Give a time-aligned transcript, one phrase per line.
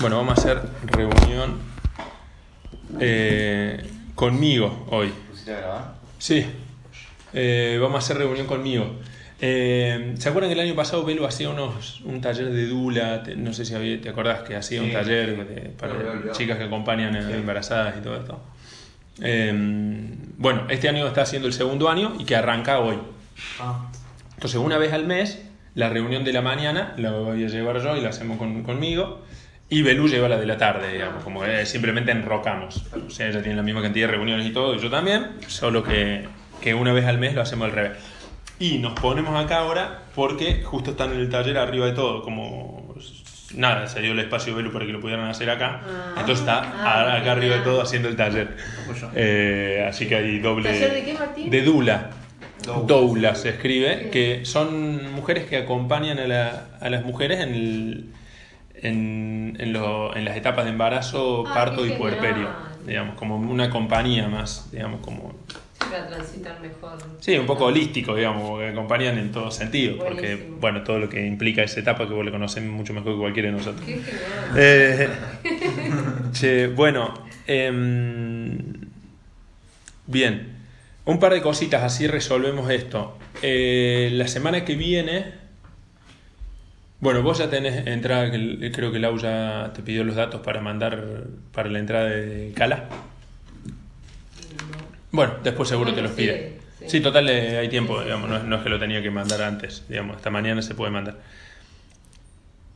[0.00, 1.58] Bueno, vamos a hacer reunión
[3.00, 3.84] eh,
[4.14, 5.12] conmigo hoy.
[5.30, 5.94] ¿Pusiste a grabar?
[6.18, 6.46] Sí,
[7.32, 8.96] eh, vamos a hacer reunión conmigo.
[9.40, 13.22] Eh, ¿Se acuerdan que el año pasado Belu hacía unos, un taller de Dula?
[13.22, 15.54] Te- no sé si había- te acordás que hacía un taller sí.
[15.54, 17.32] de- para chicas que acompañan a Sí.
[17.34, 18.40] embarazadas y todo esto.
[19.20, 19.52] Eh,
[20.36, 22.96] bueno, este año está haciendo el segundo año y que arranca hoy.
[23.60, 23.88] Ah.
[24.34, 25.42] Entonces, una vez al mes,
[25.74, 29.22] la reunión de la mañana la voy a llevar yo y la hacemos con- conmigo.
[29.70, 32.84] Y Belú lleva la de la tarde, digamos, como que simplemente enrocamos.
[33.06, 35.84] O sea, ella tiene la misma cantidad de reuniones y todo, y yo también, solo
[35.84, 36.26] que,
[36.62, 37.92] que una vez al mes lo hacemos al revés.
[38.58, 42.94] Y nos ponemos acá ahora porque justo están en el taller arriba de todo, como
[43.54, 45.80] nada, se dio el espacio Belu para que lo pudieran hacer acá.
[45.84, 46.14] Ah.
[46.20, 48.56] Entonces está Ah, a- acá arriba de todo haciendo el taller.
[49.14, 50.70] Eh, así que hay doble.
[50.70, 51.50] ¿Taller de qué, Martín?
[51.50, 52.10] De Dula.
[52.64, 52.86] Doula.
[52.86, 58.04] Doula se escribe, que son mujeres que acompañan a, la- a las mujeres en, el-
[58.82, 62.50] en, en lo- en las etapas de embarazo, Ah, parto y puerperio.
[62.86, 65.34] Digamos, como una compañía más, digamos, como.
[65.78, 66.96] Para transitar mejor.
[67.20, 70.56] Sí, un poco holístico, digamos, que acompañan en todo sentido, porque, Buenísimo.
[70.60, 73.48] bueno, todo lo que implica esa etapa que vos le conocés mucho mejor que cualquiera
[73.50, 73.84] de nosotros.
[73.84, 73.98] Qué.
[74.56, 75.08] Eh,
[76.32, 77.12] che, bueno,
[77.46, 78.62] em,
[80.06, 80.52] bien,
[81.04, 83.18] un par de cositas, así resolvemos esto.
[83.42, 85.24] Eh, la semana que viene,
[87.00, 91.24] bueno, vos ya tenés entrada, creo que Lau ya te pidió los datos para mandar
[91.52, 92.84] para la entrada de Cala.
[95.10, 96.58] Bueno, después seguro te los pide.
[96.80, 96.84] sí.
[96.88, 98.30] Sí, total, eh, hay tiempo, Sí, sí, digamos, sí.
[98.32, 100.90] no es, no es que lo tenía que mandar antes, digamos, esta mañana se puede
[100.92, 101.16] mandar.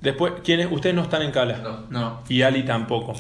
[0.00, 0.66] Después, ¿quiénes?
[0.70, 1.58] Ustedes no están en Cala.
[1.58, 2.22] No, no.
[2.28, 3.14] Y Ali tampoco.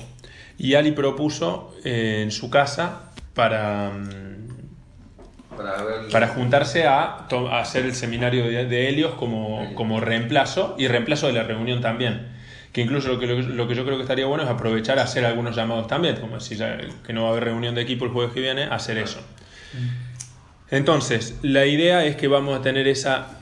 [0.58, 4.31] Y Ali propuso eh, en su casa para, mm,
[5.56, 6.08] Para ver.
[6.10, 11.32] para juntarse a, hacer el seminario de, de Helios como, como reemplazo y reemplazo de
[11.34, 12.28] la reunión también.
[12.72, 14.98] Que incluso lo que, lo, que- lo que yo creo que estaría bueno es aprovechar
[14.98, 17.82] a hacer algunos llamados también, como si ya que no va a haber reunión de
[17.82, 19.20] equipo el jueves que viene, hacer eso.
[20.70, 23.38] Entonces, la idea es que vamos a tener esa,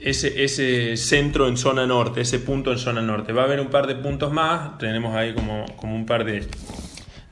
[0.00, 3.32] ese, ese centro en zona norte, ese punto en zona norte.
[3.32, 6.46] Va a haber un par de puntos más, tenemos ahí como, como un par de,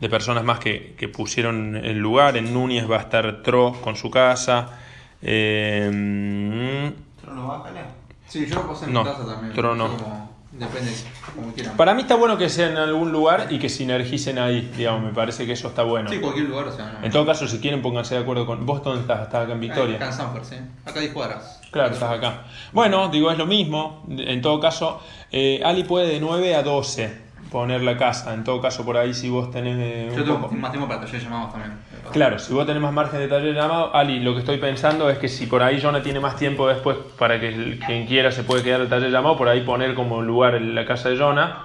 [0.01, 2.37] de personas más que, que pusieron el lugar.
[2.37, 4.79] En Núñez va a estar Tro con su casa.
[5.23, 7.87] Eh, mm, ¿Trono va, Cala?
[8.29, 9.53] Sí, yo lo puse en No, mi casa también.
[9.53, 10.93] Eso como- Depende,
[11.35, 11.77] como quieran.
[11.77, 15.11] para mí está bueno que sea en algún lugar y que sinergicen ahí, digamos, me
[15.13, 16.09] parece que eso está bueno.
[16.09, 16.93] Sí, cualquier lugar, o sea.
[17.01, 17.05] No.
[17.05, 18.65] En todo caso, si quieren, pónganse de acuerdo con...
[18.65, 19.23] ¿Vos dónde estás?
[19.23, 19.97] ¿Estás acá en Victoria?
[19.97, 20.55] Acá en Sanford, sí.
[20.85, 21.61] Acá hay cuadras.
[21.73, 22.45] Claro, estás acá.
[22.73, 24.05] Bueno, digo, es lo mismo.
[24.09, 25.01] En todo caso,
[25.33, 27.24] eh, Ali puede de 9 a 12
[27.55, 28.35] poner la casa.
[28.35, 30.89] En todo caso, por ahí, si vos tenés eh, un Yo tengo poco- más tiempo
[30.89, 31.79] para taller llamados también.
[32.13, 35.19] Claro, si vos tenés más margen de taller llamado, Ali, lo que estoy pensando es
[35.19, 38.43] que si por ahí Jonah tiene más tiempo después para que el- quien quiera se
[38.43, 41.65] puede quedar el taller llamado, por ahí poner como lugar en la casa de Jonah.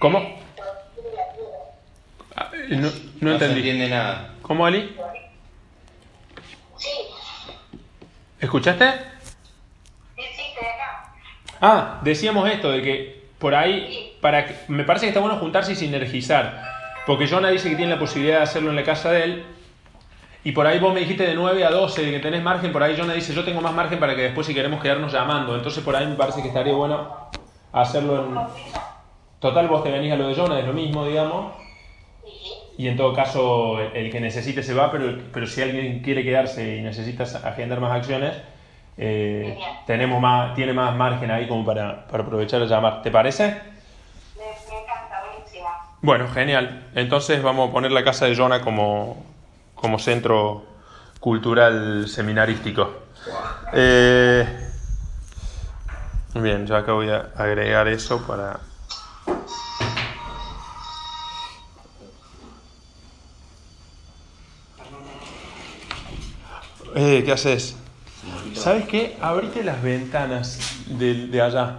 [0.00, 0.18] ¿Cómo?
[2.34, 3.58] Ah, eh, No, no se entendí.
[3.60, 4.30] entiende nada.
[4.42, 4.96] ¿Cómo, Ali?
[8.40, 9.11] ¿Escuchaste?
[11.64, 15.72] Ah, decíamos esto de que por ahí, para que- me parece que está bueno juntarse
[15.72, 16.60] y sinergizar.
[17.06, 19.44] Porque Jonah dice que tiene la posibilidad de hacerlo en la casa de él.
[20.44, 22.72] Y por ahí vos me dijiste de 9 a 12 de que tenés margen.
[22.72, 25.54] Por ahí Jonah dice, yo tengo más margen para que después si queremos quedarnos llamando.
[25.54, 27.30] Entonces por ahí me parece que estaría bueno
[27.72, 28.38] hacerlo en...
[29.38, 31.52] Total, vos te venís a lo de Jonah, es lo mismo, digamos.
[32.76, 36.24] Y en todo caso, el, el que necesite se va, pero, pero si alguien quiere
[36.24, 38.34] quedarse y necesita agendar más acciones,
[38.96, 43.02] eh, tenemos más, tiene más margen ahí como para, para aprovechar a llamar.
[43.02, 43.46] ¿Te parece?
[43.46, 45.68] Me, me encanta, buenísima.
[46.00, 46.90] Bueno, genial.
[46.94, 49.24] Entonces vamos a poner la casa de Jonah como,
[49.74, 50.66] como centro
[51.20, 52.92] cultural seminarístico.
[53.72, 54.46] Eh,
[56.34, 58.60] bien, yo acá voy a agregar eso para...
[66.94, 67.81] Eh, ¿Qué haces?
[68.54, 69.16] ¿Sabes qué?
[69.20, 71.76] Abrite las ventanas de, de allá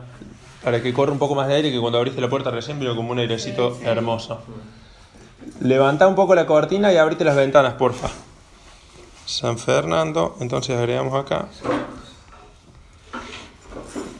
[0.63, 2.95] para que corra un poco más de aire que cuando abriste la puerta recién vino
[2.95, 4.41] como un airecito hermoso.
[5.61, 8.09] Levanta un poco la cortina y abrite las ventanas, porfa.
[9.25, 11.47] San Fernando, entonces agregamos acá.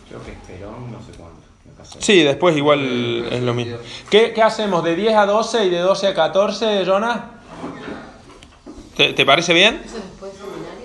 [0.09, 1.42] Creo que es Perón, no sé cuánto.
[1.65, 1.97] me pasó.
[2.01, 3.77] Sí, después igual es lo mismo.
[4.09, 4.83] ¿Qué, qué hacemos?
[4.83, 7.31] ¿De 10 a 12 y de 12 a 14, Jonah?
[8.95, 9.81] ¿Te, te parece bien?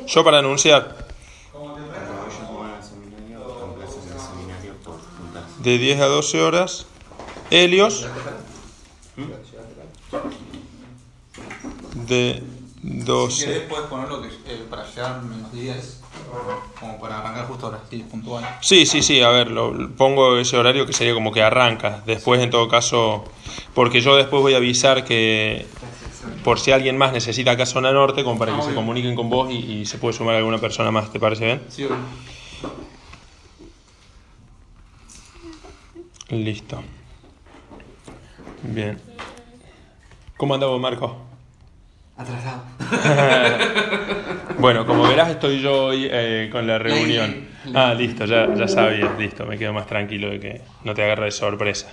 [0.07, 1.08] Yo para anunciar.
[5.59, 6.87] De 10 a 12 horas.
[7.51, 8.07] Helios.
[11.95, 12.43] De
[12.83, 13.45] Si 12.
[13.45, 16.01] querés, puedes ponerlo que, eh, para llegar menos 10.
[16.79, 18.45] Como para arrancar justo ahora, sí, puntual.
[18.61, 22.03] Sí, sí, sí, a ver, lo, pongo ese horario que sería como que arranca.
[22.07, 23.25] Después, en todo caso,
[23.75, 25.67] porque yo después voy a avisar que
[26.45, 28.77] por si alguien más necesita acá zona norte, como para que Ah, se obvio.
[28.77, 31.63] comuniquen con vos y, y se puede sumar alguna persona más, ¿te parece bien?
[31.69, 31.97] Sí, obvio.
[36.31, 36.83] Listo.
[38.63, 38.99] Bien.
[40.37, 41.17] ¿Cómo andamos, Marco?
[42.17, 42.63] Atrasado.
[44.59, 47.47] Bueno, como verás, estoy yo hoy eh, con la reunión.
[47.75, 51.27] Ah, listo, ya, ya sabías, listo, me quedo más tranquilo de que no te agarre
[51.27, 51.93] de sorpresa.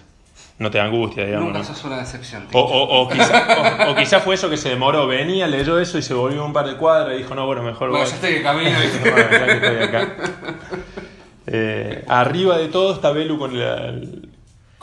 [0.57, 1.45] No te angustia, digamos.
[1.49, 1.63] Nunca ¿no?
[1.65, 2.47] sos una decepción.
[2.53, 5.99] O, o, o, quizá, o- o quizá fue eso que se demoró, venía, leyó eso
[5.99, 8.09] y se volvió un par de cuadras y dijo, no, bueno, mejor Bueno, voy.
[8.09, 8.71] ya estoy de camino.
[8.71, 10.07] No, bueno, ya que estoy acá.
[11.47, 13.93] Eh, arriba de todo está Belu con, la-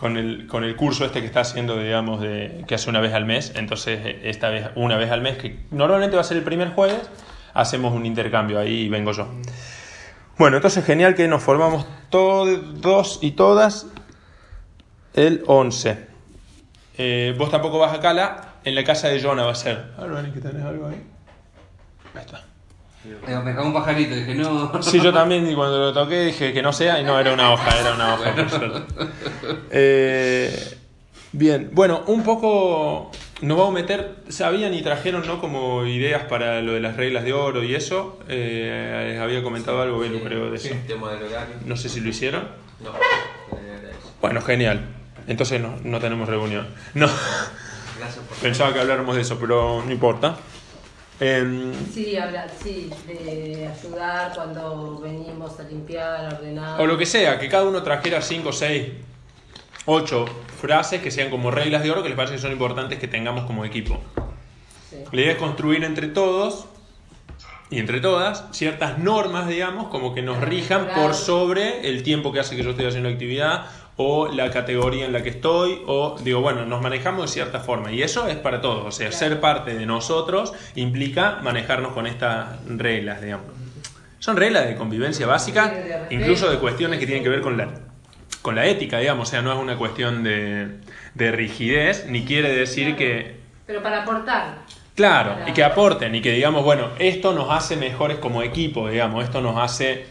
[0.03, 3.15] con, el, con el curso este que está haciendo, digamos, de, que hace una vez
[3.15, 3.53] al mes.
[3.55, 6.71] Entonces, eh, esta vez, una vez al mes, que normalmente va a ser el primer
[6.71, 7.09] jueves,
[7.55, 9.29] hacemos un intercambio ahí y vengo yo.
[10.39, 13.87] Bueno, entonces genial que nos formamos todos y todas
[15.15, 16.05] el 11.
[16.99, 19.93] Eh, vos tampoco vas a Cala, en la casa de Jonah va a ser.
[19.97, 21.01] A ver, que tenés algo ahí.
[22.17, 22.43] Ahí está.
[23.05, 24.71] Eh, Me cagó un pajarito, dije, no.
[24.83, 27.53] Sí, yo también, y cuando lo toqué dije que no sea, y no, era una
[27.53, 29.05] hoja, era una hoja, por suerte.
[29.71, 30.77] Eh,
[31.33, 33.11] bien, bueno, un poco
[33.43, 35.41] nos vamos a meter, sabían y trajeron, ¿no?
[35.41, 38.21] Como ideas para lo de las reglas de oro y eso.
[38.29, 40.69] Eh, les había comentado algo, Belu, creo, de eso.
[40.87, 41.57] tema del horario.
[41.67, 42.49] No sé si lo hicieron.
[42.81, 42.93] No.
[44.21, 44.81] Bueno, genial.
[45.27, 46.69] Entonces no, no tenemos reunión.
[46.95, 47.09] No,
[48.41, 50.37] pensaba que habláramos de eso, pero no importa.
[51.23, 56.81] Em, Sí, hablar, sí, de ayudar cuando venimos a limpiar, a ordenar.
[56.81, 58.89] O lo que sea, que cada uno trajera 5, 6,
[59.87, 60.25] 8
[60.61, 63.45] frases que sean como reglas de oro que les parece que son importantes que tengamos
[63.45, 64.01] como equipo.
[64.91, 64.97] Sí.
[65.13, 66.67] La idea es construir entre todos
[67.71, 72.41] y entre todas ciertas normas, digamos, como que nos rijan por sobre el tiempo que
[72.41, 73.67] hace que yo estoy haciendo actividad
[73.97, 77.93] o la categoría en la que estoy o digo, bueno, nos manejamos de cierta forma
[77.93, 79.19] y eso es para todos, o sea, Claro.
[79.31, 83.47] ser parte de nosotros implica manejarnos con estas reglas, digamos.
[84.19, 85.73] Son reglas de convivencia básica,
[86.11, 87.69] incluso de cuestiones que tienen que ver con la,
[88.41, 90.79] con la ética, digamos, o sea, no es una cuestión de,
[91.15, 92.99] de rigidez, ni quiere decir Claro.
[92.99, 93.37] que
[93.67, 94.59] Pero para aportar.
[94.95, 98.89] Claro, Para- y que aporten y que digamos, bueno, esto nos hace mejores como equipo,
[98.89, 100.07] digamos, esto nos hace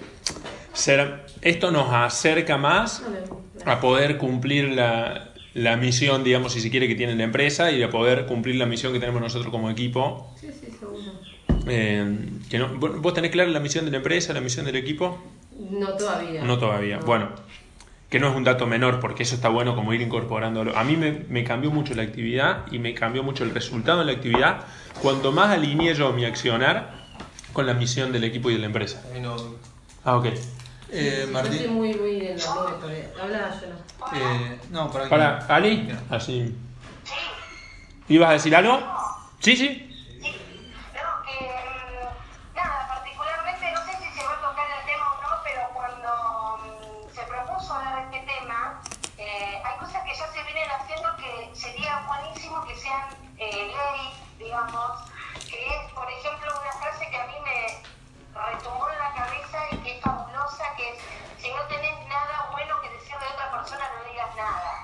[0.73, 3.03] ser, esto nos acerca más
[3.65, 7.81] a poder cumplir la, la misión, digamos, si se quiere, que tiene la empresa y
[7.83, 10.33] a poder cumplir la misión que tenemos nosotros como equipo.
[10.39, 10.99] Sí, sí, seguro.
[11.67, 12.17] Eh,
[12.49, 15.21] que no- ¿vos- ¿Vos tenés clara la misión de la empresa, la misión del equipo?
[15.69, 16.43] No todavía.
[16.43, 16.97] No todavía.
[16.97, 17.05] No.
[17.05, 17.29] Bueno,
[18.09, 20.75] que no es un dato menor, porque eso está bueno como ir incorporándolo.
[20.77, 24.05] A mí me, me cambió mucho la actividad y me cambió mucho el resultado de
[24.05, 24.65] la actividad
[25.01, 27.05] cuanto más alineé yo mi accionar
[27.53, 29.03] con la misión del equipo y de la empresa.
[29.13, 29.35] Ahí no.
[30.03, 30.25] Ah, ok.
[30.93, 31.73] Eh, Yo estoy Martín.
[31.73, 32.41] muy, muy en él.
[33.21, 36.53] Habla, yo Eh, no, para Para, Ali, así.
[38.09, 38.79] ¿Ibas a decir algo?
[39.39, 39.90] Sí, sí.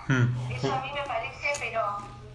[0.08, 0.52] Hmm.
[0.52, 1.82] Eso a mí me parece, pero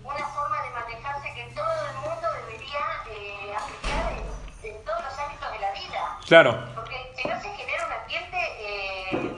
[0.05, 5.19] una forma de manejarse que todo el mundo debería eh, aplicar en, en todos los
[5.19, 6.19] ámbitos de la vida.
[6.27, 6.65] Claro.
[6.75, 9.37] Porque si no se genera un ambiente eh,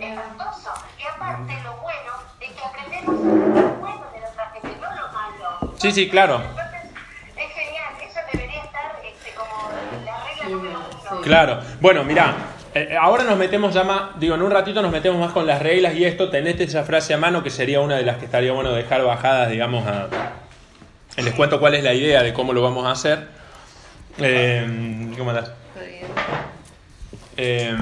[0.00, 0.72] espantoso.
[0.98, 5.12] Y aparte lo bueno es que aprendemos lo bueno de la otra gente, no lo
[5.12, 5.74] malo.
[5.78, 6.42] Sí, sí, claro.
[6.42, 6.90] Entonces,
[7.36, 9.70] es genial, eso debería estar este, como
[10.04, 11.20] la regla número uno.
[11.22, 11.60] Claro.
[11.80, 12.34] Bueno, mirá,
[13.00, 15.94] ahora nos metemos ya más, digo, en un ratito nos metemos más con las reglas
[15.94, 18.72] y esto, tenés esa frase a mano que sería una de las que estaría bueno
[18.72, 20.08] dejar bajadas, digamos, a...
[21.16, 23.26] Les cuento cuál es la idea de cómo lo vamos a hacer.
[24.18, 25.50] Eh, ¿Cómo andás?
[27.38, 27.74] Eh,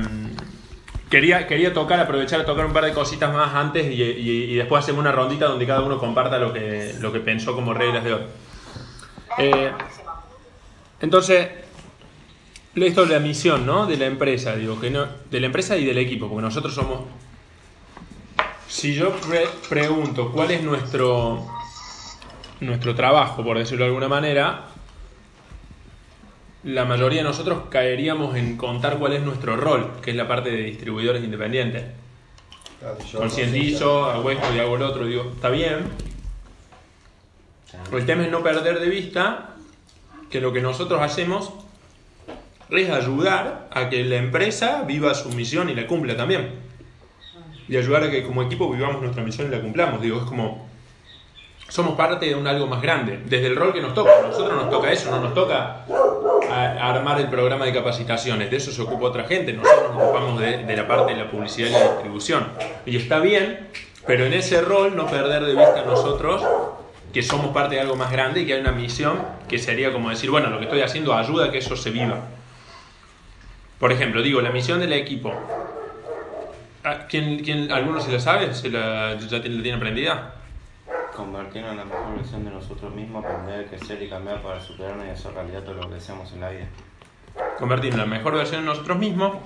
[1.10, 4.54] quería, quería tocar, aprovechar a tocar un par de cositas más antes y, y- y
[4.56, 8.04] después hacemos una rondita donde cada uno comparta lo que, lo que pensó como reglas
[8.04, 8.22] de hoy.
[9.38, 9.70] Eh,
[11.00, 11.48] entonces,
[12.74, 13.86] esto es la misión, ¿no?
[13.86, 17.02] De la empresa, digo, que no, de la empresa y del equipo, porque nosotros somos...
[18.68, 21.46] Si yo pre- pregunto cuál es nuestro,
[22.60, 24.64] nuestro trabajo, por decirlo de alguna manera,
[26.64, 30.50] la mayoría de nosotros caeríamos en contar cuál es nuestro rol, que es la parte
[30.50, 31.84] de distribuidores independientes.
[33.16, 35.84] Concientizo, hago esto y hago lo otro, digo, está bien.
[37.92, 39.56] El tema es no perder de vista
[40.30, 41.52] que lo que nosotros hacemos
[42.70, 46.50] es ayudar a que la empresa viva su misión y la cumpla también.
[47.68, 50.00] Y ayudar a que como equipo vivamos nuestra misión y la cumplamos.
[50.02, 50.68] Digo, es como
[51.68, 54.10] somos parte de un algo más grande, desde el rol que nos toca.
[54.18, 55.84] A nosotros nos toca eso, no nos toca
[56.50, 60.40] a- armar el programa de capacitaciones, de eso se ocupa otra gente, nosotros nos ocupamos
[60.40, 62.46] de, de la parte de la publicidad y la distribución.
[62.86, 63.68] Y está bien,
[64.06, 66.42] pero en ese rol no perder de vista a nosotros
[67.12, 69.18] que somos parte de algo más grande y que hay una misión
[69.48, 72.20] que sería como decir, bueno, lo que estoy haciendo ayuda a que eso se viva.
[73.78, 75.32] Por ejemplo, digo, la misión del equipo.
[77.08, 78.52] ¿Quién, quién, ¿Alguno se la sabe?
[78.54, 80.34] ¿Se la, ¿Ya tiene- la tiene aprendida?
[81.16, 85.10] Convertirnos en la mejor versión de nosotros mismos, aprender, crecer y cambiar para superarnos y
[85.10, 86.66] hacer realidad todo lo que deseamos en la vida.
[87.58, 89.36] convertirnos en la mejor versión de nosotros mismos,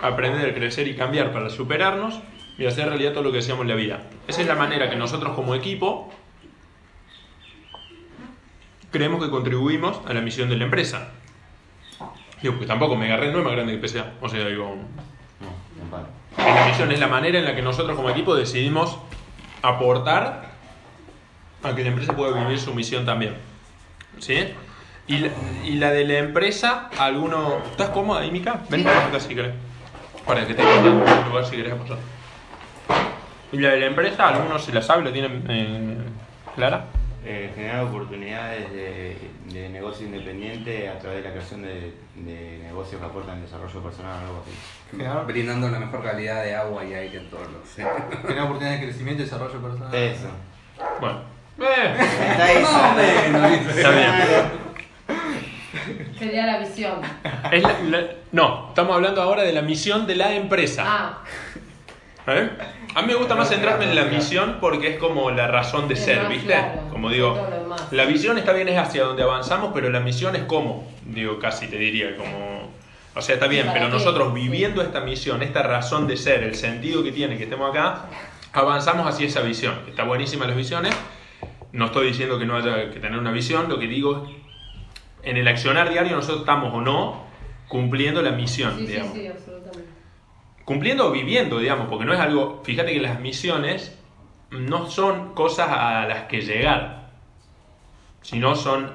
[0.00, 2.20] aprender, crecer y cambiar para superarnos
[2.58, 4.02] y hacer realidad todo lo que deseamos en la vida.
[4.26, 6.12] Esa es la manera que nosotros como equipo
[8.90, 11.10] creemos que contribuimos a la misión de la empresa.
[12.42, 14.14] Digo, porque tampoco me agarré, no es más grande que PSA.
[14.20, 14.76] O sea, digo,
[15.40, 18.98] No, es la misión es la manera en la que nosotros como equipo decidimos
[19.62, 20.50] aportar
[21.62, 23.36] a que la empresa pueda vivir su misión también.
[24.18, 24.48] ¿Sí?
[25.06, 25.28] Y la,
[25.64, 27.58] y la de la empresa, alguno...
[27.70, 28.60] ¿Estás cómoda ahí, Mica?
[28.68, 29.54] Ven para acá si querés.
[30.26, 31.98] Para que te en un lugar si querés pasar.
[33.52, 35.98] Y la de la empresa, alguno se la sabe, lo tienen eh,
[36.54, 36.86] clara.
[37.24, 39.16] Eh, generar oportunidades de,
[39.52, 44.16] de negocio independiente a través de la creación de, de negocios que aportan desarrollo personal
[44.24, 44.50] o algo así.
[44.90, 47.74] Generar, Brindando la mejor calidad de agua y aire en todos los.
[48.22, 49.94] generar oportunidades de crecimiento y desarrollo personal.
[49.94, 50.28] Eso.
[51.00, 51.20] Bueno.
[51.60, 51.94] Eh,
[52.32, 53.78] Está eso.
[53.78, 54.62] está bien.
[56.18, 57.00] Sería la visión.
[57.50, 60.84] Es la- la- no, estamos hablando ahora de la misión de la empresa.
[60.86, 61.18] Ah,
[62.26, 62.50] ¿Eh?
[62.94, 65.96] A mí me gusta más centrarme en la misión porque es como la razón de
[65.96, 66.54] ser, ¿viste?
[66.90, 67.48] Como digo,
[67.90, 71.66] la visión está bien, es hacia donde avanzamos, pero la misión es cómo, digo, casi
[71.68, 72.70] te diría, como...
[73.14, 76.54] O sea, está bien, ¿Para pero nosotros viviendo esta misión, esta razón de ser, el
[76.54, 78.06] sentido que tiene que estemos acá,
[78.52, 79.74] avanzamos hacia esa visión.
[79.88, 80.94] Está buenísima las visiones,
[81.72, 85.36] no estoy diciendo que no haya que tener una visión, lo que digo es, en
[85.36, 87.24] el accionar diario nosotros estamos o no
[87.68, 89.61] cumpliendo la misión, sí, sí, digamos sí, absolutamente.
[90.64, 93.98] Cumpliendo o viviendo, digamos, porque no es algo, fíjate que las misiones
[94.50, 97.10] no son cosas a las que llegar,
[98.22, 98.92] sino son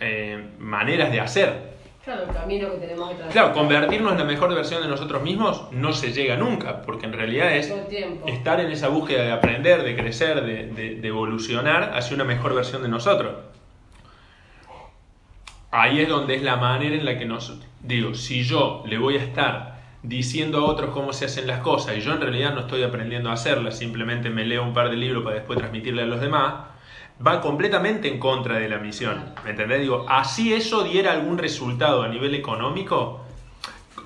[0.00, 1.76] eh, maneras de hacer.
[2.04, 3.22] Claro, el camino que tenemos que.
[3.32, 7.12] Claro, convertirnos en la mejor versión de nosotros mismos no se llega nunca, porque en
[7.12, 7.68] realidad es
[8.28, 12.54] estar en esa búsqueda de aprender, de crecer, de, de- de evolucionar hacia una mejor
[12.54, 13.34] versión de nosotros.
[15.72, 17.58] Ahí es donde es la manera en la que nos...
[17.80, 19.75] Digo, si yo le voy a estar
[20.06, 23.30] diciendo a otros cómo se hacen las cosas y yo en realidad no estoy aprendiendo
[23.30, 26.54] a hacerlas, simplemente me leo un par de libros para después transmitirle a los demás,
[27.24, 29.24] va completamente en contra de la misión.
[29.44, 29.80] ¿Me entendés?
[29.80, 33.24] Digo, así eso diera algún resultado a nivel económico,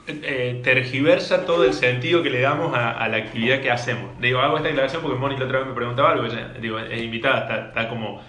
[0.06, 4.18] eh, tergiversa todo el sentido que le damos a, a la actividad que hacemos.
[4.20, 7.40] Digo, hago esta declaración porque Mónica otra vez me preguntaba algo, ella, digo, es invitada,
[7.42, 8.22] está, está como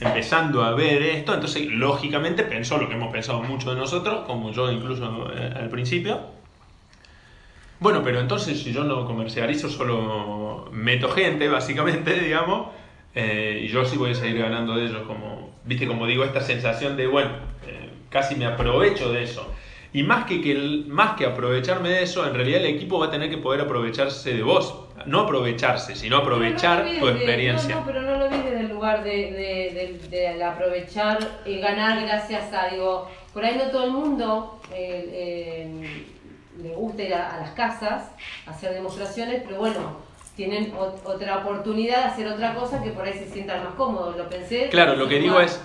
[0.00, 4.52] empezando a ver esto, entonces lógicamente pensó lo que hemos pensado mucho de nosotros, como
[4.52, 6.37] yo incluso eh, al principio.
[7.80, 12.68] Bueno, pero entonces si yo no comercializo, solo meto gente, básicamente, digamos,
[13.14, 16.40] eh, y yo sí voy a seguir ganando de ellos, como, viste, como digo, esta
[16.40, 17.30] sensación de, bueno,
[17.66, 19.46] eh, casi me aprovecho de eso.
[19.92, 23.06] Y más que, que el- más que aprovecharme de eso, en realidad el equipo va
[23.06, 24.84] a tener que poder aprovecharse de vos.
[25.06, 27.76] No aprovecharse, sino aprovechar no tu experiencia.
[27.76, 32.02] No, no, pero no lo vi desde el lugar de, de, de- aprovechar y ganar
[32.02, 36.04] gracias a, digo, por ahí no todo el mundo eh, eh,
[36.62, 38.10] le gusta ir a, a las casas
[38.46, 43.04] a hacer demostraciones, pero bueno, tienen ot- otra oportunidad de hacer otra cosa que por
[43.04, 44.16] ahí se sientan más cómodos.
[44.16, 44.68] Lo pensé.
[44.68, 45.60] Claro, lo que digo es,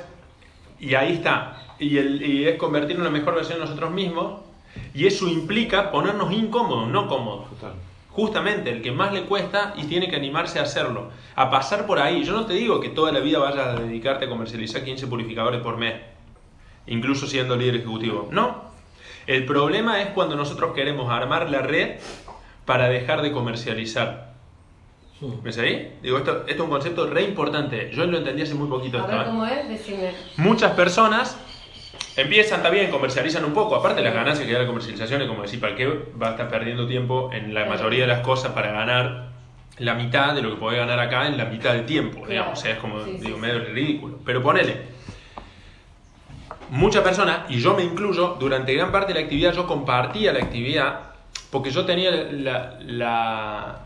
[0.79, 4.41] y ahí está, y, el, y es convertirnos en la mejor versión de nosotros mismos,
[4.93, 7.49] y eso implica ponernos incómodos, no cómodos.
[7.49, 7.73] Total.
[8.09, 11.97] Justamente el que más le cuesta y tiene que animarse a hacerlo, a pasar por
[11.99, 12.23] ahí.
[12.23, 15.61] Yo no te digo que toda la vida vayas a dedicarte a comercializar 15 purificadores
[15.61, 15.95] por mes,
[16.85, 18.27] incluso siendo líder ejecutivo.
[18.31, 18.72] No.
[19.27, 21.99] El problema es cuando nosotros queremos armar la red
[22.65, 24.33] para dejar de comercializar.
[25.41, 25.97] ¿Ves ahí?
[26.01, 27.89] Digo, esto, esto es un concepto re importante.
[27.93, 30.11] Yo lo entendí hace muy poquito A ver cómo es, decime.
[30.37, 31.37] Muchas personas
[32.17, 35.59] empiezan también, comercializan un poco, aparte las ganancias que da la comercialización, es como decir,
[35.61, 35.87] ¿para qué
[36.21, 39.29] va a estar perdiendo tiempo en la mayoría de las cosas para ganar
[39.77, 42.27] la mitad de lo que puede ganar acá en la mitad del tiempo?
[42.27, 43.41] Digamos, o sea, es como, Sí, sí, digo, sí.
[43.41, 44.19] medio ridículo.
[44.25, 44.92] Pero ponele,
[46.73, 50.39] muchas personas, y yo me incluyo, durante gran parte de la actividad yo compartía la
[50.39, 50.99] actividad
[51.51, 53.79] porque yo tenía la, la,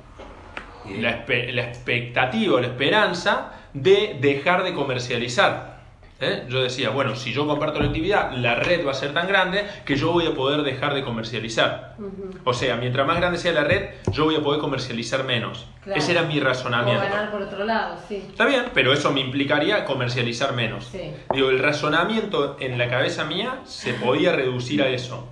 [0.85, 5.76] la, espe- la expectativa, la esperanza de dejar de comercializar.
[6.19, 6.45] ¿Eh?
[6.49, 9.65] Yo decía, bueno, si yo comparto la actividad, la red va a ser tan grande
[9.85, 11.95] que yo voy a poder dejar de comercializar.
[12.43, 15.65] O sea, mientras más grande sea la red, yo voy a poder comercializar menos.
[15.83, 15.99] Claro.
[15.99, 17.01] Ese era mi O razonamiento.
[17.03, 18.23] ganar por otro lado, sí.
[18.29, 20.85] Está bien, pero eso me implicaría comercializar menos.
[20.85, 21.11] Sí.
[21.33, 25.27] Digo, el razonamiento en la cabeza mía se podía reducir a eso.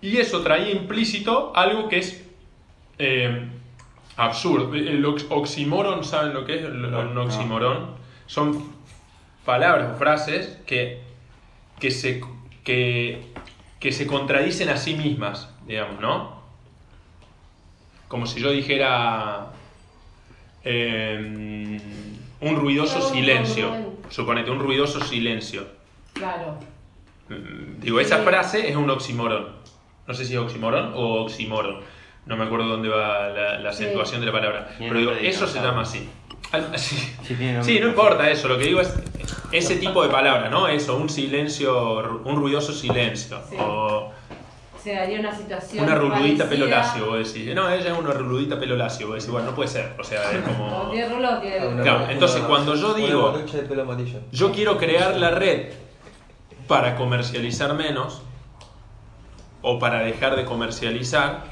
[0.00, 2.24] Y eso traía implícito algo que es
[2.98, 3.48] eh,
[4.16, 4.72] absurdo.
[4.74, 7.96] El ox- oxímoron, ¿saben lo que es el, el oxímoron?
[8.26, 8.77] Son
[9.48, 11.00] palabras o frases que,
[11.80, 12.20] que, se,
[12.64, 13.22] que,
[13.80, 16.42] que se contradicen a sí mismas, digamos, ¿no?
[18.08, 19.46] Como si yo dijera
[20.64, 21.80] eh,
[22.42, 23.94] un ruidoso silencio.
[24.10, 25.66] Suponete, un ruidoso silencio.
[26.12, 26.58] Claro.
[27.30, 29.48] Mm, Digo, esa frase es un oxímoron.
[30.06, 31.80] No sé si es oxímoron o oxímoron.
[32.26, 33.84] No me acuerdo dónde va la, la Sí.
[33.84, 34.68] acentuación de la palabra.
[34.78, 36.06] Pero digo, eso se llama así.
[36.76, 36.96] Sí.
[37.62, 38.48] Sí, no importa eso.
[38.48, 38.94] Lo que digo es
[39.52, 40.66] ese tipo de palabra, ¿no?
[40.68, 43.38] Eso, un silencio, un ruidoso silencio.
[43.50, 43.56] Sí.
[43.60, 44.10] O
[44.82, 45.84] Se daría una situación.
[45.84, 46.48] una ruludita parecida.
[46.48, 47.54] pelo lacio, vos decís.
[47.54, 49.06] No, ella es una ruludita pelo lacio.
[49.08, 49.94] Vos decís, bueno, no puede ser.
[49.98, 50.88] O sea, es O como...
[50.92, 53.42] tiene rulo o tiene- Una- Claro, entonces, cuando yo una digo-.
[54.32, 55.72] Yo quiero crear la red
[56.66, 58.22] para comercializar menos
[59.60, 61.44] o para dejar de comercializar.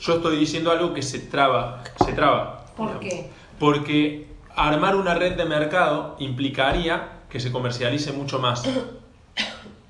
[0.00, 2.64] Yo estoy diciendo algo que se traba, se traba.
[2.76, 3.28] ¿Por qué?
[3.58, 8.62] Porque armar una red de mercado implicaría que se comercialice mucho más.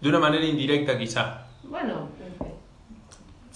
[0.01, 1.47] De una manera indirecta quizá.
[1.65, 2.09] Bueno,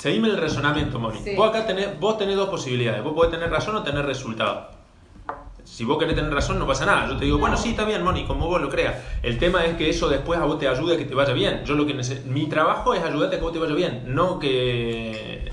[0.02, 1.20] Seguime el razonamiento, Moni.
[1.22, 1.36] Sí.
[1.36, 3.04] Vos acá tenés, vos tenés dos posibilidades.
[3.04, 4.68] Vos podés tener razón o tener resultado.
[5.62, 7.06] Si vos querés tener razón, no pasa nada.
[7.06, 8.96] Yo te digo, bueno, sí, está bien, Moni, como vos lo creas.
[9.22, 11.62] El tema es que eso después a vos te ayude a que te vaya bien.
[11.64, 11.94] Yo lo que
[12.26, 15.52] Mi trabajo es ayudarte a que vos te vaya bien, no que...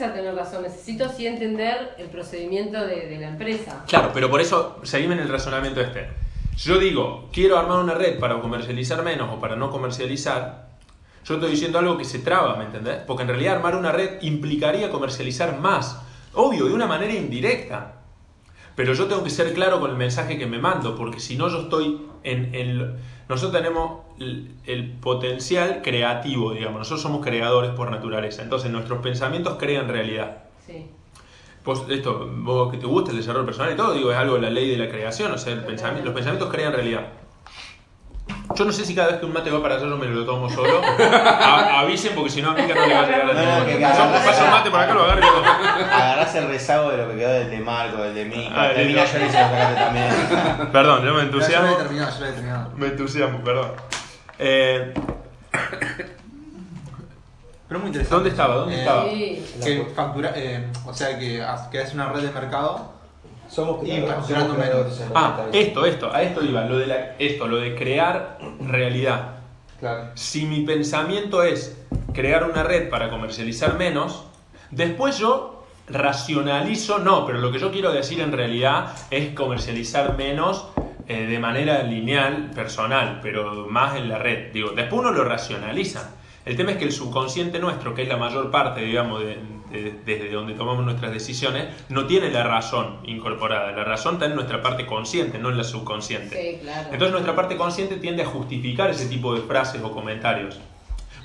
[0.00, 0.62] no, no me interesa tener razón.
[0.62, 3.84] Necesito sí entender el procedimiento de, la empresa.
[3.86, 6.08] Claro, pero por eso seguime en el razonamiento este.
[6.56, 10.68] Yo digo, quiero armar una red para comercializar menos o para no comercializar,
[11.24, 12.98] yo estoy diciendo algo que se traba, ¿me entendés?
[13.06, 15.98] Porque en realidad armar una red implicaría comercializar más.
[16.34, 17.94] Obvio, de una manera indirecta.
[18.74, 21.48] Pero yo tengo que ser claro con el mensaje que me mando, porque si no
[21.48, 22.96] yo estoy en el...
[23.28, 29.56] Nosotros tenemos el, el potencial creativo, digamos, nosotros somos creadores por naturaleza, entonces nuestros pensamientos
[29.58, 30.44] crean realidad.
[30.66, 30.86] Sí.
[31.90, 34.50] Esto, vos que te gusta el desarrollo personal y todo, digo, es algo de la
[34.50, 37.06] ley de la creación, o sea, el pensamiento, los pensamientos crean realidad.
[38.54, 40.24] Yo no sé si cada vez que un mate va para allá yo me lo
[40.26, 40.80] tomo solo.
[40.84, 43.66] A- avisen porque si no a Mica no le va a llegar a No, no,
[43.66, 43.80] que.
[43.80, 45.46] Yo paso un mate por acá, lo agarro y lo tomo.
[45.92, 48.52] Agarrás el rezago de lo que quedó del de Marco, del de Mica.
[48.54, 50.08] Ah, Termina yo y se lo sacaste también.
[50.72, 51.70] Perdón, yo me Ya, ya lo entusiasmo.
[51.72, 52.70] he terminado, ya lo he terminado.
[52.76, 53.72] Me entusiasmo, perdón.
[54.38, 54.94] Eh,
[57.68, 58.14] Pero muy interesante.
[58.16, 58.54] ¿Dónde estaba?
[58.56, 59.04] ¿Dónde Eh, estaba?
[59.04, 59.44] Sí.
[59.62, 62.92] Que factura, eh, o sea que, que es una red de mercado.
[63.50, 65.00] Somos, somos creadores menos.
[65.00, 69.36] en Ah, esto, esto, a esto iba, lo de la- esto, lo de crear realidad.
[69.80, 70.10] Claro.
[70.14, 71.76] Si mi pensamiento es
[72.14, 74.24] crear una red para comercializar menos,
[74.70, 80.68] después yo racionalizo, no, pero lo que yo quiero decir en realidad es comercializar menos
[81.08, 84.52] eh, de manera lineal, personal, pero más en la red.
[84.52, 86.10] Digo, después uno lo racionaliza.
[86.44, 89.38] El tema es que el subconsciente nuestro, que es la mayor parte, digamos, de-
[89.70, 93.72] de- desde donde tomamos nuestras decisiones, no tiene la razón incorporada.
[93.72, 96.36] La razón está en nuestra parte consciente, no en la subconsciente.
[96.54, 96.88] Sí, claro.
[96.92, 100.58] Entonces nuestra parte consciente tiende a justificar ese tipo de frases o comentarios.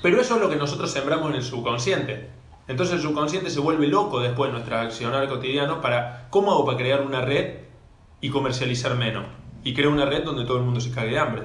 [0.01, 2.29] Pero eso es lo que nosotros sembramos en el subconsciente.
[2.67, 6.77] Entonces el subconsciente se vuelve loco después de nuestro accionar cotidiano para cómo hago para
[6.77, 7.55] crear una red
[8.21, 9.25] y comercializar menos.
[9.63, 11.43] Y creo una red donde todo el mundo se cague de hambre.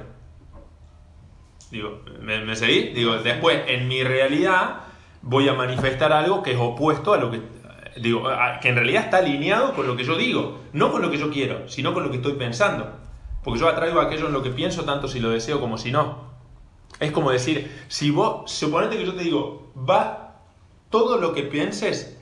[1.70, 2.88] Digo, ¿me, me seguí?
[2.88, 4.80] Digo, después en mi realidad
[5.22, 7.42] voy a manifestar algo que es opuesto a lo que...
[7.96, 11.11] Digo, a- que en realidad está alineado con lo que yo digo, no con lo
[11.11, 12.90] que yo quiero, sino con lo que estoy pensando.
[13.42, 16.30] Porque yo atraigo aquello en lo que pienso tanto si lo deseo como si no.
[17.00, 20.37] Es como decir, si vos, suponete que yo te digo, va,
[20.90, 22.18] todo lo que pienses,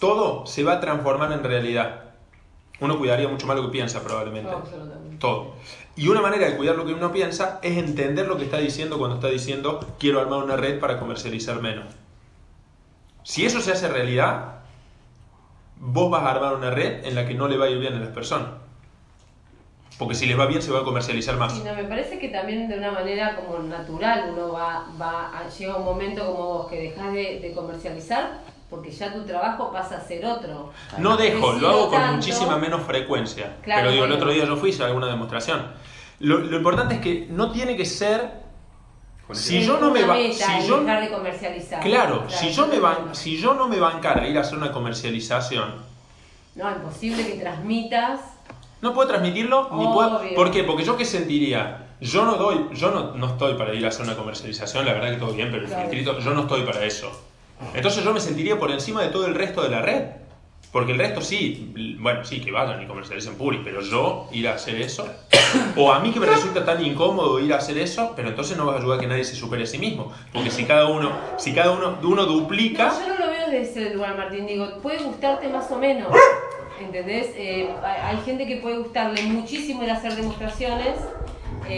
[0.00, 2.04] todo se va a transformar en realidad.
[2.80, 4.50] Uno cuidaría mucho más lo que piensa probablemente.
[4.50, 4.62] No.
[5.18, 5.54] Todo.
[5.94, 8.98] Y una manera de cuidar lo que uno piensa es entender lo que está diciendo
[8.98, 11.84] cuando está diciendo quiero armar una red para comercializar menos.
[13.22, 14.56] Si eso se hace realidad,
[15.76, 17.94] vos vas a armar una red en la que no le va a ir bien
[17.94, 18.48] a las personas.
[19.98, 21.56] Porque si les va bien se va a comercializar más.
[21.58, 25.48] Y no, me parece que también de una manera como natural uno va, va a,
[25.48, 28.40] llega un momento como vos que dejas de, de comercializar
[28.72, 30.72] porque ya tu trabajo pasa a ser otro.
[30.96, 32.16] No dejo, lo hago con tanto.
[32.16, 33.56] muchísima menos frecuencia.
[33.62, 35.66] Claro, Pero digo, el otro día yo fui, hice alguna demostración.
[36.20, 38.41] Lo, lo importante es que no tiene que ser...
[39.32, 40.16] Si yo no me va...
[40.16, 41.80] Si yo, dejar de comercializar.
[41.80, 44.72] claro, si yo, me van ban, si yo no me bancara ir a hacer una
[44.72, 45.74] comercialización,
[46.54, 48.20] No, imposible que transmitas
[48.82, 50.18] No puedo transmitirlo ni puedo.
[50.18, 50.34] Obvio.
[50.34, 50.64] ¿Por qué?
[50.64, 51.86] Porque yo qué sentiría.
[52.00, 55.12] Yo no doy, yo no, no estoy para ir a hacer una comercialización, la verdad
[55.12, 57.10] que todo bien, pero el filtrito, yo no estoy para eso.
[57.74, 60.02] Entonces yo me sentiría por encima de todo el resto de la red.
[60.72, 64.54] Porque el resto sí, bueno, sí, que vayan y comercialicen Puri, pero yo ir a
[64.54, 65.06] hacer eso,
[65.76, 68.64] o a mí que me resulta tan incómodo ir a hacer eso, pero entonces no
[68.64, 70.10] vas a ayudar a que nadie se supere a sí mismo.
[70.32, 73.60] Porque si cada uno, si cada uno, uno duplica, No, yo no lo veo desde
[73.60, 74.46] ese lugar, Martín.
[74.46, 76.10] Digo, puede gustarte más o menos.
[76.80, 77.34] ¿Entendés?
[77.36, 80.96] Eh, hay hay gente que puede gustarle muchísimo el hacer demostraciones.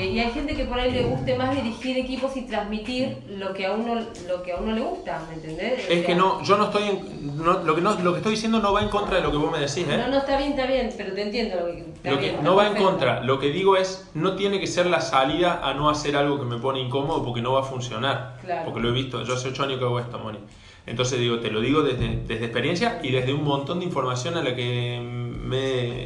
[0.01, 3.53] Eh, y hay gente que por ahí le guste más dirigir equipos y transmitir lo
[3.55, 3.95] que a uno
[4.29, 5.73] lo que a uno le gusta, ¿me entendés?
[5.73, 8.19] O es sea, que no, yo no estoy en, no- lo, que no, lo que
[8.19, 9.97] estoy diciendo no va en contra de lo que vos me decís, ¿eh?
[9.99, 12.35] No, no, está bien, está bien, pero te entiendo lo que está Lo que bien,
[12.37, 12.91] está no va en perfecto.
[12.91, 16.39] contra, lo que digo es, no tiene que ser la salida a no hacer algo
[16.39, 18.39] que me pone incómodo porque no va a funcionar.
[18.45, 18.63] Claro.
[18.65, 20.39] Porque lo he visto, yo hace 8 años que hago esto, Moni.
[20.87, 24.43] Entonces digo, te lo digo desde, desde experiencia y desde un montón de información a
[24.43, 25.59] la que me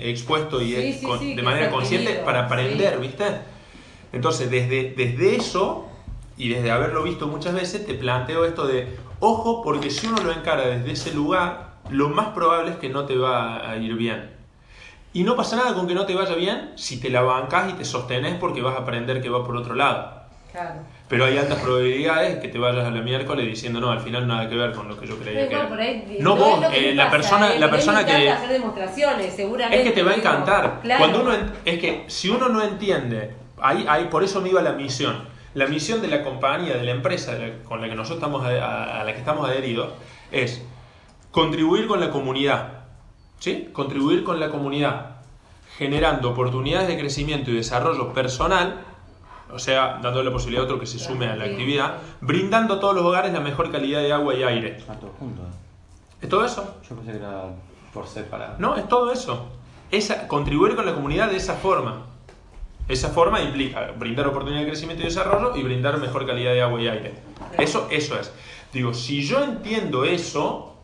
[0.05, 2.99] he expuesto y Sí, he- sí, con- sí, de manera consciente para aprender.
[3.01, 3.25] ¿viste?
[4.13, 5.87] Entonces, desde, desde eso
[6.37, 10.33] y desde haberlo visto muchas veces, te planteo esto de, ojo, porque si uno lo
[10.33, 14.31] encara desde ese lugar, lo más probable es que no te va a ir bien.
[15.13, 17.73] Y no pasa nada con que no te vaya bien si te la bancas y
[17.73, 20.19] te sostenes porque vas a aprender que va por otro lado.
[20.53, 20.81] Claro.
[21.09, 24.49] Pero hay altas probabilidades que te vayas a la miércoles diciendo, no, al final nada
[24.49, 25.69] que ver con lo que yo creía Pero que era.
[25.69, 27.59] por ahí, No es vos, eh, la pasa, persona, ¿eh?
[27.59, 28.31] la persona que...
[28.31, 29.79] hacer demostraciones, seguramente.
[29.83, 30.81] Es que te va a encantar.
[30.83, 30.99] Claro.
[30.99, 31.33] Cuando uno
[31.65, 35.17] es que si uno no entiende, ahí, ahí por eso me iba la misión.
[35.55, 38.45] La misión de la compañía, de la empresa de la- con la que nosotros estamos
[38.47, 39.91] a, la que estamos adheridos
[40.31, 40.63] es
[41.31, 42.73] contribuir con la comunidad.
[43.39, 43.69] ¿Sí?
[43.73, 45.17] Contribuir con la comunidad,
[45.77, 48.81] generando oportunidades de crecimiento y desarrollo personal,
[49.53, 52.81] o sea, dando la posibilidad a otro que se sume a la actividad, brindando a
[52.81, 54.71] todos los hogares la mejor calidad de agua y aire.
[55.01, 55.43] Todo junto.
[55.43, 55.47] eh.
[56.23, 56.79] ¿Es todo eso?
[56.89, 57.45] Yo pensé que era
[57.95, 58.57] por separado.
[58.59, 59.47] No, es todo eso.
[59.93, 62.03] Esa, contribuir con la comunidad de esa forma.
[62.89, 66.81] Esa forma implica brindar oportunidad de crecimiento y desarrollo y brindar mejor calidad de agua
[66.81, 67.13] y aire.
[67.59, 68.33] Eso, eso es.
[68.73, 70.75] Digo, si yo entiendo eso,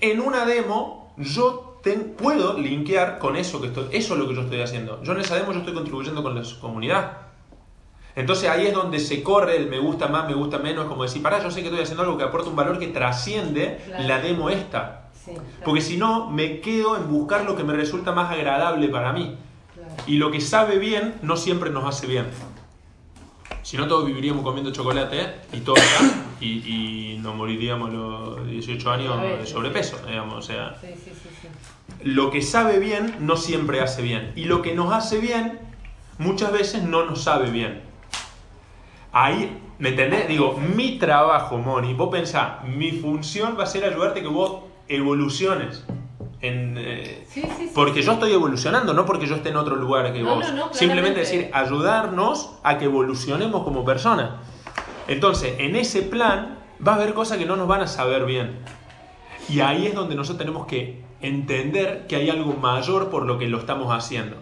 [0.00, 4.34] en una demo yo ten- puedo linkear con eso que estoy, eso es lo que
[4.34, 5.00] yo estoy haciendo.
[5.04, 7.18] Yo en esa demo yo estoy contribuyendo con la comunidad.
[8.16, 11.22] Entonces ahí es donde se corre el me gusta más, me gusta menos, como decir,
[11.22, 14.04] pará, yo sé que estoy haciendo algo que aporta un valor que trasciende Claro.
[14.08, 15.08] la demo esta.
[15.14, 18.88] Sí, claro, Porque si no, me quedo en buscar lo que me resulta más agradable
[18.88, 19.36] para mí.
[20.06, 22.26] Y lo que sabe bien no siempre nos hace bien.
[23.62, 25.76] Si no, todos viviríamos comiendo chocolate y todo
[26.40, 30.34] y, y nos moriríamos los 18 años de sobrepeso, digamos.
[30.34, 31.48] O sea, Sí, sí, sí,
[32.04, 34.32] lo que sabe bien no siempre hace bien.
[34.34, 35.60] Y lo que nos hace bien,
[36.18, 37.82] muchas veces no nos sabe bien.
[39.12, 40.26] Ahí, ¿me entendés?
[40.26, 45.84] Digo, mi trabajo, Moni, vos pensás, mi función va a ser ayudarte que vos evoluciones.
[46.42, 47.70] En, eh, Sí, sí, sí.
[47.74, 50.48] porque yo estoy evolucionando, no porque yo esté en otro lugar que No, vos.
[50.52, 54.30] no, no, Simplemente decir, ayudarnos a que evolucionemos como personas.
[55.08, 58.58] Entonces, en ese plan va a haber cosas que no nos van a saber bien.
[59.48, 63.46] Y ahí es donde nosotros tenemos que entender que hay algo mayor por lo que
[63.48, 64.36] lo estamos haciendo.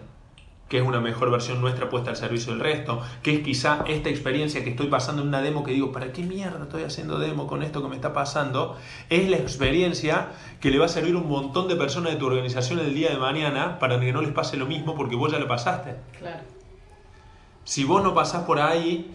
[0.71, 3.01] Que es una mejor versión nuestra puesta al servicio del resto.
[3.23, 6.23] Que es quizá esta experiencia que estoy pasando en una demo que digo, ¿para qué
[6.23, 8.77] mierda estoy haciendo demo con esto que me está pasando?
[9.09, 10.29] Es la experiencia
[10.61, 13.09] que le va a servir a un montón de personas de tu organización el día
[13.09, 15.95] de mañana para que no les pase lo mismo porque vos ya lo pasaste.
[16.17, 16.39] Claro.
[17.65, 19.11] Si vos no pasás por ahí,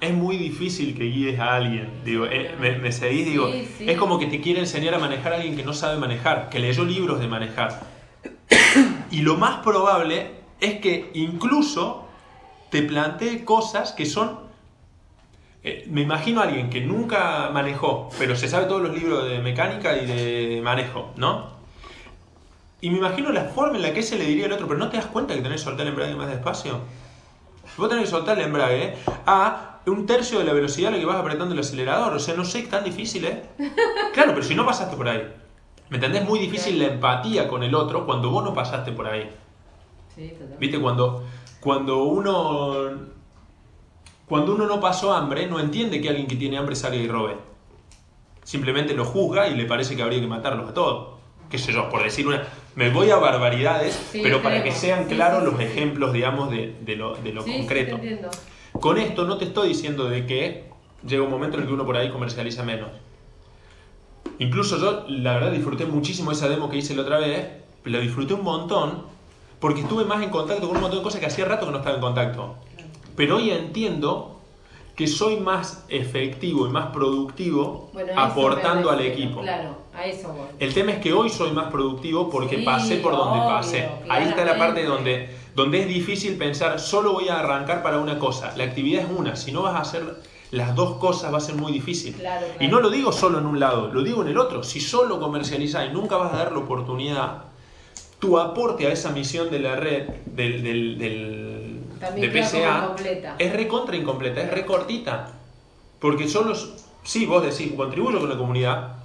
[0.00, 2.00] es muy difícil que guíes a alguien.
[2.02, 3.90] Digo, eh, me, me seguís, digo, Sí, sí.
[3.90, 6.60] es como que te quiere enseñar a manejar a alguien que no sabe manejar, que
[6.60, 7.82] leyó libros de manejar.
[9.10, 12.06] Y lo más probable es que incluso
[12.70, 14.40] te plantee cosas que son...
[15.62, 19.38] eh, me imagino a alguien que nunca manejó, pero se sabe todos los libros de
[19.40, 21.54] mecánica y de manejo, ¿no?
[22.80, 24.90] Y me imagino la forma en la que se le diría al otro, pero no
[24.90, 26.80] te das cuenta que tenés que soltar el embrague más despacio.
[27.78, 31.06] Vos tenés que soltar el embrague a un tercio de la velocidad a la que
[31.06, 32.12] vas apretando el acelerador.
[32.12, 33.42] O sea, no sé, tan difícil, ¿eh?
[34.12, 35.26] Claro, pero si no pasaste por ahí.
[35.88, 36.24] ¿Me entendés?
[36.24, 39.30] Muy difícil la empatía con el otro cuando vos no pasaste por ahí.
[40.14, 40.56] Sí, totalmente.
[40.58, 40.80] ¿Viste?
[40.80, 41.24] Cuando,
[41.60, 43.14] cuando uno.
[44.26, 47.36] Cuando uno no pasó hambre, no entiende que alguien que tiene hambre salga y robe.
[48.42, 51.14] Simplemente lo juzga y le parece que habría que matarlos a todos.
[51.50, 52.42] Qué sé yo, por decir una.
[52.74, 56.74] Me voy a barbaridades, Sí, pero para que sean claros sí, los ejemplos, digamos, de,
[56.80, 57.98] de lo, de lo concreto.
[57.98, 58.18] te.
[58.80, 60.64] Con esto no te estoy diciendo de que
[61.06, 62.88] llega un momento en el que uno por ahí comercializa menos.
[64.38, 67.46] Incluso yo, la verdad, disfruté muchísimo esa demo que hice la otra vez.
[67.84, 69.04] La disfruté un montón
[69.64, 71.78] porque estuve más en contacto con un montón de cosas que hacía rato que no
[71.78, 72.56] estaba en contacto.
[73.16, 74.42] Pero hoy entiendo
[74.94, 79.40] que soy más efectivo y más productivo Bueno, aportando al equipo.
[79.40, 80.48] Claro, a eso voy.
[80.58, 83.88] El tema es que hoy soy más productivo porque Sí, pasé por donde obvio, pasé.
[84.06, 88.18] Ahí está la parte donde, donde es difícil pensar, solo voy a arrancar para una
[88.18, 88.52] cosa.
[88.58, 91.54] La actividad es una, si no vas a hacer las dos cosas va a ser
[91.54, 92.14] muy difícil.
[92.16, 92.70] Claro, Y claro.
[92.70, 94.62] no lo digo solo en un lado, lo digo en el otro.
[94.62, 97.53] Si solo comercializás y nunca vas a dar la oportunidad,
[98.18, 101.80] tu aporte a esa misión de la red, del, del, del-
[102.20, 102.80] de PCA,
[103.38, 105.32] es recontra incompleta, es recortita.
[106.00, 106.54] Porque solo,
[107.02, 108.96] sí, vos decís, contribuyo con la comunidad,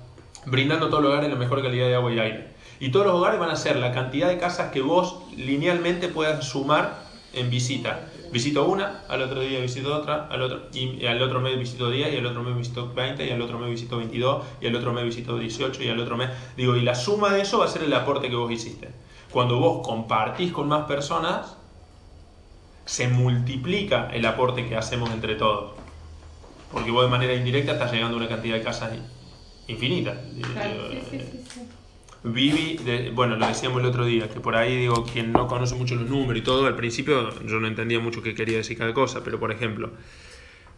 [0.46, 2.48] brindando a todos los hogares la mejor calidad de agua y aire.
[2.80, 6.46] Y todos los hogares van a ser la cantidad de casas que vos linealmente puedas
[6.46, 8.09] sumar en visita.
[8.32, 12.14] Visito una, al otro día visito otra, al otro, y al otro mes visito 10,
[12.14, 14.94] y al otro mes visito 20, y al otro mes visito 22, y al otro
[14.94, 16.30] mes visito 18, y al otro mes...
[16.56, 18.90] Digo, y la suma de eso va a ser el aporte que vos hiciste.
[19.32, 21.58] Cuando vos compartís con más personas,
[22.86, 25.74] se multiplica el aporte que hacemos entre todos.
[26.72, 28.92] Porque vos de manera indirecta estás llegando a una cantidad de casas
[29.68, 30.20] infinita.
[30.34, 30.42] Sí,
[31.12, 31.39] sí, sí.
[32.24, 35.76] Vivi, de- bueno, lo decíamos el otro día, que por ahí digo, quien no conoce
[35.76, 38.94] mucho los números y todo, al principio yo no entendía mucho qué quería decir cada
[38.94, 39.92] cosa, pero por ejemplo,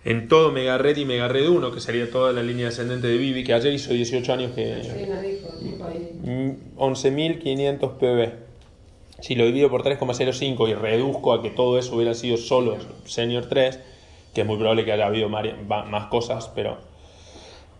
[0.04, 3.54] en todo Megared y Megared 1, que sería toda la línea descendente de Vivi, que
[3.54, 4.84] ayer hizo 18 años que...
[4.84, 6.12] Sí, nos dijo, dijo ahí.
[6.22, 8.34] Mm, 11.500 PB.
[9.22, 13.46] Si lo divido por 3,05 y reduzco a que todo eso hubiera sido solo Senior
[13.48, 13.80] 3,
[14.34, 16.80] que es muy probable que haya habido más cosas, pero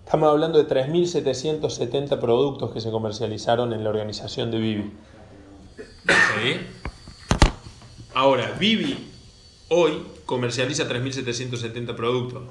[0.06, 4.92] estamos hablando de 3.770 productos que se comercializaron en la organización de Vivi.
[6.08, 6.58] ¿Sí?
[8.14, 9.10] Ahora, Vivi
[9.70, 12.44] hoy comercializa 3.770 productos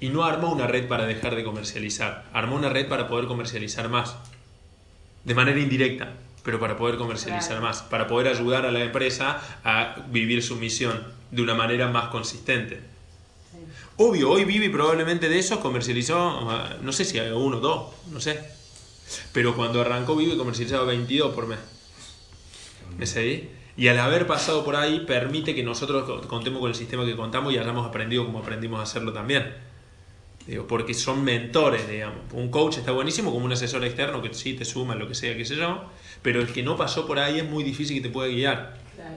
[0.00, 3.88] y no armó una red para dejar de comercializar, armó una red para poder comercializar
[3.88, 4.16] más,
[5.24, 6.12] de manera indirecta,
[6.42, 7.62] pero para poder comercializar Claro.
[7.62, 12.08] más, para poder ayudar a la empresa a vivir su misión de una manera más
[12.08, 12.80] consistente.
[14.04, 18.20] Obvio, hoy Vivi probablemente de esos comercializó, ah, no sé si hay uno, dos, no
[18.20, 18.40] sé.
[19.32, 21.58] Pero cuando arrancó Vivi comercializaba 22 por mes.
[22.98, 23.42] ¿Me seguís?
[23.76, 27.14] Y al haber pasado por ahí permite que nosotros co- contemos con el sistema que
[27.14, 29.54] contamos y hayamos aprendido como aprendimos a hacerlo también.
[30.48, 32.18] Digo, porque son mentores, digamos.
[32.32, 35.36] Un coach está buenísimo como un asesor externo que sí te suma lo que sea,
[35.36, 35.84] qué sé yo,
[36.22, 38.78] pero el que no pasó por ahí es muy difícil que te pueda guiar.
[38.96, 39.16] Claro.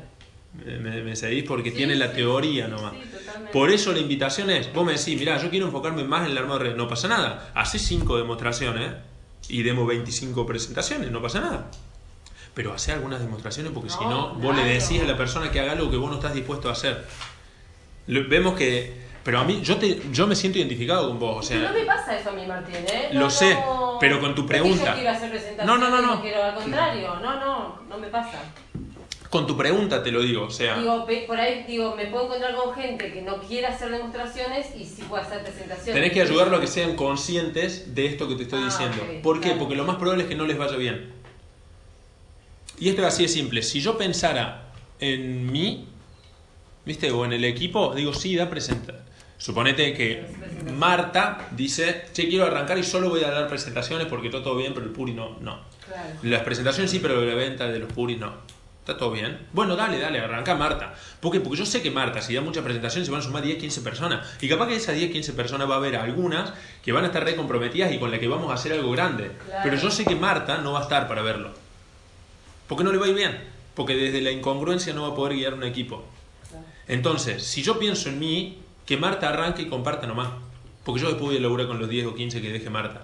[0.63, 1.43] ¿Me, me- seguís?
[1.43, 2.93] Porque Sí, tiene la sí, teoría nomás.
[2.93, 2.99] sí.
[3.51, 6.37] Por eso la invitación es, vos me decís, mirá, yo quiero enfocarme más en el
[6.37, 6.75] armado de red.
[6.75, 7.51] No pasa nada.
[7.53, 8.93] Hacé 5 demostraciones
[9.49, 11.71] y demos 25 presentaciones, no pasa nada.
[12.53, 14.79] Pero hace algunas demostraciones porque si no, No, vos le claro.
[14.79, 17.05] decís a la persona que haga algo que vos no estás dispuesto a hacer.
[18.07, 19.03] Lo- vemos que...
[19.23, 21.37] Pero a mí, yo, te, yo me siento identificado con vos.
[21.39, 23.09] O sea, no me pasa eso a mí, Martín, ¿eh?
[23.11, 24.93] Lo No, sé, no- pero con tu no pregunta.
[24.93, 26.21] presentaciones, No, no, no, no.
[26.21, 28.39] quiero, al contrario, no, no, no me pasa.
[29.29, 30.43] Con tu pregunta te lo digo.
[30.45, 33.89] O sea, Digo, por ahí digo, me puedo encontrar con gente que no quiere hacer
[33.91, 35.93] demostraciones y sí puede hacer presentaciones.
[35.93, 38.97] tenés que ayudarlo a que sean conscientes de esto que te estoy Ah, diciendo.
[39.23, 39.47] ¿Por qué?
[39.49, 39.59] claro.
[39.59, 41.13] Porque lo más probable es que no les vaya bien.
[42.79, 43.61] Y esto es así de simple.
[43.63, 45.87] Si yo pensara en mí,
[46.85, 47.09] ¿viste?
[47.11, 49.03] O en el equipo, digo, sí, da presentar.
[49.37, 50.25] Suponete que
[50.73, 54.73] Marta dice, che, quiero arrancar y solo voy a dar presentaciones porque todo, todo bien,
[54.73, 55.37] pero el puri no.
[55.41, 55.59] No.
[55.85, 56.09] Claro.
[56.23, 58.33] Las presentaciones sí, pero la venta de los puris no.
[58.85, 59.47] ¿Está todo bien?
[59.51, 60.93] Bueno, dale, dale, arranca Marta.
[61.19, 61.39] ¿Por qué?
[61.39, 63.81] Porque yo sé que Marta, si da muchas presentaciones, se van a sumar 10, 15
[63.81, 64.37] personas.
[64.39, 67.07] Y capaz que de esas 10, 15 personas va a haber algunas que van a
[67.07, 69.31] estar re comprometidas y con las que vamos a hacer algo grande.
[69.43, 69.61] Claro.
[69.63, 71.49] Pero yo sé que Marta no va a estar para verlo.
[72.67, 73.43] Porque no le va a ir bien.
[73.73, 76.05] Porque desde la incongruencia no va a poder guiar un equipo.
[76.87, 80.29] Entonces, si yo pienso en mí, que Marta arranque y comparta nomás.
[80.83, 83.01] Porque yo después voy a laburar con los 10 o 15 que deje Marta.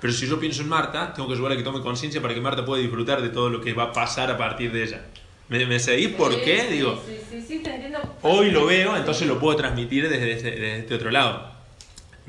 [0.00, 2.40] Pero si yo pienso en Marta, tengo que ayudar a que tome conciencia para que
[2.40, 5.04] Marta pueda disfrutar de todo lo que va a pasar a partir de ella.
[5.48, 6.60] ¿Me, me seguís por Sí, qué?
[6.68, 8.16] sí, Digo, Sí, sí, sí, te entiendo.
[8.22, 11.52] hoy lo veo, entonces lo puedo transmitir desde, este- desde este otro lado.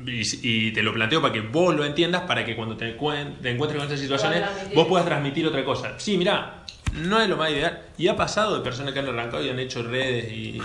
[0.04, 0.22] Y,
[0.68, 3.50] y te lo planteo para que vos lo entiendas, para que cuando te, cuen- te
[3.50, 4.42] encuentres con estas situaciones,
[4.74, 5.94] vos puedas transmitir otra cosa.
[5.98, 7.82] Sí, mira, no es lo más ideal.
[7.98, 10.60] Y ha pasado de personas que han arrancado y han hecho redes y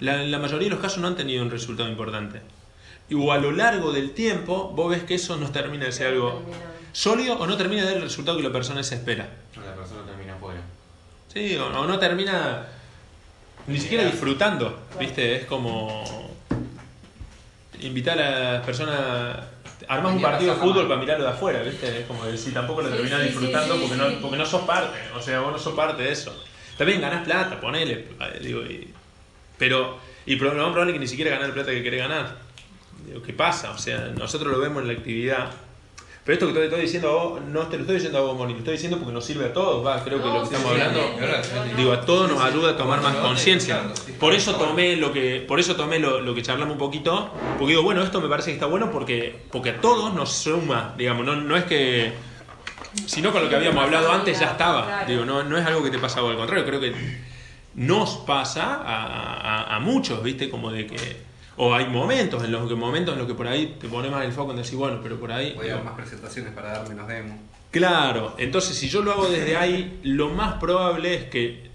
[0.00, 2.40] la, la mayoría de los casos no han tenido un resultado importante.
[3.10, 6.06] Y o a lo largo del tiempo, vos ves que eso no termina de ser
[6.08, 6.42] algo
[6.92, 9.28] sólido o no termina de dar el resultado que la persona se espera.
[9.64, 10.60] La persona termina afuera.
[11.32, 12.66] Sí, o, o no termina
[13.66, 15.36] ni siquiera disfrutando, ¿viste?
[15.36, 16.04] Es como
[17.80, 19.38] invitar a las personas
[19.88, 22.00] armás un partido de fútbol para mirarlo de afuera, ¿viste?
[22.00, 24.36] Es como que si tampoco lo Sí, terminás sí, disfrutando sí, sí, porque, no, porque
[24.36, 26.44] no sos parte, o sea, vos no sos parte de eso.
[26.76, 28.92] También ganás plata, ponele, eh, digo, y-
[29.58, 32.36] pero y lo más probable es que ni siquiera ganás la plata que querés ganar.
[33.06, 33.70] Digo, ¿qué pasa?
[33.72, 35.50] O sea, nosotros lo vemos en la actividad.
[36.22, 38.36] Pero esto que te estoy diciendo a vos, no te lo estoy diciendo a vos,
[38.36, 40.44] Moni, lo estoy diciendo porque nos sirve a todos, va, creo que lo que No,
[40.44, 41.00] estamos sí, hablando...
[41.00, 43.84] sí, sí, Digo, a todos nos ayuda a tomar más conciencia.
[43.94, 44.12] sí.
[44.20, 47.72] Por eso tomé lo que, por eso tomé lo, lo que charlamos un poquito, porque
[47.72, 51.24] digo, bueno, esto me parece que está bueno porque, porque a todos nos suma, digamos,
[51.24, 52.12] no, no es que,
[53.06, 55.90] sino con lo que habíamos hablado antes ya estaba, digo, no, no es algo que
[55.90, 56.92] te pasa a vos, al contrario, creo que
[57.74, 61.29] nos pasa a, a- a muchos, viste, como de que,
[61.62, 64.24] o hay momentos en los que momentos en los que por ahí te pones más
[64.24, 65.52] el foco en decir, bueno, pero por ahí...
[65.54, 67.38] Voy a dar más presentaciones para dar menos demos.
[67.70, 71.68] Claro, entonces si yo lo hago desde ahí, lo más probable es que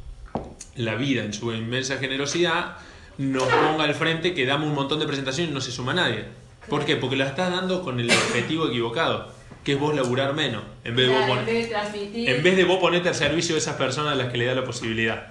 [0.76, 2.78] la vida en su inmensa generosidad
[3.20, 6.26] nos ponga al frente que damos un montón de presentaciones y no se suma nadie.
[6.68, 6.96] ¿Por qué?
[6.96, 9.32] Porque la estás dando con el objetivo equivocado,
[9.64, 11.54] que es vos laburar menos, en vez de, vos Claro, en poner-
[11.94, 14.40] vez de en vez de vos ponerte al servicio de esas personas a las que
[14.40, 15.28] le da la posibilidad.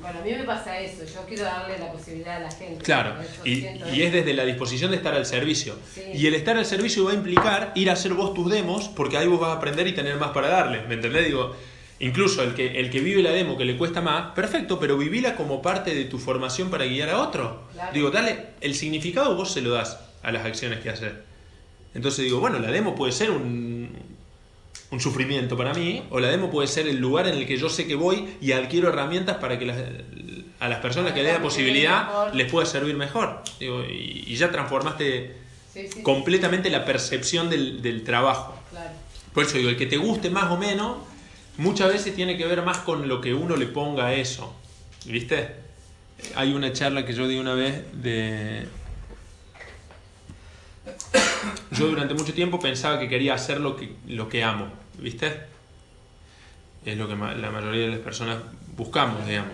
[0.00, 2.82] Bueno, a mí me pasa eso, yo quiero darle la posibilidad a la gente.
[2.82, 5.76] Claro, y, es desde la disposición de estar al servicio.
[5.94, 6.02] Sí.
[6.14, 9.16] Y el estar al servicio va a implicar ir a hacer vos tus demos, porque
[9.16, 10.82] ahí vos vas a aprender y tener más para darle.
[10.88, 11.26] ¿Me entendés?
[11.26, 11.54] Digo,
[12.00, 15.36] incluso el que, el que vive la demo que le cuesta más, perfecto, pero vivila
[15.36, 17.68] como parte de tu formación para guiar a otro.
[17.72, 17.92] Claro.
[17.92, 21.12] Digo, dale, el significado vos se lo das a las acciones que haces.
[21.94, 23.73] Entonces digo, bueno, la demo puede ser un,
[24.94, 27.68] un sufrimiento para mí, o la demo puede ser el lugar en el que yo
[27.68, 29.78] sé que voy y adquiero herramientas para que las-
[30.60, 33.42] a las personas que le dé la posibilidad les pueda servir mejor.
[33.60, 35.36] Digo, y, y ya transformaste
[35.74, 38.56] Sí, sí, completamente la percepción del, del trabajo.
[38.70, 38.90] Claro.
[39.34, 40.98] Por eso digo, el que te guste más o menos,
[41.58, 44.54] muchas veces tiene que ver más con lo que uno le ponga a eso.
[45.06, 45.48] ¿Viste?
[46.36, 48.68] Hay una charla que yo di una vez de...
[51.72, 55.40] Yo durante mucho tiempo pensaba que quería hacer lo que, lo que amo, ¿viste?
[56.84, 58.38] Es lo que ma- la mayoría de las personas
[58.76, 59.52] buscamos, digamos.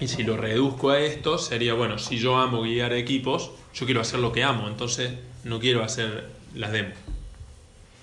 [0.00, 4.00] Y si lo reduzco a esto, sería, bueno, si yo amo guiar equipos, yo quiero
[4.00, 5.12] hacer lo que amo, entonces
[5.44, 6.94] no quiero hacer las demos.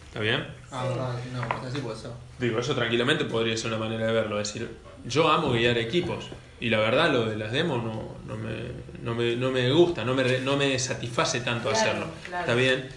[0.07, 0.45] ¿Está bien?
[0.71, 2.11] Ah, verdad, no, así puede ser.
[2.39, 4.39] Digo, eso tranquilamente podría ser una manera de verlo.
[4.39, 4.69] Es decir,
[5.05, 6.25] yo amo guiar equipos.
[6.59, 8.53] Y la verdad, lo de las demos no, no, me,
[9.01, 12.07] no, me, no me gusta, no me, no me satisface tanto Claro, hacerlo.
[12.27, 12.39] claro.
[12.41, 12.89] ¿Está bien?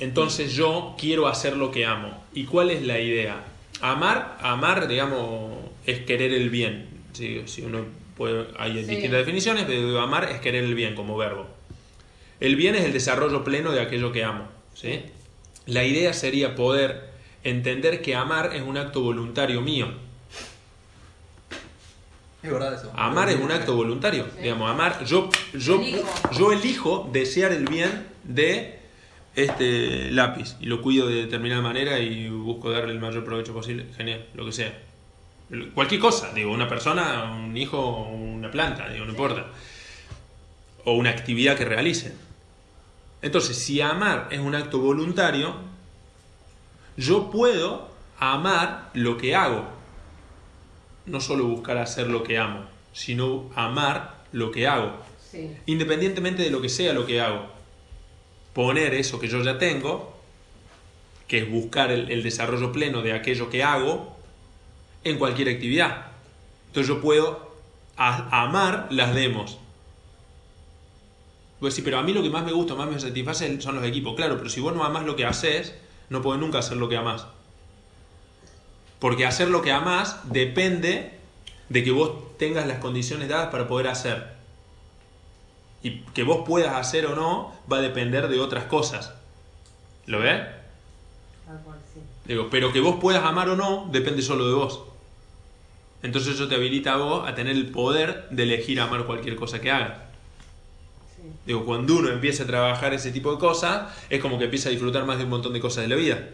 [0.00, 2.24] Entonces yo quiero hacer lo que amo.
[2.32, 3.44] ¿Y cuál es la idea?
[3.80, 5.52] Amar, amar, digamos,
[5.86, 6.88] es querer el bien.
[7.12, 7.84] Si, si uno
[8.16, 8.90] puede, hay Sí.
[8.90, 11.46] distintas definiciones, pero amar es querer el bien como verbo.
[12.40, 14.48] El bien es el desarrollo pleno de aquello que amo.
[14.74, 15.02] ¿sí?
[15.66, 17.10] La idea sería poder
[17.44, 19.88] entender que amar es un acto voluntario mío.
[22.42, 22.90] Es verdad eso.
[22.96, 24.24] Amar es un acto voluntario.
[24.36, 24.42] Sí.
[24.44, 26.08] Digamos, amar, yo, yo, Elijo.
[26.38, 28.79] yo elijo desear el bien de
[29.34, 33.86] este lápiz y lo cuido de determinada manera y busco darle el mayor provecho posible.
[33.96, 34.78] Genial, lo que sea.
[35.74, 39.46] Cualquier cosa, digo, una persona, un hijo, una planta, digo, no importa.
[40.84, 42.14] O una actividad que realicen.
[43.22, 45.54] Entonces, si amar es un acto voluntario,
[46.96, 49.64] yo puedo amar lo que hago.
[51.06, 54.92] No solo buscar hacer lo que amo, sino amar lo que hago.
[55.30, 55.56] Sí.
[55.66, 57.59] Independientemente de lo que sea lo que hago.
[58.52, 60.16] Poner eso que yo ya tengo,
[61.28, 64.16] que es buscar el, desarrollo pleno de aquello que hago,
[65.04, 66.06] en cualquier actividad.
[66.66, 67.54] Entonces yo puedo
[67.96, 69.58] amar las demos.
[71.60, 73.84] Pues sí, pero a mí lo que más me gusta, más me satisface son los
[73.84, 74.16] equipos.
[74.16, 75.74] Claro, pero si vos no amás lo que haces,
[76.08, 77.26] no podés nunca hacer lo que amás.
[78.98, 81.12] Porque hacer lo que amás depende
[81.68, 84.39] de que vos tengas las condiciones dadas para poder hacer.
[85.82, 89.14] Y que vos puedas hacer o no va a depender de otras cosas.
[90.06, 90.42] ¿Lo ves?
[91.94, 92.00] Sí.
[92.26, 94.82] Digo, pero que vos puedas amar o no depende solo de vos.
[96.02, 99.60] Entonces eso te habilita a vos a tener el poder de elegir amar cualquier cosa
[99.60, 99.98] que hagas.
[101.16, 101.22] Sí.
[101.46, 104.72] Digo, cuando uno empieza a trabajar ese tipo de cosas, es como que empieza a
[104.72, 106.28] disfrutar más de un montón de cosas de la vida.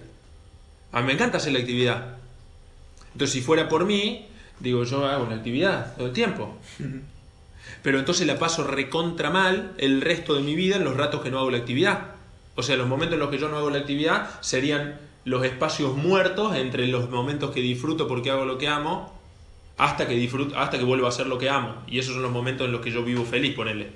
[0.93, 2.17] A mí me encanta hacer la actividad.
[3.13, 4.27] Entonces, si fuera por mí,
[4.61, 6.57] digo, yo hago la actividad todo el tiempo.
[7.83, 11.31] Pero entonces la paso recontra mal el resto de mi vida en los ratos que
[11.31, 12.13] no hago la actividad.
[12.55, 15.95] O sea, los momentos en los que yo no hago la actividad serían los espacios
[15.97, 19.15] muertos entre los momentos que disfruto porque hago lo que amo
[19.77, 21.83] hasta que disfruto, hasta que vuelvo a hacer lo que amo.
[21.87, 23.91] Y esos son los momentos en los que yo vivo feliz, ponele.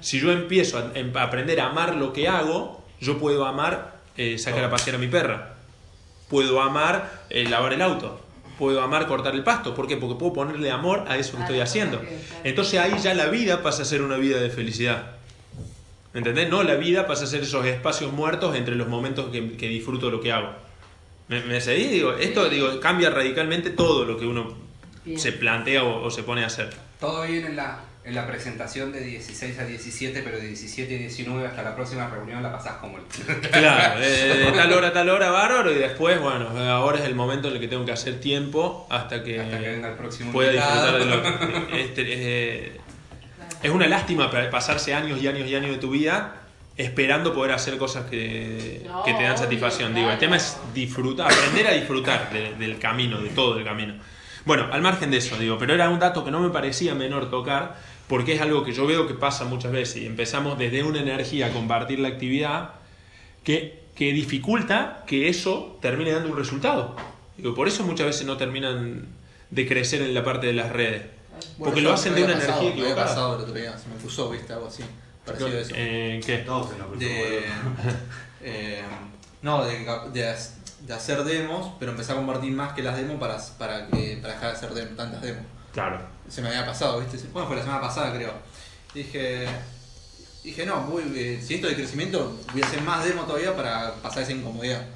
[0.00, 4.00] Si yo empiezo a, em- a aprender a amar lo que hago, yo puedo amar
[4.16, 5.56] eh, sacar a pasear a mi perra.
[6.28, 8.20] Puedo amar eh, lavar el auto.
[8.58, 9.74] Puedo amar cortar el pasto.
[9.74, 9.96] ¿Por qué?
[9.96, 12.00] Porque puedo ponerle amor a eso que estoy haciendo.
[12.44, 15.12] Entonces ahí ya la vida pasa a ser una vida de felicidad.
[16.14, 16.48] ¿Entendés?
[16.48, 20.10] No, la vida pasa a ser esos espacios muertos entre los momentos que, que disfruto
[20.10, 20.50] lo que hago.
[21.28, 21.90] ¿Me, me seguís?
[21.90, 24.54] Digo, esto digo, cambia radicalmente todo lo que uno
[25.04, 25.18] Bien.
[25.18, 26.70] se plantea o, o se pone a hacer.
[27.00, 30.98] Todo viene en la En la presentación de 16 a 17, pero de 17 a
[30.98, 33.04] 19 hasta la próxima reunión la pasás como el...
[33.50, 34.06] Claro, de,
[34.44, 37.54] de tal hora a tal hora, bárbaro, y después, bueno, ahora es el momento en
[37.54, 40.98] el que tengo que hacer tiempo hasta que, Hasta que venga el próximo pueda disfrutar
[40.98, 42.80] de lo este, eh,
[43.62, 46.34] Es una lástima pa- pasarse años y años y años de tu vida
[46.76, 49.94] esperando poder hacer cosas que, No, que te dan satisfacción.
[49.94, 53.94] Digo, el tema es disfrutar, aprender a disfrutar de- del camino, de todo el camino.
[54.44, 57.30] Bueno, al margen de eso, digo, pero era un dato que no me parecía menor
[57.30, 57.76] tocar,
[58.08, 61.46] porque es algo que yo veo que pasa muchas veces y empezamos desde una energía
[61.46, 62.70] a compartir la actividad
[63.42, 66.96] que, que dificulta que eso termine dando un resultado.
[67.36, 69.06] Digo, por eso muchas veces no terminan
[69.50, 71.02] de crecer en la parte de las redes.
[71.58, 73.06] Porque lo hacen me de una pasado, energía me había equivocada.
[73.08, 74.84] pasado el otro día, se me puso, viste, algo así.
[75.24, 75.74] Parecido a eso.
[75.76, 76.38] Eh, ¿Qué?
[76.38, 77.42] Se cruzó, de,
[78.42, 78.82] eh,
[79.42, 79.78] no, de,
[80.12, 80.36] de,
[80.86, 84.34] de hacer demos, pero empecé a compartir más que las demos para, para, que, para
[84.34, 85.44] dejar de hacer dem- tantas demos.
[85.74, 85.98] Claro.
[86.28, 87.18] Se me había pasado, ¿viste?
[87.32, 88.32] Bueno, fue la semana pasada, creo.
[88.94, 89.46] Dije,
[90.42, 93.92] dije no, voy, eh, si esto de crecimiento, voy a hacer más demo todavía para
[93.96, 94.86] pasar esa incomodidad.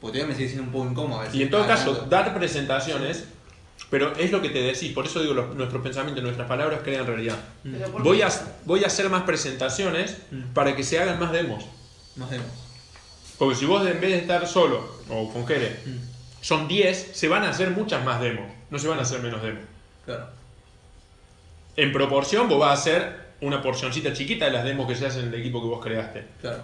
[0.00, 1.22] Porque todavía me sigue siendo un poco incómodo.
[1.32, 2.08] Y en todo caso, tanto.
[2.10, 3.24] dar presentaciones,
[3.90, 7.06] pero es lo que te decís, por eso digo, los- nuestros pensamientos, nuestras palabras crean
[7.06, 7.36] realidad.
[7.90, 8.28] ¿por Voy a,
[8.64, 10.16] voy a hacer más presentaciones
[10.54, 11.64] para que se hagan más demos.
[12.16, 12.46] Más demos.
[13.38, 15.80] Porque si vos en vez de estar solo, o con Jere,
[16.40, 19.42] son 10, se van a hacer muchas más demos, no se van a hacer menos
[19.42, 19.62] demos.
[20.04, 20.26] Claro.
[21.76, 25.22] En proporción, vos vas a hacer una porcioncita chiquita de las demos que se hacen
[25.26, 26.24] en el equipo que vos creaste.
[26.40, 26.62] Claro.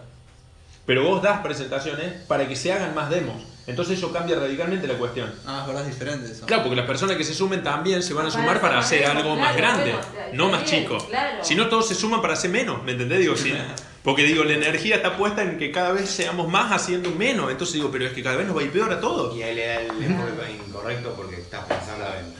[0.87, 3.43] Pero vos das presentaciones para que se hagan más demos.
[3.67, 5.31] Entonces eso cambia radicalmente la cuestión.
[5.47, 6.47] Ah, es verdad, es diferente eso.
[6.47, 9.05] Claro, porque las personas que se sumen también se van a Para sumar para hacer
[9.05, 9.95] algo más claro, grande,
[10.33, 10.97] no más chico.
[11.07, 11.45] claro.
[11.45, 13.19] Si no, todos se suman para hacer menos, ¿me entendés?
[13.19, 13.53] Digo, sí.
[14.03, 17.51] Porque digo, la energía está puesta en que cada vez seamos más haciendo menos.
[17.51, 19.37] Entonces digo, pero es que cada vez nos va a ir peor a todos.
[19.37, 22.33] Y ahí le da el enfoque incorrecto porque estás pensando en,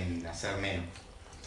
[0.00, 0.84] en hacer menos.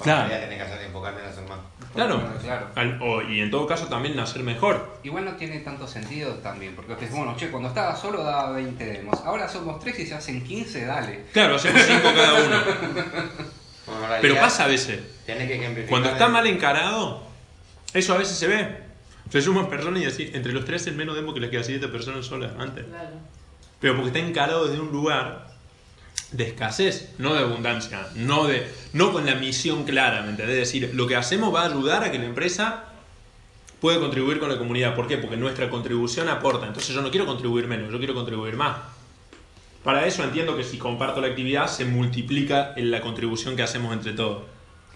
[0.02, 0.24] Claro.
[0.24, 1.60] En realidad tenés que hacer, enfocarte en hacer más.
[1.94, 2.22] Claro.
[2.42, 2.68] Claro.
[2.76, 4.98] Al- o- y en todo caso también nacer mejor.
[5.04, 8.84] Igual no tiene tanto sentido también, porque ustedes, bueno, che, cuando estaba solo daba 20
[8.86, 11.26] demos, ahora somos 3 y se hacen 15, dale.
[11.32, 12.58] Claro, hacemos cinco cada uno.
[13.86, 15.00] Bueno, en realidad, Pero pasa a veces.
[15.26, 17.22] Tenés que Cuando está el- mal encarado,
[17.94, 18.78] eso a veces se ve.
[19.30, 21.76] Se suman personas y decís, entre los tres es menos demo que las que hacía
[21.76, 22.86] esta persona sola antes.
[22.86, 23.10] Claro.
[23.82, 25.48] Pero porque está encarado desde un lugar
[26.34, 30.32] de escasez, no de abundancia, no, de, no con la misión clara, ¿me?
[30.32, 32.86] Es decir, lo que hacemos va a ayudar a que la empresa
[33.80, 34.96] pueda contribuir con la comunidad.
[34.96, 35.18] ¿Por qué?
[35.18, 36.68] Porque nuestra contribución aporta.
[36.68, 38.78] Entonces yo no quiero contribuir menos, yo quiero contribuir más.
[39.84, 43.94] Para eso entiendo que si comparto la actividad se multiplica en la contribución que hacemos
[43.94, 44.44] entre todos.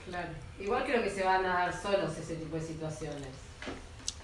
[0.07, 0.29] Claro.
[0.59, 3.27] Igual creo que se van a dar solos ese tipo de situaciones.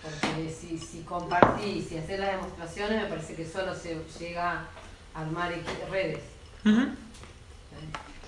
[0.01, 4.65] Porque si, si compartís y hacer las demostraciones, me parece que solo se llega
[5.13, 5.53] a armar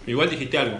[0.08, 0.80] Igual dijiste algo.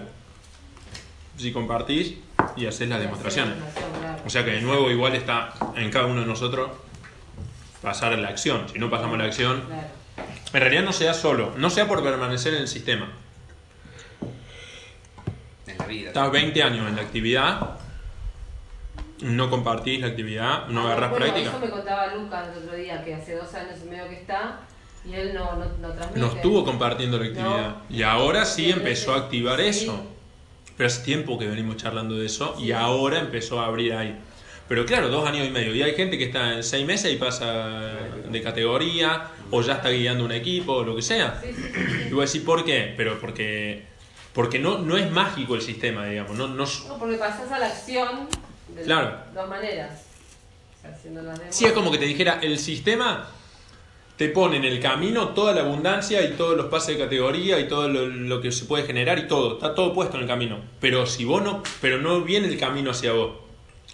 [1.38, 2.16] Si compartís
[2.56, 3.56] y haces las demostraciones.
[3.56, 4.24] Claro.
[4.26, 6.72] O sea que de nuevo igual está en cada uno de nosotros
[7.82, 8.68] pasar la acción.
[8.70, 9.64] Si no pasamos la acción,
[10.54, 13.12] en realidad no sea solo, no sea por permanecer en el sistema.
[15.68, 16.08] En la vida.
[16.08, 17.78] Estás 20 años en la actividad,
[19.22, 21.50] no compartís la actividad, no agarrás bueno, práctica.
[21.50, 24.60] Eso me contaba Lucas el otro día, que hace dos años y medio que está
[25.10, 26.20] y él no, no, no transmite.
[26.20, 27.76] No estuvo compartiendo la actividad.
[27.90, 29.68] Y ahora sí empezó a activar sí.
[29.68, 30.04] eso.
[30.78, 34.18] Pero hace tiempo que venimos charlando de eso y ahora empezó a abrir ahí.
[34.68, 35.76] Pero claro, dos años y medio.
[35.76, 37.94] Y hay gente que está en seis meses y pasa
[38.30, 41.40] de categoría o ya está guiando un equipo o lo que sea.
[41.42, 41.56] Sí.
[42.08, 42.94] Y voy a decir, ¿por qué?
[42.98, 43.86] Pero porque,
[44.34, 46.36] porque no, no es mágico el sistema, digamos.
[46.36, 48.28] No, no, No, porque pasás a la acción
[48.76, 49.18] de Claro.
[49.36, 50.02] dos maneras.
[50.80, 51.56] O sea, haciendo las demos.
[51.56, 53.28] Sí, es como que te dijera, el sistema
[54.18, 57.68] te pone en el camino toda la abundancia y todos los pases de categoría y
[57.68, 60.60] todo lo, que se puede generar y todo, está todo puesto en el camino.
[60.80, 63.32] Pero si vos no, pero no viene el camino hacia vos.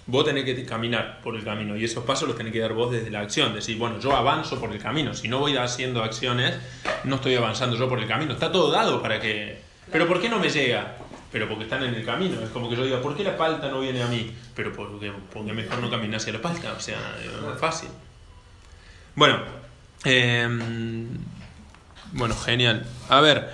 [0.08, 2.92] Vos tenés que caminar por el camino y esos pasos los tenés que dar vos
[2.92, 3.54] desde la acción.
[3.54, 5.14] Decir, bueno, yo avanzo por el camino.
[5.14, 6.56] Si no voy haciendo acciones,
[7.04, 8.34] no estoy avanzando yo por el camino.
[8.34, 9.62] Está todo dado para que...
[9.92, 10.98] Pero ¿por qué no me llega?
[11.32, 12.42] Pero porque están en el camino.
[12.42, 14.32] Es como que yo diga, ¿por qué la palta no viene a mí?
[14.56, 16.74] Pero porque, porque mejor no caminar hacia la palta.
[16.74, 16.98] O sea,
[17.54, 17.90] es fácil.
[19.16, 19.40] Bueno,
[20.06, 20.48] eh,
[22.14, 22.86] bueno, genial.
[23.10, 23.50] A ver,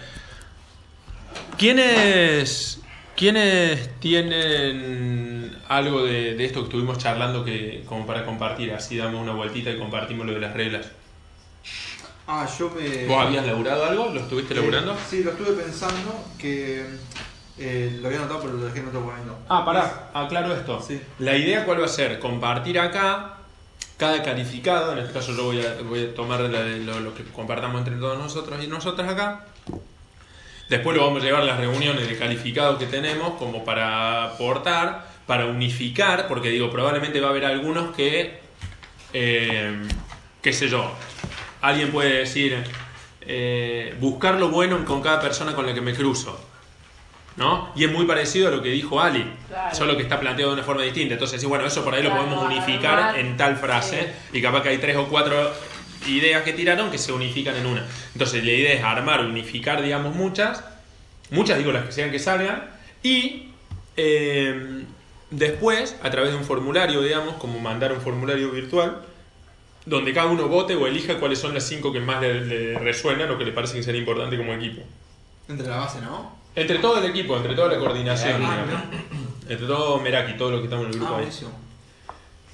[1.57, 2.81] ¿quiénes,
[3.15, 8.73] quiénes tienen algo de, de esto que estuvimos charlando que como para compartir?
[8.73, 10.87] Así damos una vueltita y compartimos lo de las reglas.
[12.27, 13.05] Ah, yo me.
[13.05, 14.09] ¿Vos habías laburado algo?
[14.13, 14.93] ¿Lo estuviste laburando?
[14.93, 16.85] Eh, sí, lo estuve pensando que.
[17.57, 19.37] eh, lo había notado, pero lo dejé en otro momento.
[19.47, 20.81] Ah, pará, aclaro esto.
[20.85, 21.01] Sí.
[21.19, 23.36] La idea cuál va a ser, compartir acá
[23.97, 27.95] cada calificado, en este caso yo voy a, voy a tomar lo que compartamos entre
[27.95, 29.45] todos nosotros y nosotras acá.
[30.69, 35.07] Después lo vamos a llevar a las reuniones de calificados que tenemos como para aportar,
[35.25, 38.39] para unificar, porque digo, probablemente va a haber algunos que,
[39.13, 39.81] eh,
[40.41, 40.91] qué sé yo,
[41.61, 42.63] alguien puede decir,
[43.21, 46.39] eh, buscar lo bueno con cada persona con la que me cruzo.
[47.38, 47.71] ¿No?
[47.75, 49.75] Y es muy parecido a lo que dijo Ali, Claro.
[49.75, 51.13] solo que está planteado de una forma distinta.
[51.13, 54.41] Entonces, sí, bueno, eso por ahí lo Claro, podemos unificar armar, en tal frase y
[54.41, 55.53] capaz que hay tres o cuatro
[56.07, 57.85] ideas que tiraron que se unifican en una.
[58.13, 60.63] Entonces, la idea es armar, unificar, digamos, muchas,
[61.29, 62.63] muchas digo las que sean que salgan,
[63.03, 63.49] y
[63.97, 64.83] eh,
[65.29, 69.01] después, a través de un formulario, digamos, como mandar un formulario virtual,
[69.85, 73.29] donde cada uno vote o elija cuáles son las cinco que más le, le resuenan
[73.31, 74.81] o que le parecen ser importantes como equipo.
[75.47, 76.35] Entre la base, ¿no?
[76.57, 78.83] Entre todo el equipo, entre toda la coordinación, Ah,
[79.47, 81.29] entre todo Meraki, todo lo que estamos en el grupo Ah, ahí.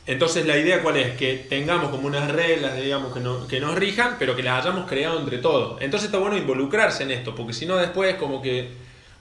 [0.06, 3.74] Entonces la idea cuál es, que tengamos como unas reglas, digamos, que, no- que nos
[3.76, 5.82] rijan, pero que las hayamos creado entre todos.
[5.82, 8.72] Entonces está bueno involucrarse en esto, porque si no después como que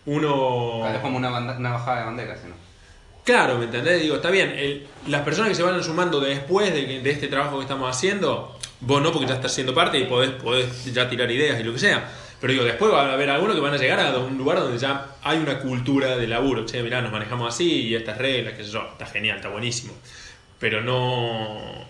[0.06, 0.84] uno...
[0.92, 2.54] Es como una, banda- una bajada de banderas, ¿no?
[3.22, 4.02] Claro, ¿me entendés?
[4.02, 7.62] Digo, está bien, el- las personas que se van sumando después de este trabajo que
[7.62, 11.60] estamos haciendo, vos no, porque ya estás siendo parte y podés, podés ya tirar ideas
[11.60, 12.10] y lo que sea.
[12.42, 14.76] Pero digo, después va a haber algunos que van a llegar a un lugar donde
[14.76, 16.66] ya hay una cultura de laburo.
[16.66, 19.94] Che, mirá, nos manejamos así y estas reglas, qué sé yo, está genial, está buenísimo.
[20.58, 21.86] Pero no.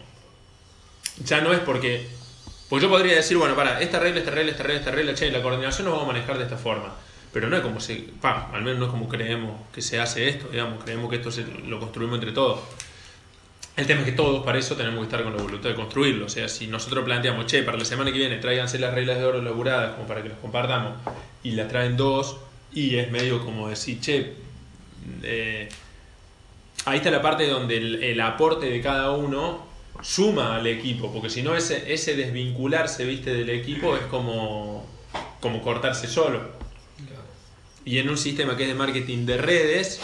[1.24, 2.06] Ya no es porque.
[2.68, 5.30] Pues yo podría decir, bueno, para, esta regla, esta regla, esta regla, esta regla, che,
[5.30, 6.96] la coordinación nos vamos a manejar de esta forma.
[7.32, 8.04] Pero no es como se.
[8.20, 11.30] Pa, al menos no es como creemos que se hace esto, digamos, creemos que esto
[11.30, 12.60] se, lo construimos entre todos.
[13.76, 16.26] El tema es que todos para eso tenemos que estar con la voluntad de construirlo.
[16.26, 19.24] O sea, si nosotros planteamos, che, para la semana que viene tráiganse las reglas de
[19.24, 20.94] oro laburadas como para que las compartamos,
[21.42, 22.36] y las traen dos,
[22.72, 24.34] y es medio como decir, che,
[25.22, 25.68] eh,
[26.84, 29.66] ahí está la parte donde el, el aporte de cada uno
[30.02, 34.86] suma al equipo, porque si no ese, ese desvincularse, viste, del equipo es como,
[35.40, 36.60] como cortarse solo.
[37.84, 40.00] Y en un sistema que es de marketing de redes,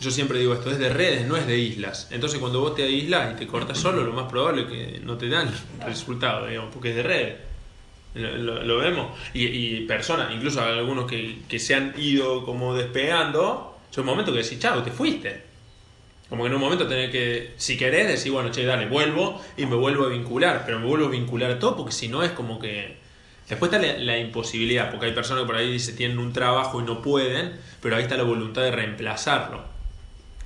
[0.00, 2.08] yo siempre digo esto, es de redes, no es de islas.
[2.10, 5.18] Entonces cuando vos te aíslas y te cortas solo, lo más probable es que no
[5.18, 5.50] te dan
[5.84, 7.36] resultado, digamos, porque es de redes.
[8.14, 9.16] Lo, vemos.
[9.34, 14.32] Y, y personas, incluso algunos que, que se han ido como despegando, es un momento
[14.32, 15.50] que decís, chao, te fuiste.
[16.30, 19.66] Como que en un momento tenés que, si querés, decir, bueno, che, dale, vuelvo y
[19.66, 22.30] me vuelvo a vincular, pero me vuelvo a vincular a todo porque si no es
[22.30, 22.98] como que...
[23.48, 26.84] Después está la, imposibilidad, porque hay personas que por ahí dicen tienen un trabajo y
[26.84, 29.79] no pueden, pero ahí está la voluntad de reemplazarlo.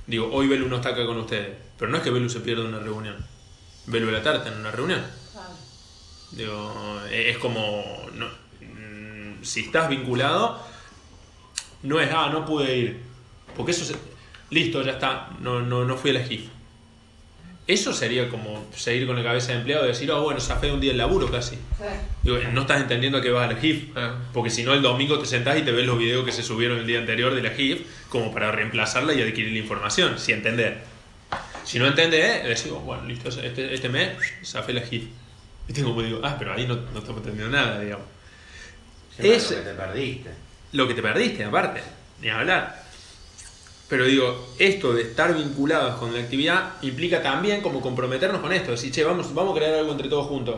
[0.07, 2.63] Digo, hoy Belu no está acá con ustedes, pero no es que Belu se pierda
[2.63, 3.15] una reunión.
[3.87, 5.01] Belu de la tarde está en una reunión.
[6.31, 7.83] Digo, eh, es como,
[8.13, 10.59] no, mm, si estás vinculado,
[11.83, 12.99] no es, ah, no pude ir.
[13.55, 13.95] Porque eso, se-
[14.49, 16.49] listo, ya está, no, no, no fui a la GIF.
[17.67, 20.79] Eso sería como seguir con la cabeza de empleado y decir, oh, bueno, zafé un
[20.79, 21.57] día el laburo casi.
[22.21, 23.85] Digo, no estás entendiendo a qué vas a la GIF.
[24.33, 26.77] Porque si no, el domingo te sentás y te ves los videos que se subieron
[26.77, 30.81] el día anterior de la GIF como para reemplazarla y adquirir la información, si entender.
[31.63, 34.09] Si no entendés, decís, oh, bueno, listo, este, este mes
[34.43, 35.05] zafé la GIF.
[35.67, 38.05] Y tengo como digo, ah, pero ahí no, no estamos entendiendo nada, digamos.
[39.15, 40.29] Siempre Es- lo que te perdiste.
[40.73, 41.81] Lo que te perdiste, aparte,
[42.21, 42.84] ni hablar.
[43.87, 48.71] Pero digo, esto de estar vinculados con la actividad implica también como comprometernos con esto.
[48.71, 50.55] Decir, che, vamos, vamos a crear algo entre todos juntos.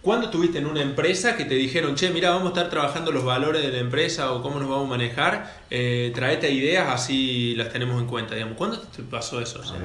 [0.00, 3.24] ¿Cuándo estuviste en una empresa que te dijeron, che, mira, vamos a estar trabajando los
[3.24, 5.62] valores de la empresa o cómo nos vamos a manejar?
[5.68, 8.56] Eh, traete ideas, así las tenemos en cuenta, digamos.
[8.56, 9.58] ¿Cuándo te pasó eso?
[9.60, 9.76] O sea,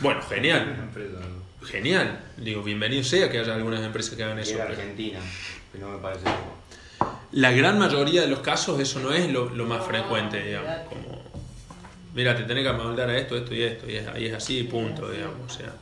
[0.00, 0.90] bueno, genial,
[1.62, 2.20] genial.
[2.38, 4.56] Digo, bienvenido sea que haya algunas empresas que hagan eso.
[4.56, 5.20] era pero- Argentina,
[5.72, 6.24] que no me parece.
[7.32, 10.70] La gran mayoría de los casos eso no es lo, lo más frecuente, digamos.
[10.88, 11.09] Como,
[12.14, 15.10] mira, te tenés que amoldar a esto, esto y esto, y es, es así, punto,
[15.10, 15.52] digamos.
[15.52, 15.72] O sea,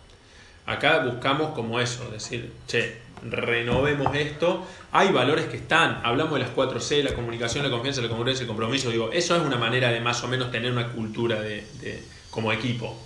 [0.66, 4.66] acá buscamos como eso, decir, che, renovemos esto.
[4.92, 8.48] Hay valores que están, hablamos de las 4C, la comunicación, la confianza, la congruencia, el
[8.48, 8.90] compromiso.
[8.90, 11.64] Digo, eso es una manera de más o menos tener una cultura de-
[12.30, 12.96] como equipo.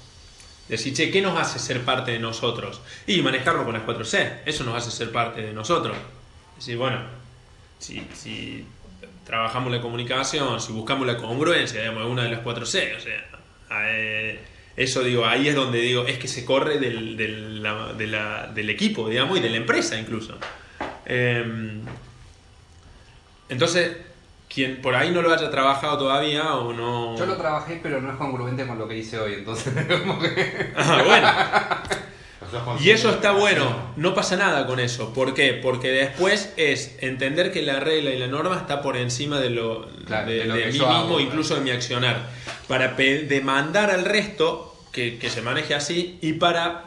[0.68, 2.80] Decir, che, ¿qué nos hace ser parte de nosotros?
[3.06, 5.96] Y manejarlo con las 4C, eso nos hace ser parte de nosotros.
[6.56, 6.98] Decir, bueno,
[7.78, 8.64] si, si
[9.24, 13.24] trabajamos la comunicación, si buscamos la congruencia, digamos, es una de las 4C, o sea,
[13.88, 14.40] eh,
[14.76, 18.46] eso digo, ahí es donde digo, es que se corre del, del, la- de la-
[18.48, 20.36] del equipo, digamos, y de la empresa incluso.
[21.06, 21.80] Eh,
[23.48, 23.96] entonces,
[24.52, 27.16] quien por ahí no lo haya trabajado todavía o no...
[27.16, 30.72] Yo lo trabajé, pero no es congruente con lo que hice hoy, entonces como que...
[30.76, 31.28] Ah, bueno.
[32.80, 35.12] Y eso está bueno, no pasa nada con eso.
[35.12, 35.52] ¿Por qué?
[35.54, 39.86] Porque después es entender que la regla y la norma está por encima de lo
[40.06, 42.28] Claro, de, de lo de que mí yo mismo, hago, incluso de mi accionar.
[42.68, 46.84] Para demandar al resto que, que se maneje así y para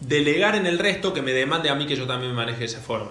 [0.00, 2.66] delegar en el resto que me demande a mí que yo también me maneje de
[2.66, 3.10] esa forma.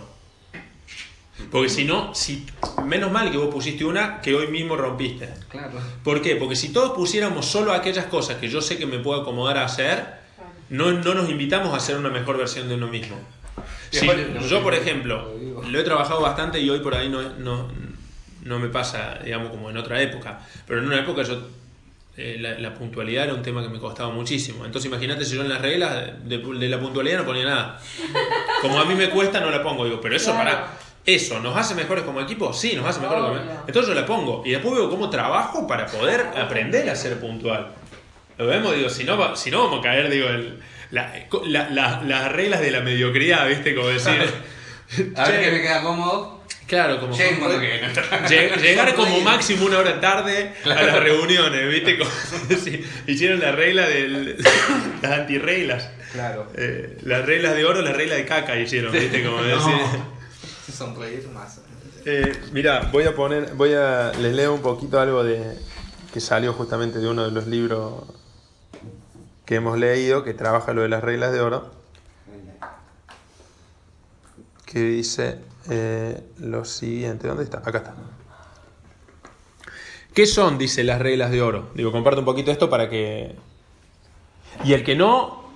[1.51, 2.45] Porque si no, si
[2.83, 5.29] menos mal que vos pusiste una que hoy mismo rompiste.
[5.49, 5.79] Claro.
[6.03, 6.35] ¿Por qué?
[6.35, 9.65] Porque si todos pusiéramos solo aquellas cosas que yo sé que me puedo acomodar a
[9.65, 10.17] hacer,
[10.69, 13.17] no, no nos invitamos a ser una mejor versión de uno mismo.
[14.49, 15.33] Yo, por ejemplo,
[15.69, 17.67] lo he trabajado bastante y hoy por ahí no, no,
[18.43, 20.39] no me pasa, digamos, como en otra época.
[20.67, 21.39] Pero en una época yo
[22.17, 24.65] eh, la, la puntualidad era un tema que me costaba muchísimo.
[24.65, 27.79] Entonces imagínate si yo en las reglas de, de la puntualidad no ponía nada.
[28.61, 29.85] Como a mí me cuesta, no la pongo.
[29.85, 30.49] Digo, pero eso, Claro.
[30.49, 30.73] para
[31.05, 32.51] ¿Eso nos hace mejores como equipo?
[32.51, 33.51] Sí, nos hace mejores como Obvio.
[33.65, 37.67] Entonces yo la pongo y después veo cómo trabajo para poder aprender a ser puntual.
[38.37, 40.59] Lo vemos, digo, si no, va- si no vamos a caer, digo, el-
[40.91, 41.13] la-
[41.45, 43.75] la- la- las reglas de la mediocridad, ¿viste?
[43.75, 44.21] Como decir...
[45.17, 46.37] A ver "Che, qué me queda cómodo.
[46.65, 47.13] Claro, como...
[48.61, 51.97] Llegar como máximo una hora tarde a las reuniones, ¿viste?
[51.97, 52.09] Como
[52.61, 54.37] si hicieron la regla de
[55.01, 55.89] las antirreglas.
[56.13, 56.49] Claro.
[56.55, 59.23] Eh, las reglas de oro, la regla de caca hicieron, ¿viste?
[59.25, 59.73] Como decir.
[60.73, 61.61] Sonreír más.
[62.05, 65.41] Eh, mira, voy a poner, voy a, les leo un poquito algo de
[66.13, 68.03] que salió justamente de uno de los libros
[69.47, 71.71] que hemos leído, que trabaja lo de las reglas de oro,
[74.65, 75.39] que dice
[75.69, 77.29] eh, lo siguiente.
[77.29, 77.59] ¿Dónde está?
[77.59, 77.95] Acá está.
[80.13, 81.71] ¿Qué son, dice, las reglas de oro?
[81.75, 83.35] Digo, comparto un poquito esto para que...
[84.65, 85.49] Y el que no...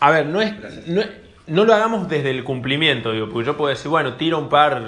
[0.00, 0.52] A ver, no es...
[0.88, 1.02] No,
[1.46, 4.82] no lo hagamos desde el cumplimiento, digo, porque yo puedo decir, bueno, tiro un par...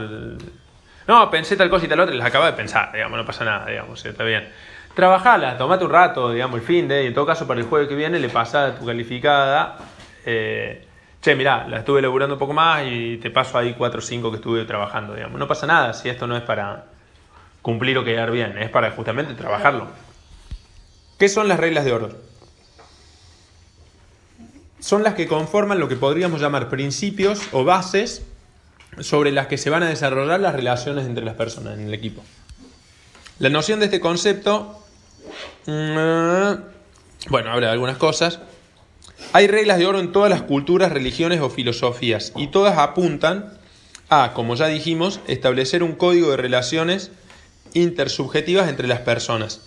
[1.07, 3.45] No, pensé tal cosa y tal otra, y las acabo de pensar, digamos, no pasa
[3.45, 4.49] nada, digamos, está bien.
[4.95, 7.89] Trabajala, tomate un rato, digamos, el fin de, y en todo caso para el jueves
[7.89, 9.79] que viene le pasás a tu calificada,
[10.27, 10.85] eh,
[11.23, 14.31] che, mirá, la estuve elaborando un poco más y te paso ahí 4 o 5
[14.31, 15.39] que estuve trabajando, digamos.
[15.39, 16.87] No pasa nada si esto no es para
[17.63, 19.87] cumplir o quedar bien, es para justamente trabajarlo.
[21.19, 22.11] ¿Qué son las reglas de oro?
[24.81, 28.25] Son las que conforman lo que podríamos llamar principios o bases
[28.99, 32.23] sobre las que se van a desarrollar las relaciones entre las personas en el equipo.
[33.39, 34.80] La noción de este concepto,
[35.67, 38.41] bueno, habla de algunas cosas.
[39.33, 43.59] Hay reglas de oro en todas las culturas, religiones o filosofías y todas apuntan
[44.09, 47.13] a, como ya dijimos, establecer un código de relaciones
[47.75, 49.61] intersubjetivas entre las personas.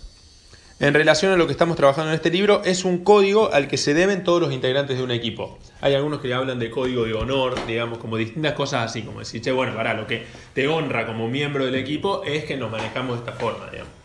[0.80, 3.78] En relación a lo que estamos trabajando en este libro, es un código al que
[3.78, 5.58] se deben todos los integrantes de un equipo.
[5.80, 9.40] Hay algunos que hablan de código de honor, digamos, como distintas cosas así, como decir,
[9.40, 13.16] che, bueno, para lo que te honra como miembro del equipo es que nos manejamos
[13.16, 14.03] de esta forma, digamos.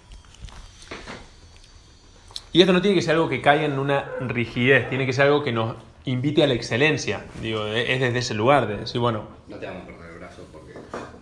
[2.51, 5.25] Y esto no tiene que ser algo que caiga en una rigidez, tiene que ser
[5.25, 5.75] algo que nos
[6.05, 7.25] invite a la excelencia.
[7.41, 10.47] Digo, es desde ese lugar, de decir, bueno, No te vamos a perder el brazo
[10.51, 10.73] porque.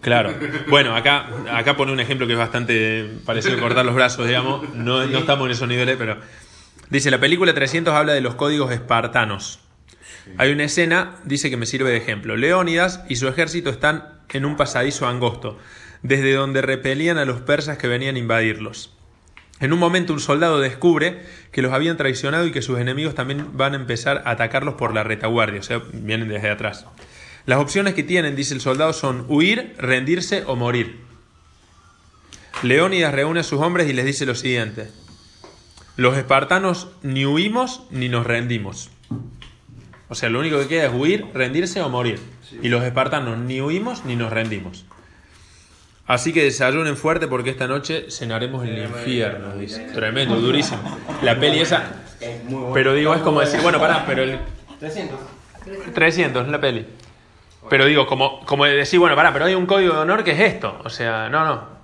[0.01, 0.33] Claro.
[0.69, 4.73] Bueno, acá, acá pone un ejemplo que es bastante parecido a cortar los brazos, digamos.
[4.73, 6.17] No, no estamos en esos niveles, pero...
[6.89, 9.59] Dice, la película 300 habla de los códigos espartanos.
[10.37, 12.37] Hay una escena, dice que me sirve de ejemplo.
[12.37, 15.57] Leónidas y su ejército están en un pasadizo angosto,
[16.01, 18.93] desde donde repelían a los persas que venían a invadirlos.
[19.59, 23.57] En un momento un soldado descubre que los habían traicionado y que sus enemigos también
[23.57, 26.85] van a empezar a atacarlos por la retaguardia, o sea, vienen desde atrás.
[27.45, 30.99] Las opciones que tienen, dice el soldado, son huir, rendirse o morir.
[32.61, 34.89] Leónidas reúne a sus hombres y les dice lo siguiente.
[35.95, 38.91] Los espartanos ni huimos ni nos rendimos.
[40.09, 42.19] O sea, lo único que queda es huir, rendirse o morir.
[42.61, 44.85] Y los espartanos ni huimos ni nos rendimos.
[46.07, 49.55] Así que desayunen fuerte porque esta noche cenaremos en el infierno.
[49.57, 49.81] Dice.
[49.93, 50.79] Tremendo, durísimo.
[51.21, 51.83] La peli esa.
[52.73, 54.39] Pero digo, es como decir, bueno, pará, pero el
[54.79, 55.19] 300.
[55.93, 56.85] 300 es la peli.
[57.69, 60.39] Pero digo, como, como decir, bueno, pará, pero hay un código de honor que es
[60.39, 60.79] esto.
[60.85, 61.77] O sea, no, no.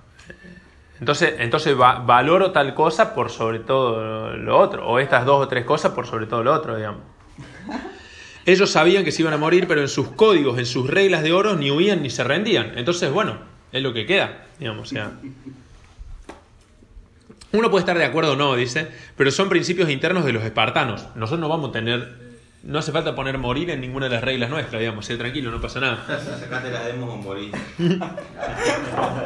[1.00, 4.88] Entonces, entonces va- valoro tal cosa por sobre todo lo otro.
[4.88, 7.02] O estas dos o tres cosas por sobre todo lo otro, digamos.
[8.46, 11.32] Ellos sabían que se iban a morir, pero en sus códigos, en sus reglas de
[11.34, 12.72] oro, ni huían ni se rendían.
[12.76, 13.36] Entonces, bueno,
[13.74, 14.86] es lo que queda, digamos.
[14.88, 15.12] O sea,
[17.52, 21.04] uno puede estar de acuerdo o no, dice, pero son principios internos de los espartanos.
[21.16, 22.23] Nosotros no vamos a tener,
[22.66, 25.60] no hace falta poner morir en ninguna de las reglas nuestras, digamos, sé tranquilo, no
[25.60, 26.04] pasa nada.
[26.40, 27.52] Sacate la demo o morís.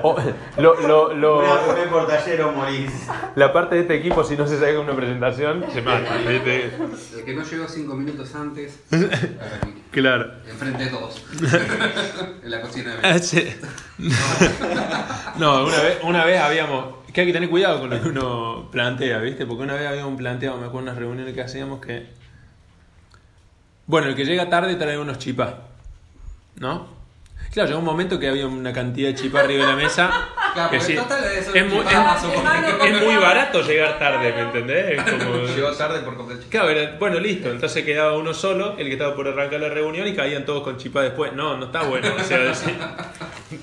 [0.03, 0.17] O-
[0.59, 1.43] lo- lo- lo-
[1.91, 2.91] por taller o morís.
[3.37, 6.17] la parte de este equipo, si no se saca una presentación, se mata.
[6.21, 8.81] El que no llegó cinco minutos antes,
[9.91, 10.33] Claro.
[10.49, 11.25] enfrente de todos.
[12.45, 13.49] en la cocina de Ah, sí.
[15.39, 16.99] No, una vez, una vez habíamos.
[17.13, 19.47] Que hay que tener cuidado con lo que uno plantea, ¿viste?
[19.47, 22.07] Porque una vez habíamos planteado, me acuerdo, en unas reuniones que hacíamos que.
[23.89, 25.55] Bueno, el que llega tarde trae unos chipás.
[26.61, 26.87] ¿No?
[27.53, 30.11] Claro, llegó un momento que había una cantidad de chipás arriba de la mesa.
[30.55, 31.85] Claro, que sí, total es es, muy,
[32.89, 35.01] es- muy barato llegar tarde, ¿me entendés?
[35.25, 36.47] Como- Llegó tarde por completo.
[36.49, 37.51] Claro, era- bueno, listo.
[37.51, 40.79] Entonces quedaba uno solo, el que estaba por arrancar la reunión, y caían todos con
[40.79, 41.33] chipá después.
[41.35, 42.09] No, no está bueno.
[42.19, 42.75] O sea, decir-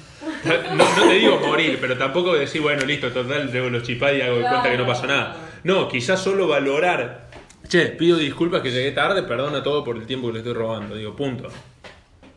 [0.45, 4.21] No, no te digo morir, pero tampoco decir, bueno, listo, total, llevo los chipás y
[4.21, 5.35] hago de cuenta que no pasó nada.
[5.63, 7.24] No, quizás solo valorar.
[7.67, 10.95] Che, pido disculpas que llegué tarde, perdona todo por el tiempo que le estoy robando.
[10.95, 11.47] Digo, punto.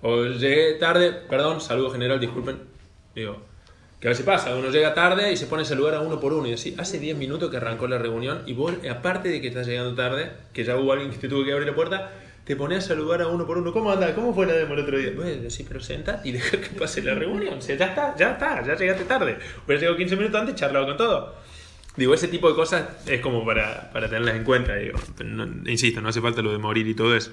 [0.00, 2.58] O llegué tarde, perdón, saludo general, disculpen.
[3.14, 3.42] Digo,
[4.00, 6.32] que a veces pasa, uno llega tarde y se pone a saludar a uno por
[6.32, 9.48] uno y decir, hace 10 minutos que arrancó la reunión y vos, aparte de que
[9.48, 12.12] estás llegando tarde, que ya hubo alguien que te tuvo que abrir la puerta,
[12.44, 13.72] te pones a saludar a uno por uno.
[13.72, 14.14] ¿Cómo anda?
[14.14, 15.12] ¿Cómo fue la demo el otro día?
[15.14, 17.58] Bueno, decís, pero senta y deja que pase la reunión.
[17.58, 19.36] O sea, ya está, ya está, ya llegaste tarde.
[19.64, 21.34] Hubieras llegado 15 minutos antes, charlado con todo.
[21.98, 24.74] Digo, ese tipo de cosas es como para, para tenerlas en cuenta.
[24.76, 24.98] Digo.
[25.24, 27.32] No- insisto, no hace falta lo de morir y todo eso.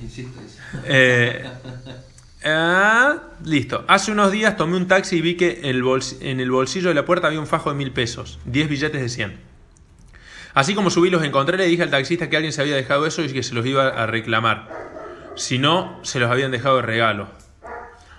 [0.00, 0.58] Insisto, eso.
[0.86, 1.44] Eh,
[2.44, 3.84] ah, listo.
[3.88, 6.94] Hace unos días tomé un taxi y vi que el bols- en el bolsillo de
[6.94, 9.36] la puerta había un fajo de mil pesos, 10 billetes de 100.
[10.54, 13.22] Así como subí los encontré, le dije al taxista que alguien se había dejado eso
[13.22, 14.68] y que se los iba a reclamar.
[15.36, 17.28] Si no, se los habían dejado de regalo.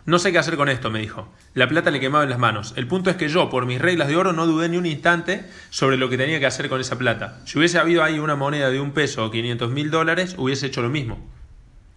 [0.06, 1.28] No sé qué hacer con esto, me dijo.
[1.56, 2.74] La plata le quemaba en las manos.
[2.76, 5.45] El punto es que yo, por mis reglas de oro, no dudé ni un instante
[5.72, 7.41] sobre lo que tenía que hacer con esa plata.
[7.45, 10.84] Si hubiese habido ahí una moneda de un peso o 500 mil dólares, hubiese hecho
[10.84, 11.18] lo mismo.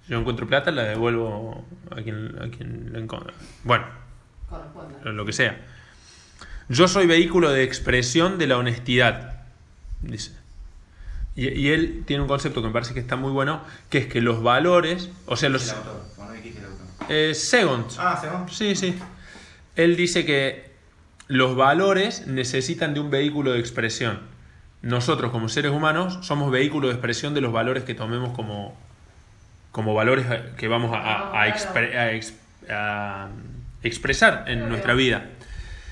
[0.06, 3.34] Si yo encuentro plata, la devuelvo a quien, a quien la encuentre.
[3.64, 3.84] Bueno,
[5.04, 5.60] lo que sea.
[6.70, 9.42] Yo soy vehículo de expresión de la honestidad,
[10.00, 10.32] dice.
[11.36, 14.06] Y, y él tiene un concepto que me parece que está muy bueno, que es
[14.06, 15.68] que los valores, o sea, los...
[15.68, 16.86] El autor, o no dijiste el autor.
[17.08, 17.32] Eh.
[17.98, 18.48] Ah, Según.
[18.50, 18.98] Sí, sí.
[19.76, 20.70] Él dice que
[21.28, 24.20] los valores necesitan de un vehículo de expresión.
[24.82, 28.76] Nosotros, como seres humanos, somos vehículo de expresión de los valores que tomemos como,
[29.72, 32.34] como valores que vamos a, a- a expre- a ex-
[32.70, 33.28] a
[33.82, 35.26] expresar en nuestra vida.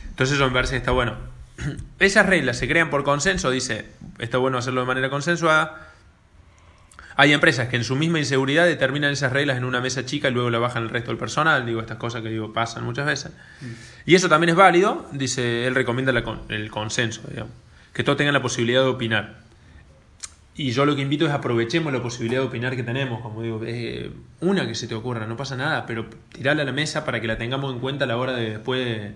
[0.09, 1.15] Entonces eso me parece que está bueno.
[1.99, 3.87] Esas reglas se crean por consenso, dice,
[4.19, 5.89] está bueno hacerlo de manera consensuada.
[7.19, 10.33] Hay empresas que en su misma inseguridad determinan esas reglas en una mesa chica y
[10.33, 11.65] luego la bajan el resto del personal.
[11.65, 13.33] Digo, estas cosas que digo pasan muchas veces.
[14.05, 17.53] Y eso también es válido, dice, él recomienda la con- el consenso, digamos.
[17.95, 19.39] Que todos tengan la posibilidad de opinar.
[20.59, 23.61] Y yo lo que invito es aprovechemos la posibilidad de opinar que tenemos, como digo,
[23.65, 24.11] eh,
[24.41, 27.27] una que se te ocurra, no pasa nada, pero tirarla a la mesa para que
[27.27, 29.13] la tengamos en cuenta a la hora de después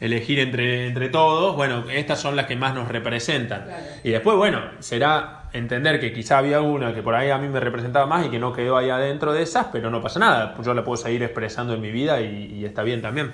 [0.00, 1.54] elegir entre, entre todos.
[1.56, 3.64] Bueno, estas son las que más nos representan.
[3.64, 3.84] Claro.
[4.04, 7.60] Y después, bueno, será entender que quizá había una que por ahí a mí me
[7.60, 10.56] representaba más y que no quedó ahí adentro de esas, pero no pasa nada.
[10.62, 13.32] Yo la puedo seguir expresando en mi vida y, está bien también.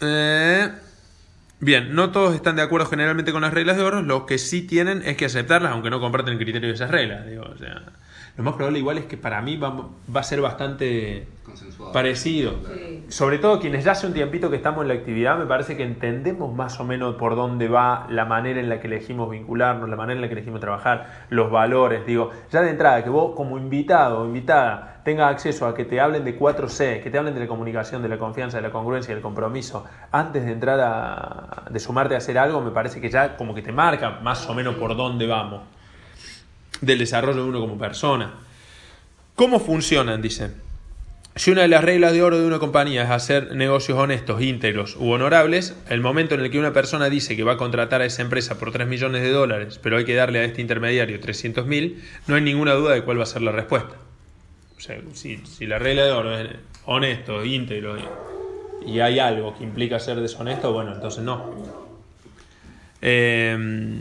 [0.00, 0.68] Eh,
[1.60, 4.62] bien, no todos están de acuerdo generalmente con las reglas de oro, lo que sí
[4.62, 7.26] tienen es que aceptarlas, aunque no comparten el criterio de esas reglas.
[7.26, 7.82] Digo, o sea,
[8.36, 11.92] lo más probable igual es que para mí va, va a ser bastante Consensuado.
[11.92, 12.54] parecido.
[12.66, 13.04] Sí.
[13.08, 15.82] Sobre todo quienes ya hace un tiempito que estamos en la actividad, me parece que
[15.82, 19.96] entendemos más o menos por dónde va la manera en la que elegimos vincularnos, la
[19.96, 22.06] manera en la que elegimos trabajar, los valores.
[22.06, 26.00] Digo, ya de entrada, que vos como invitado o invitada tengas acceso a que te
[26.00, 29.12] hablen de 4C, que te hablen de la comunicación, de la confianza, de la congruencia,
[29.12, 31.64] del compromiso, antes de entrar a.
[31.70, 34.54] de sumarte a hacer algo, me parece que ya como que te marca más o
[34.54, 35.60] menos por dónde vamos.
[36.82, 38.34] Del desarrollo de uno como persona.
[39.34, 40.20] ¿Cómo funcionan?
[40.20, 40.50] Dice.
[41.34, 44.96] Si una de las reglas de oro de una compañía es hacer negocios honestos, íntegros
[44.96, 48.04] u honorables, el momento en el que una persona dice que va a contratar a
[48.04, 51.66] esa empresa por 3 millones de dólares, pero hay que darle a este intermediario 300
[51.66, 53.96] mil, no hay ninguna duda de cuál va a ser la respuesta.
[54.76, 56.50] O sea, si, si la regla de oro es
[56.84, 57.96] honesto, íntegro
[58.84, 61.54] y, hay algo que implica ser deshonesto, bueno, entonces no.
[63.00, 64.00] Eh,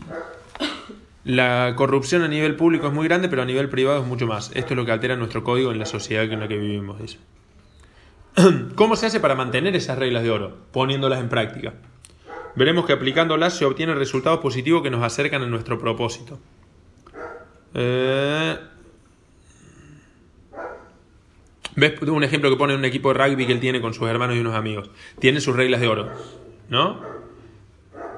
[1.24, 4.52] la corrupción a nivel público es muy grande, pero a nivel privado es mucho más.
[4.56, 7.18] Esto es lo que altera nuestro código en la sociedad en la que vivimos.
[8.76, 10.58] ¿Cómo se hace para mantener esas reglas de oro?
[10.72, 11.74] Poniéndolas en práctica.
[12.56, 16.40] Veremos que aplicándolas se obtienen resultados positivos que nos acercan a nuestro propósito.
[17.74, 18.58] Eh,
[21.76, 24.36] ¿Ves un ejemplo que pone un equipo de rugby que él tiene con sus hermanos
[24.36, 24.90] y unos amigos?
[25.20, 26.10] Tiene sus reglas de oro,
[26.70, 27.21] ¿no?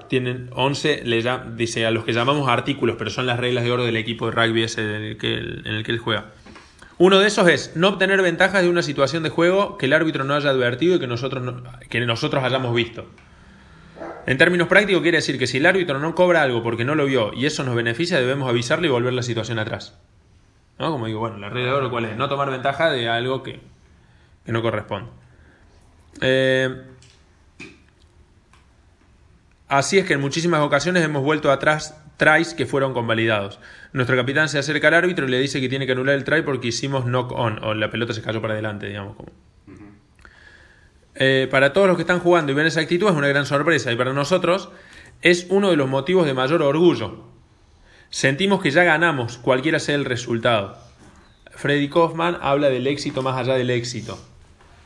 [0.07, 3.71] Tienen 11, le llam- dice a los que llamamos artículos, pero son las reglas de
[3.71, 6.25] oro del equipo de rugby ese en el que en el que él juega.
[6.99, 10.23] Uno de esos es no obtener ventajas de una situación de juego que el árbitro
[10.23, 13.05] no haya advertido y que nosotros, no- que nosotros hayamos visto.
[14.25, 17.05] En términos prácticos quiere decir que si el árbitro no cobra algo porque no lo
[17.05, 19.97] vio y eso nos beneficia, debemos avisarle y volver la situación atrás.
[20.79, 20.91] ¿No?
[20.91, 22.15] Como digo, bueno, la regla de oro cuál es?
[22.17, 23.59] No tomar ventaja de algo que,
[24.45, 25.09] que no corresponde.
[26.21, 26.83] Eh,
[29.73, 33.59] Así es que en muchísimas ocasiones hemos vuelto atrás tries que fueron convalidados.
[33.91, 36.43] Nuestro capitán se acerca al árbitro y le dice que tiene que anular el try
[36.43, 39.15] porque hicimos knock on, o la pelota se cayó para adelante, digamos.
[39.15, 39.29] Como.
[41.15, 43.91] Eh, para todos los que están jugando y ven esa actitud es una gran sorpresa
[43.91, 44.69] y para nosotros
[45.23, 47.23] es uno de los motivos de mayor orgullo.
[48.11, 50.77] Sentimos que ya ganamos, cualquiera sea el resultado.
[51.49, 54.19] Freddy Kaufman habla del éxito más allá del éxito.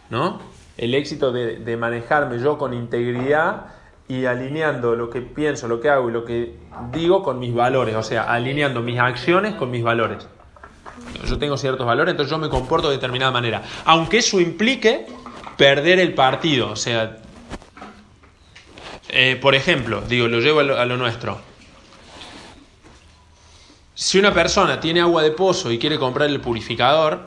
[0.10, 0.42] ¿no?
[0.78, 3.76] El éxito de, de manejarme yo con integridad
[4.10, 6.56] y alineando lo que pienso, lo que hago y lo que
[6.94, 10.28] digo con mis valores, o sea, alineando mis acciones con mis valores.
[11.26, 13.64] Yo tengo ciertos valores, entonces yo me comporto de determinada manera.
[13.86, 15.08] Aunque eso implique
[15.58, 17.18] perder el partido, o sea,
[19.10, 21.40] eh, por ejemplo, digo, lo llevo a lo, a lo nuestro.
[23.94, 27.26] Si una persona tiene agua de pozo y quiere comprar el purificador,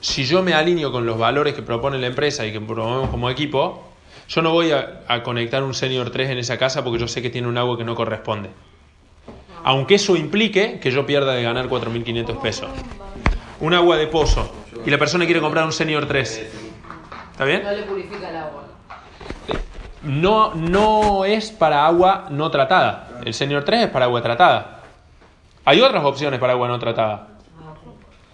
[0.00, 3.28] si yo me alineo con los valores que propone la empresa y que promovemos como
[3.28, 3.93] equipo,
[4.28, 7.22] yo no voy a, a conectar un Senior 3 en esa casa porque yo sé
[7.22, 8.50] que tiene un agua que no corresponde.
[9.64, 12.70] Aunque eso implique que yo pierda de ganar 4.500 pesos.
[13.60, 14.52] Un agua de pozo
[14.84, 16.50] y la persona quiere comprar un Senior 3.
[17.32, 17.62] ¿Está bien?
[17.62, 18.64] No le purifica el agua.
[20.02, 23.20] no, no es para agua no tratada.
[23.24, 24.82] El Senior 3 es para agua tratada.
[25.64, 27.28] Hay otras opciones para agua no tratada.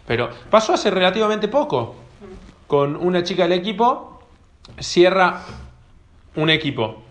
[0.06, 1.94] Pero pasó hace relativamente poco.
[2.66, 4.22] Con una chica del equipo,
[4.80, 5.42] cierra
[6.36, 7.02] un equipo.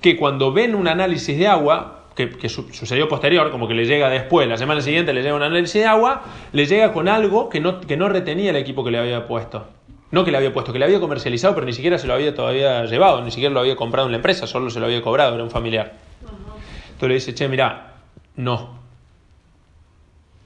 [0.00, 4.08] Que cuando ven un análisis de agua, que, su- sucedió posterior, como que le llega
[4.10, 7.60] después, la semana siguiente le llega un análisis de agua, le llega con algo que
[7.60, 9.66] no, que no retenía el equipo que le había puesto.
[10.10, 12.34] No que le había puesto, que le había comercializado, pero ni siquiera se lo había
[12.34, 15.34] todavía llevado, ni siquiera lo había comprado en la empresa, solo se lo había cobrado,
[15.34, 15.92] era un familiar.
[16.86, 17.94] Entonces le dice, che, mira,
[18.36, 18.80] no.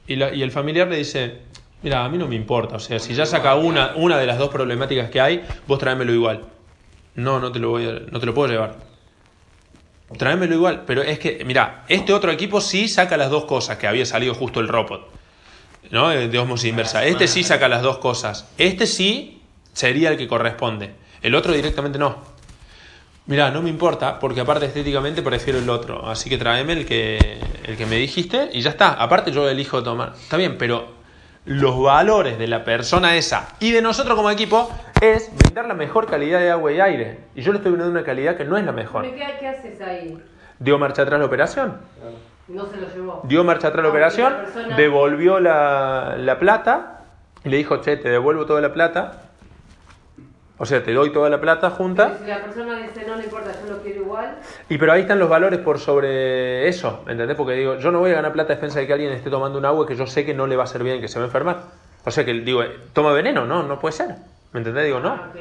[0.06, 1.38] Y, la- y el familiar le dice,
[1.82, 4.36] mira, a mí no me importa, o sea, si ya saca una, una de las
[4.38, 6.42] dos problemáticas que hay, vos tráemelo igual.
[7.16, 8.76] No, no te lo voy a- no te lo puedo llevar.
[10.18, 13.86] Tráemelo igual, pero es que, mira, este otro equipo sí saca las dos cosas, que
[13.86, 15.08] había salido justo el robot,
[15.90, 16.12] ¿no?
[16.12, 17.04] Eh, De osmosis inversa.
[17.04, 18.48] Este sí saca las dos cosas.
[18.58, 19.40] Este sí
[19.72, 20.94] sería el que corresponde.
[21.22, 22.18] El otro directamente no.
[23.26, 26.06] Mira, no me importa, porque aparte estéticamente prefiero el otro.
[26.08, 28.92] Así que tráeme el que, el que me dijiste y ya está.
[28.92, 30.12] Aparte yo elijo tomar.
[30.20, 30.92] Está bien, pero
[31.46, 34.70] los valores de la persona esa y de nosotros como equipo
[35.12, 37.18] es brindar la mejor calidad de agua y aire.
[37.34, 39.02] Y yo le estoy brindando una calidad que no es la mejor.
[39.02, 40.22] ¿Qué, qué haces ahí?
[40.58, 41.78] Dio marcha atrás la operación.
[42.48, 43.20] No se lo llevó.
[43.24, 47.00] Dio marcha atrás la Aunque operación, la persona- devolvió la, la plata
[47.44, 49.20] y le dijo, che, te devuelvo toda la plata.
[50.56, 52.16] O sea, te doy toda la plata junta.
[52.22, 54.36] Si la persona dice, no, no importa, yo lo quiero igual,
[54.68, 57.36] Y pero ahí están los valores por sobre eso, ¿me entendés?
[57.36, 59.58] Porque digo, yo no voy a ganar plata a defensa de que alguien esté tomando
[59.58, 61.24] un agua que yo sé que no le va a hacer bien, que se va
[61.24, 61.56] a enfermar.
[62.04, 64.14] O sea que digo, eh, toma veneno, no, no puede ser.
[64.54, 64.84] ¿Me entendés?
[64.84, 65.08] Digo, no.
[65.08, 65.32] Ah.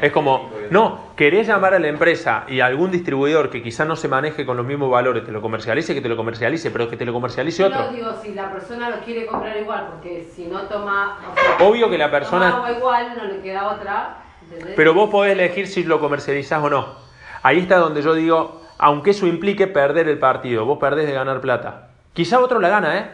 [0.00, 3.96] Es como, no, querés llamar a la empresa y a algún distribuidor que quizá no
[3.96, 6.96] se maneje con los mismos valores, te lo comercialice, que te lo comercialice, pero que
[6.96, 7.90] te lo comercialice Yo otro.
[7.90, 11.18] digo, si la persona lo quiere comprar igual, porque si no toma...
[11.60, 12.62] Obvio que la persona...
[12.74, 14.22] igual, no le queda otra.
[14.50, 14.74] ¿entendés?
[14.74, 16.94] Pero vos podés elegir si lo comercializás o no.
[17.42, 21.42] Ahí está donde yo digo, aunque eso implique perder el partido, vos perdés de ganar
[21.42, 21.90] plata.
[22.14, 23.10] Quizá otro la gana, ¿eh?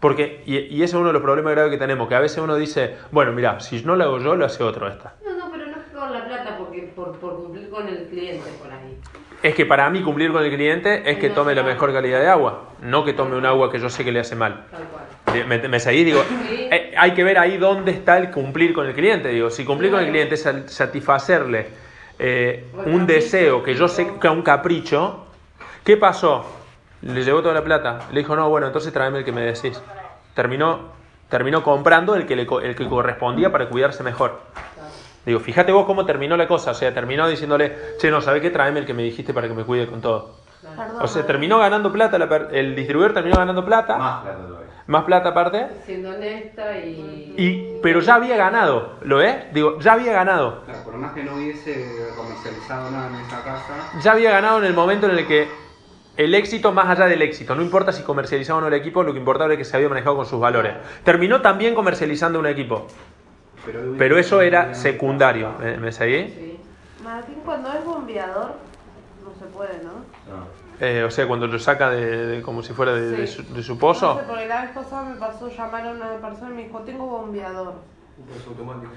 [0.00, 2.38] Porque, y, y ese es uno de los problemas graves que tenemos, que a veces
[2.38, 5.14] uno dice, bueno, mira, si no lo hago yo, lo hace otro esta.
[5.24, 8.48] No, no, pero no es con la plata, porque por, por cumplir con el cliente
[8.62, 8.96] por ahí.
[9.42, 12.28] Es que para mí cumplir con el cliente es que tome la mejor calidad de
[12.28, 14.64] agua, no que tome un agua que yo sé que le hace mal.
[14.70, 15.46] Tal cual.
[15.46, 16.04] ¿Me, me seguís?
[16.06, 16.68] Digo, Sí.
[16.70, 19.28] eh, hay que ver ahí dónde está el cumplir con el cliente.
[19.28, 21.66] Digo, si cumplir con el cliente es satisfacerle
[22.18, 25.26] eh, un deseo que yo sé que es un capricho,
[25.84, 26.44] ¿qué pasó?
[27.02, 28.00] Le llevó toda la plata.
[28.12, 29.80] Le dijo, no, bueno, entonces tráeme el que me decís.
[30.34, 30.90] Terminó,
[31.28, 34.40] terminó comprando el que, le, el que correspondía para cuidarse mejor.
[35.24, 36.70] Digo, fíjate vos cómo terminó la cosa.
[36.72, 38.50] O sea, terminó diciéndole, che, no, ¿sabés qué?
[38.50, 40.36] Tráeme el que me dijiste para que me cuide con todo.
[40.62, 44.38] Perdón, O sea, terminó ganando plata, la per- el distribuidor terminó ganando plata, Más plata
[44.38, 44.68] todavía.
[44.88, 45.66] más plata aparte.
[45.86, 47.34] Siendo honesta y...
[47.36, 49.52] Y, pero ya había ganado, ¿lo ves?
[49.52, 50.62] Digo, ya había ganado.
[50.64, 54.64] Claro, por más que no hubiese comercializado nada en esa casa, Ya había ganado en
[54.64, 55.48] el momento en el que
[56.18, 59.12] el éxito, más allá del éxito, no importa si comercializaba o no el equipo, lo
[59.12, 60.74] que importaba era que se había manejado con sus valores.
[61.04, 62.86] Terminó también comercializando un equipo,
[63.64, 65.52] pero, pero eso era secundario.
[65.60, 66.24] ¿Me, me seguí?
[66.28, 66.60] Sí.
[67.04, 68.52] Martín, cuando es bombeador,
[69.24, 69.92] no se puede, ¿no?
[70.34, 70.46] No.
[70.80, 73.36] Eh, o sea, cuando lo saca de, de- como si fuera de, de Sí.
[73.42, 74.16] su, de su No pozo.
[74.18, 77.06] sé, porque la vez pasada me pasó llamar a una persona y me dijo, tengo
[77.06, 77.74] bombeador.
[78.36, 78.90] Es automático.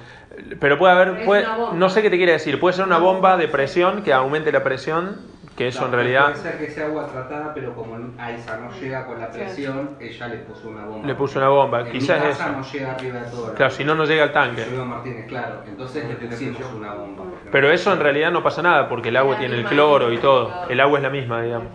[0.60, 3.38] Pero puede haber, Es puede- no sé qué te quiere decir, puede ser una bomba
[3.38, 5.22] de presión que aumente la presión,
[5.56, 9.06] que eso en realidad Puede ser que sea agua tratada, pero como Aiza no llega
[9.06, 11.08] con la presión, ella le puso una bomba.
[11.08, 12.52] Le puso una bomba, En quizás mi casa eso.
[12.58, 13.54] no llega arriba de todo.
[13.56, 14.66] Claro, si no, no llega al tanque.
[14.66, 15.64] Martínez, claro.
[15.68, 17.26] Entonces le pusimos una bomba.
[17.52, 20.62] Pero eso en realidad no pasa nada porque el agua tiene el cloro y todo.
[20.70, 21.70] El agua es la misma, digamos.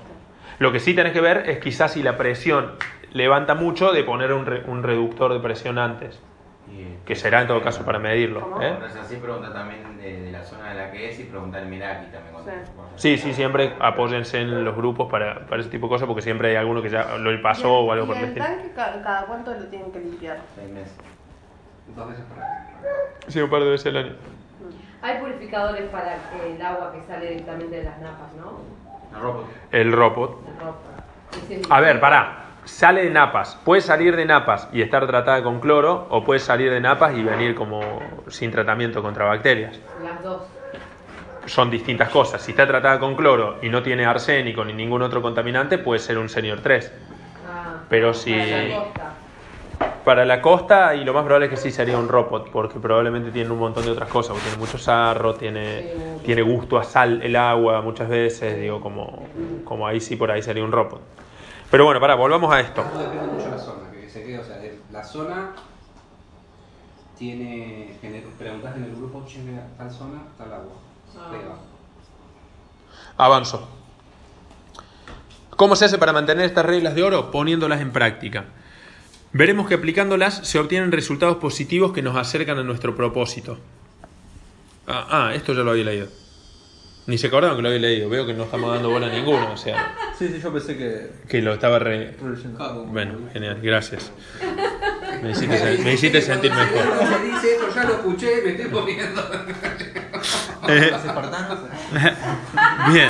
[0.58, 2.72] Lo que sí tenés que ver es quizás si la presión
[3.12, 6.20] levanta mucho de poner un, re- un reductor de presión antes,
[7.06, 8.40] que será en todo caso para medirlo.
[8.40, 8.42] ¿eh?
[8.76, 11.62] Cuando es así, pregunta también de, de la zona de la que es y preguntar
[11.62, 12.32] el Meraki también.
[12.34, 12.56] Cuando, Sí.
[12.74, 16.22] cuando- Sí, sí, siempre apóyense en los grupos para, para ese tipo de cosas porque
[16.22, 18.44] siempre hay alguno que ya lo pasó o algo ¿Y por el el estilo.
[18.44, 20.38] tanque cada cuánto lo tienen que limpiar?
[20.56, 20.96] Seis meses.
[21.94, 22.66] Dos veces por año.
[23.28, 24.12] Sí, un par de veces al año.
[25.02, 28.60] Hay purificadores para el agua que sale directamente de las napas, ¿no?
[29.14, 29.46] El robot.
[29.70, 30.40] El robot.
[31.50, 32.45] El es- A ver, pará.
[32.66, 33.56] Sale de napas.
[33.64, 37.22] Puede salir de napas y estar tratada con cloro, o puede salir de napas y
[37.22, 37.80] venir como
[38.28, 39.78] sin tratamiento contra bacterias.
[40.02, 40.42] Las dos.
[41.46, 42.42] Son distintas cosas.
[42.42, 46.18] Si está tratada con cloro y no tiene arsénico ni ningún otro contaminante, puede ser
[46.18, 46.92] un Senior 3.
[47.48, 50.02] Ah, Pero si- para la costa.
[50.04, 53.30] Para la costa, y lo más probable es que sí sería un robot, porque probablemente
[53.30, 54.32] tiene un montón de otras cosas.
[54.32, 55.86] porque Tiene mucho sarro, tiene, Sí,
[56.24, 58.58] tiene gusto a sal el agua muchas veces.
[58.60, 59.28] Digo, como,
[59.64, 61.00] como ahí sí, por ahí sería un robot.
[61.70, 62.82] Pero bueno, pará, volvamos a esto.
[62.82, 65.52] Todo depende mucho de la zona, que se quede, o sea, de- la zona
[67.18, 67.96] tiene,
[68.38, 69.24] preguntás en el grupo,
[69.78, 70.72] tal zona, tal agua.
[71.18, 71.56] Ah.
[73.24, 73.68] Avanzo.
[75.50, 77.30] ¿Cómo se hace para mantener estas reglas de oro?
[77.30, 78.44] Poniéndolas en práctica.
[79.32, 83.58] Veremos que aplicándolas se obtienen resultados positivos que nos acercan a nuestro propósito.
[84.86, 86.08] Ah, ah, esto ya lo había leído.
[87.06, 88.08] Ni se acordaban que lo había leído.
[88.08, 89.52] Veo que no estamos dando bola a ninguno.
[89.52, 91.10] O sea, Sí, sí, yo pensé que.
[91.28, 92.16] que lo estaba re...
[92.88, 94.10] Bueno, genial, gracias.
[95.22, 96.82] Me hiciste, sen- me hiciste sentir mejor.
[97.06, 99.22] Se dice esto, ya lo escuché, me estoy poniendo.
[100.68, 101.58] Eh, Los espartanos.
[102.92, 103.08] Bien.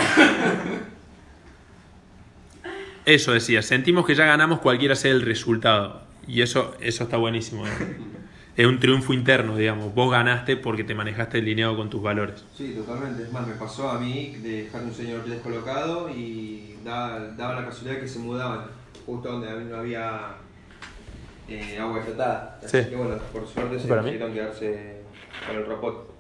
[3.06, 6.02] Eso decía, sentimos que ya ganamos cualquiera sea el resultado.
[6.26, 7.66] Y eso, eso está buenísimo.
[7.66, 7.70] ¿eh?
[8.56, 9.94] Es un triunfo interno, digamos.
[9.94, 12.42] Vos ganaste porque te manejaste alineado con tus valores.
[12.56, 13.24] Sí, totalmente.
[13.24, 17.66] Es más, me pasó a mí de dejar un señor descolocado y daba, daba la
[17.66, 18.62] casualidad que se mudaban
[19.04, 20.36] justo donde no había
[21.48, 22.58] eh, agua tratada.
[22.64, 22.88] Así Sí.
[22.88, 25.02] que bueno, por suerte se decidieron quedarse
[25.46, 26.10] con el robot.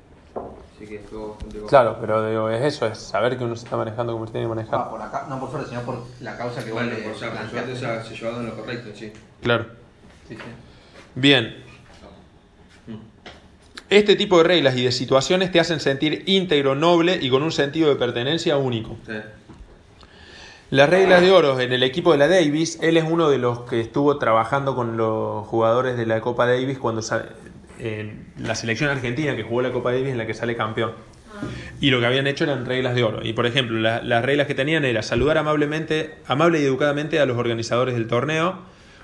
[0.76, 1.38] Así que estuvo.
[1.70, 4.46] Claro, pero digo, es eso, es saber que uno se está manejando como se tiene
[4.46, 4.90] que Ah, manejar.
[4.90, 7.18] por acá, no por suerte, sino por la causa que Bueno, vos le por, o
[7.18, 9.10] sea, por suerte o sea, se llevaron lo correcto, sí.
[9.42, 9.64] Claro.
[10.28, 10.42] Sí, sí.
[11.14, 11.64] Bien.
[13.88, 17.52] Este tipo de reglas y de situaciones te hacen sentir íntegro, noble y con un
[17.52, 18.96] sentido de pertenencia único.
[19.06, 19.12] Sí.
[20.70, 23.60] Las reglas de oro en el equipo de la Davis, él es uno de los
[23.60, 27.26] que estuvo trabajando con los jugadores de la Copa Davis cuando sa-
[27.78, 30.92] en la selección argentina que jugó la Copa Davis en la que sale campeón.
[31.80, 33.20] Y lo que habían hecho eran reglas de oro.
[33.22, 37.26] Y por ejemplo, la- las reglas que tenían era saludar amablemente, amable y educadamente a
[37.26, 38.58] los organizadores del torneo.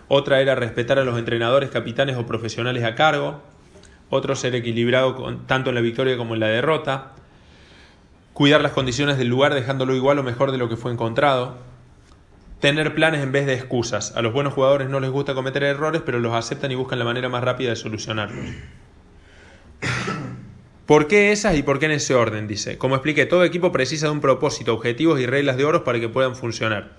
[0.08, 3.40] Otra era respetar a los entrenadores, capitanes o profesionales a cargo.
[4.14, 7.12] Otro ser equilibrado tanto en la victoria como en la derrota
[8.34, 11.56] cuidar las condiciones del lugar dejándolo igual o mejor de lo que fue encontrado,
[12.60, 14.14] tener planes en vez de excusas.
[14.14, 17.06] A los buenos jugadores no les gusta cometer errores, pero los aceptan y buscan la
[17.06, 18.44] manera más rápida de solucionarlos.
[20.84, 22.46] ¿Por qué esas y por qué en ese orden?
[22.46, 22.76] Dice.
[22.76, 26.10] Como expliqué, todo equipo precisa de un propósito, objetivos y reglas de oro para que
[26.10, 26.90] puedan funcionar.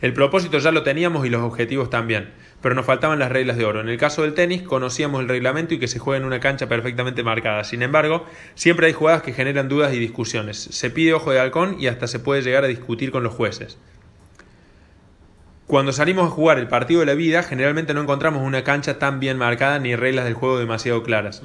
[0.00, 2.30] El propósito ya lo teníamos y los objetivos también,
[2.62, 3.80] pero nos faltaban las reglas de oro.
[3.80, 6.68] En el caso del tenis conocíamos el reglamento y que se juega en una cancha
[6.68, 7.64] perfectamente marcada.
[7.64, 8.24] Sin embargo,
[8.54, 10.56] siempre hay jugadas que generan dudas y discusiones.
[10.56, 13.78] Se pide ojo de halcón y hasta se puede llegar a discutir con los jueces.
[15.66, 19.20] Cuando salimos a jugar el partido de la vida, generalmente no encontramos una cancha tan
[19.20, 21.42] bien marcada ni reglas del juego demasiado claras.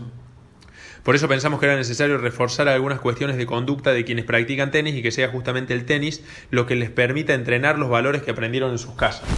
[1.05, 4.95] Por eso pensamos que era necesario reforzar algunas cuestiones de conducta de quienes practican tenis
[4.95, 8.71] y que sea justamente el tenis lo que les permita entrenar los valores que aprendieron
[8.71, 9.29] en sus casas.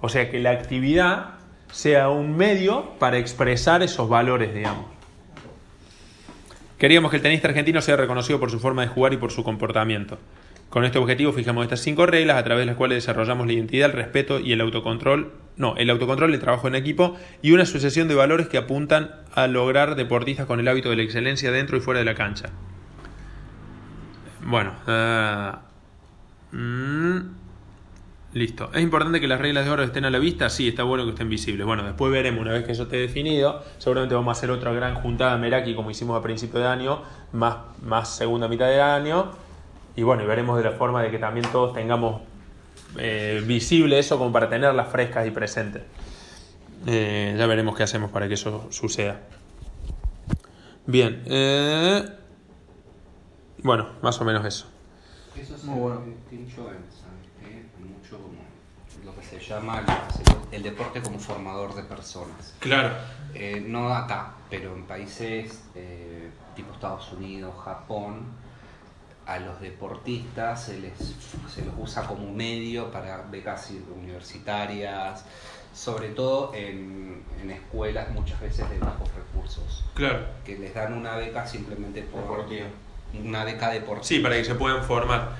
[0.00, 1.34] O sea, que la actividad
[1.70, 4.86] sea un medio para expresar esos valores, digamos.
[6.78, 9.44] Queríamos que el tenista argentino sea reconocido por su forma de jugar y por su
[9.44, 10.18] comportamiento.
[10.74, 13.90] Con este objetivo fijamos estas cinco reglas a través de las cuales desarrollamos la identidad,
[13.90, 18.08] el respeto y el autocontrol, no, el autocontrol, el trabajo en equipo y una sucesión
[18.08, 21.80] de valores que apuntan a lograr deportistas con el hábito de la excelencia dentro y
[21.80, 22.48] fuera de la cancha.
[24.44, 25.60] Bueno, ah,
[26.50, 27.18] mm,
[28.32, 28.68] listo.
[28.74, 30.50] ¿Es importante que las reglas de oro estén a la vista?
[30.50, 31.64] Sí, está bueno que estén visibles.
[31.64, 34.96] Bueno, después veremos, una vez que eso esté definido, seguramente vamos a hacer otra gran
[34.96, 37.00] juntada Meraki como hicimos a principio de año,
[37.30, 39.43] más, más segunda mitad de año.
[39.96, 42.22] Y bueno, y veremos de la forma de que también todos tengamos
[42.98, 45.82] eh, visible eso como para tenerlas frescas y presentes.
[46.86, 49.20] Eh, ya veremos qué hacemos para que eso suceda.
[50.86, 51.22] Bien.
[51.26, 52.04] eh,
[53.62, 54.66] bueno, más o menos eso.
[55.40, 56.00] Eso se Muy bueno.
[57.80, 58.44] Mucho como
[59.04, 62.54] lo que se llama el, el deporte como formador de personas.
[62.60, 62.94] Claro.
[63.34, 68.26] Eh, no acá, pero en países eh, tipo Estados Unidos, Japón,
[69.26, 75.24] a los deportistas se les, se los usa como medio para becas universitarias,
[75.74, 80.20] sobre todo en, en escuelas muchas veces de bajos recursos, Claro.
[80.44, 82.66] que les dan una beca simplemente por Deportivo.
[83.24, 84.04] una beca deportiva.
[84.04, 85.30] Sí, para que se puedan formar.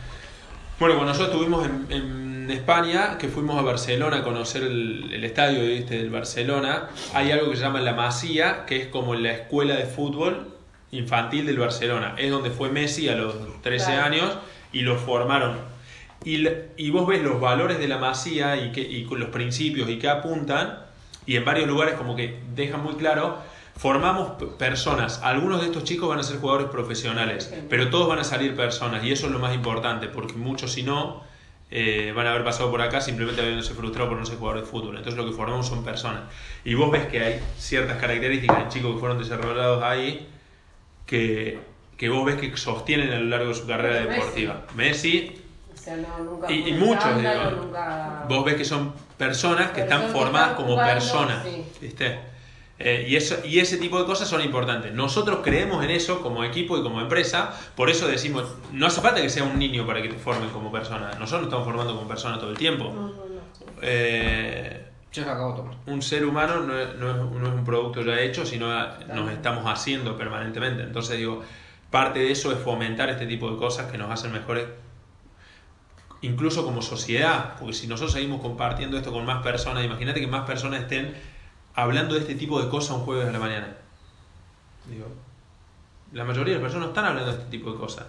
[0.80, 5.24] Bueno, cuando nosotros estuvimos en, en España, que fuimos a Barcelona a conocer el, el
[5.24, 9.30] estadio este del Barcelona, hay algo que se llama la Masía, que es como la
[9.32, 10.53] escuela de fútbol
[10.96, 12.14] infantil del Barcelona.
[12.16, 14.02] Es donde fue Messi a los 13 Claro.
[14.04, 14.38] años
[14.72, 15.56] y lo formaron.
[16.24, 19.98] Y, y vos ves los valores de la Masía y, que, y los principios y
[19.98, 20.78] qué apuntan,
[21.26, 23.38] y en varios lugares como que dejan muy claro,
[23.76, 25.20] formamos personas.
[25.22, 29.04] Algunos de estos chicos van a ser jugadores profesionales, pero todos van a salir personas,
[29.04, 31.22] y eso es lo más importante, porque muchos si no,
[31.70, 34.66] eh, van a haber pasado por acá simplemente habiéndose frustrado por no ser jugador de
[34.66, 34.96] fútbol.
[34.96, 36.22] Entonces lo que formamos son personas.
[36.64, 40.28] Y vos ves que hay ciertas características de chicos que fueron desarrollados ahí
[41.06, 41.58] que,
[41.96, 44.10] que vos ves que sostienen a lo largo de su carrera Messi.
[44.14, 44.62] deportiva.
[44.74, 45.40] Messi,
[45.72, 49.82] O sea, no, nunca y, y muchos, digo, nunca- vos ves que son personas que
[49.82, 51.44] están Personas que formadas están como jugando, personas.
[51.44, 51.64] sí.
[51.80, 52.18] ¿viste?
[52.76, 54.92] Eh, y, eso, y ese tipo de cosas son importantes.
[54.92, 59.22] Nosotros creemos en eso como equipo y como empresa, por eso decimos, no hace falta
[59.22, 61.10] que sea un niño para que te formen como persona.
[61.12, 62.84] Nosotros nos estamos formando como persona todo el tiempo.
[62.86, 63.40] No, no, no.
[63.80, 65.74] Eh, Yo lo acabo de tomar.
[65.86, 68.66] un ser humano no es, no es- no es un producto ya hecho, sino
[69.14, 70.82] nos estamos haciendo permanentemente.
[70.82, 71.42] Entonces digo,
[71.90, 74.66] parte de eso es fomentar este tipo de cosas que nos hacen mejores,
[76.22, 80.44] incluso como sociedad, porque si nosotros seguimos compartiendo esto con más personas, imagínate que más
[80.46, 81.14] personas estén
[81.74, 83.68] hablando de este tipo de cosas un jueves de la mañana.
[84.90, 85.06] Digo,
[86.12, 88.06] la mayoría de las personas no están hablando de este tipo de cosas.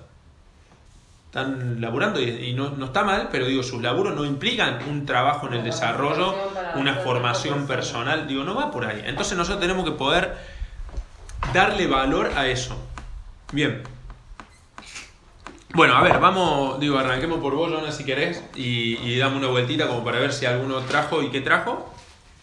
[1.35, 5.05] Están laburando y, y no, no está mal, pero digo, sus laburos no implican un
[5.05, 6.33] trabajo en el desarrollo,
[6.75, 8.25] una formación personal.
[8.25, 9.03] Digo, no va por ahí.
[9.05, 10.37] Entonces nosotros tenemos que poder
[11.53, 12.77] darle valor a eso.
[13.51, 13.83] Bien.
[15.73, 19.47] Bueno, a ver, vamos, digo, arranquemos por vos, Jonas, si querés, y, y damos una
[19.47, 21.93] vueltita como para ver si alguno trajo y qué trajo,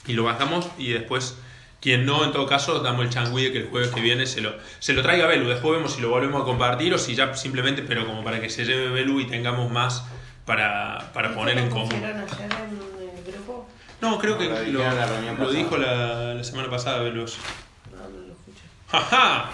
[0.07, 1.39] y lo bajamos, y después,
[1.83, 4.41] quien no, en todo caso, damos el changüí de que el jueves que viene se
[4.41, 7.35] lo, se lo traiga Belu, después vemos si lo volvemos a compartir o si ya
[7.35, 10.05] simplemente, pero como para que se lleve Belu y tengamos más
[10.47, 11.93] para, para ¿Eso poner en común.
[11.93, 13.69] ayer en el grupo?
[14.01, 17.25] No, creo que No, lo la dijo la, la semana pasada, Belu.
[17.25, 18.63] No, no lo escuché.
[18.89, 19.51] ¡Jaja!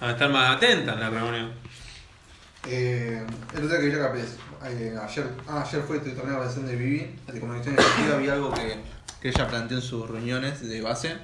[0.00, 1.52] A estar más atenta en la reunión.
[2.66, 6.42] Eh, el otro día que vi la capez, eh, ayer, ah, ayer fue el torneo
[6.42, 8.78] de Vivi, de comunicación efectiva, había algo que,
[9.24, 11.14] que ella planteó en sus reuniones de base,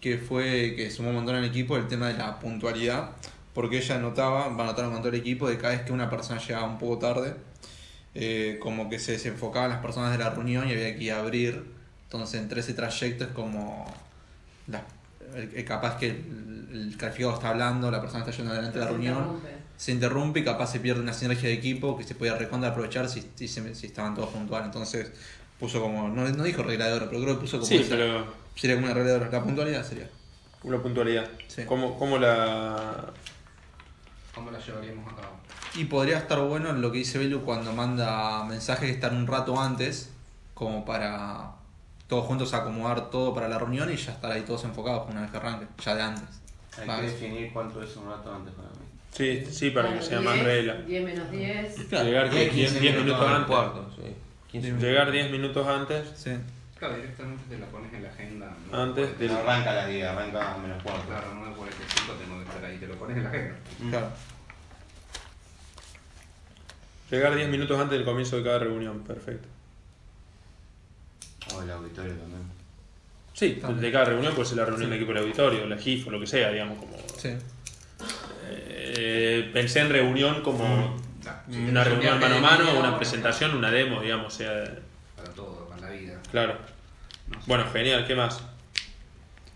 [0.00, 3.10] que fue que sumó un montón al equipo el tema de la puntualidad,
[3.54, 6.10] porque ella notaba, va a notar un montón el equipo, de cada vez que una
[6.10, 7.36] persona llegaba un poco tarde,
[8.16, 11.62] eh, como que se desenfocaban las personas de la reunión y había que abrir,
[12.06, 13.86] entonces entre ese trayecto es como...
[14.66, 14.84] la-
[15.66, 18.92] capaz que el, el calificado está hablando, la persona está yendo adelante de la Se
[18.96, 19.48] reunión, interrumpe.
[19.76, 23.08] se interrumpe y capaz se pierde una sinergia de equipo que se podía recontra aprovechar
[23.08, 24.66] si, si estaban todos puntuales.
[24.66, 25.12] Entonces
[25.58, 27.90] puso como, no, no dijo regla de oro, pero creo que puso como Sí, esa-
[27.96, 29.30] pero sería como una regla de oro.
[29.30, 30.08] La puntualidad sería.
[30.62, 31.28] una puntualidad.
[31.48, 31.62] Sí.
[31.64, 33.06] ¿Cómo, cómo la...?
[34.34, 35.36] ¿Cómo la llevaríamos a cabo?
[35.76, 39.58] Y podría estar bueno en lo que dice Belu cuando manda mensajes están un rato
[39.60, 40.10] antes,
[40.54, 41.52] como para
[42.08, 45.30] todos juntos acomodar todo para la reunión y ya estar ahí todos enfocados una vez
[45.30, 46.40] que arranque, ya de antes.
[46.78, 48.74] Hay que definir cuánto es un rato antes para mí.
[49.12, 50.74] Sí, sí, para que sea más 10, regla.
[50.82, 51.74] 10 menos 10.
[51.88, 52.04] Claro.
[52.04, 53.46] Llegar 10, 10 minutos al antes.
[53.46, 54.14] cuarto, sí.
[54.60, 54.88] 15 minutos.
[54.88, 56.08] Llegar 10 minutos antes.
[56.16, 56.30] Sí.
[56.78, 58.56] Claro, directamente te la pones en la agenda.
[58.70, 58.82] ¿no?
[58.82, 61.06] Antes del- No arranca a las 10, arranca a menos cuarto.
[61.08, 63.54] Claro, 9.45 tengo que estar ahí, te lo pones en la agenda.
[63.80, 63.90] Mm.
[63.90, 64.08] Claro.
[67.10, 69.00] Llegar 10 minutos antes del comienzo de cada reunión.
[69.00, 69.48] Perfecto.
[71.54, 72.42] O el auditorio también.
[73.32, 76.10] Sí, de cada reunión puede ser la reunión del equipo del auditorio, la GIF o
[76.10, 76.78] lo que sea, digamos.
[76.78, 77.30] como Sí.
[78.48, 80.96] eh, Pensé en reunión como
[81.26, 84.32] Ya, si una reunión mano a mano, una presentación, una demo, digamos.
[84.32, 84.64] O sea,
[85.16, 86.20] Para todo, para la vida.
[86.30, 86.56] claro.
[87.28, 87.44] No sé.
[87.48, 88.40] Bueno, genial, ¿qué más?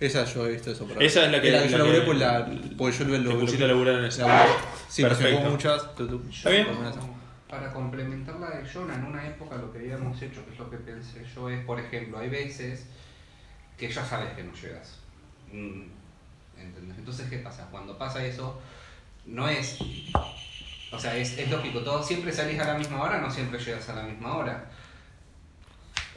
[0.01, 1.07] Esa yo he visto eso por ahí.
[1.07, 2.47] Esa es la que- la que la yo laburé que- pues la,
[2.77, 4.27] porque yo lo, Te lo, pusiste a laburar en esa.
[4.27, 4.53] laburé.
[4.89, 5.41] Sí, Perfecto.
[5.43, 5.95] me muchas.
[5.95, 6.67] tu, tu, ¿Está bien?
[7.49, 10.71] Para complementar la de Jonah, en una época lo que habíamos hecho, que es lo
[10.71, 12.87] que pensé yo, es, por ejemplo, hay veces
[13.77, 14.99] que ya sabes que no llegas.
[15.53, 15.83] Mm,
[16.59, 16.99] ¿Entendés?
[16.99, 17.67] Entonces, ¿qué pasa?
[17.71, 18.61] Cuando pasa eso,
[19.27, 19.79] no es.
[20.93, 23.89] O sea, es, es lógico, todo siempre salís a la misma hora, no siempre llegas
[23.89, 24.71] a la misma hora.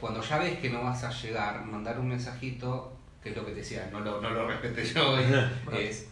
[0.00, 2.92] Cuando ya ves que no vas a llegar, mandar un mensajito,
[3.22, 5.28] que es lo que te decía, no lo, no lo respeté yo, es,
[5.78, 6.08] es,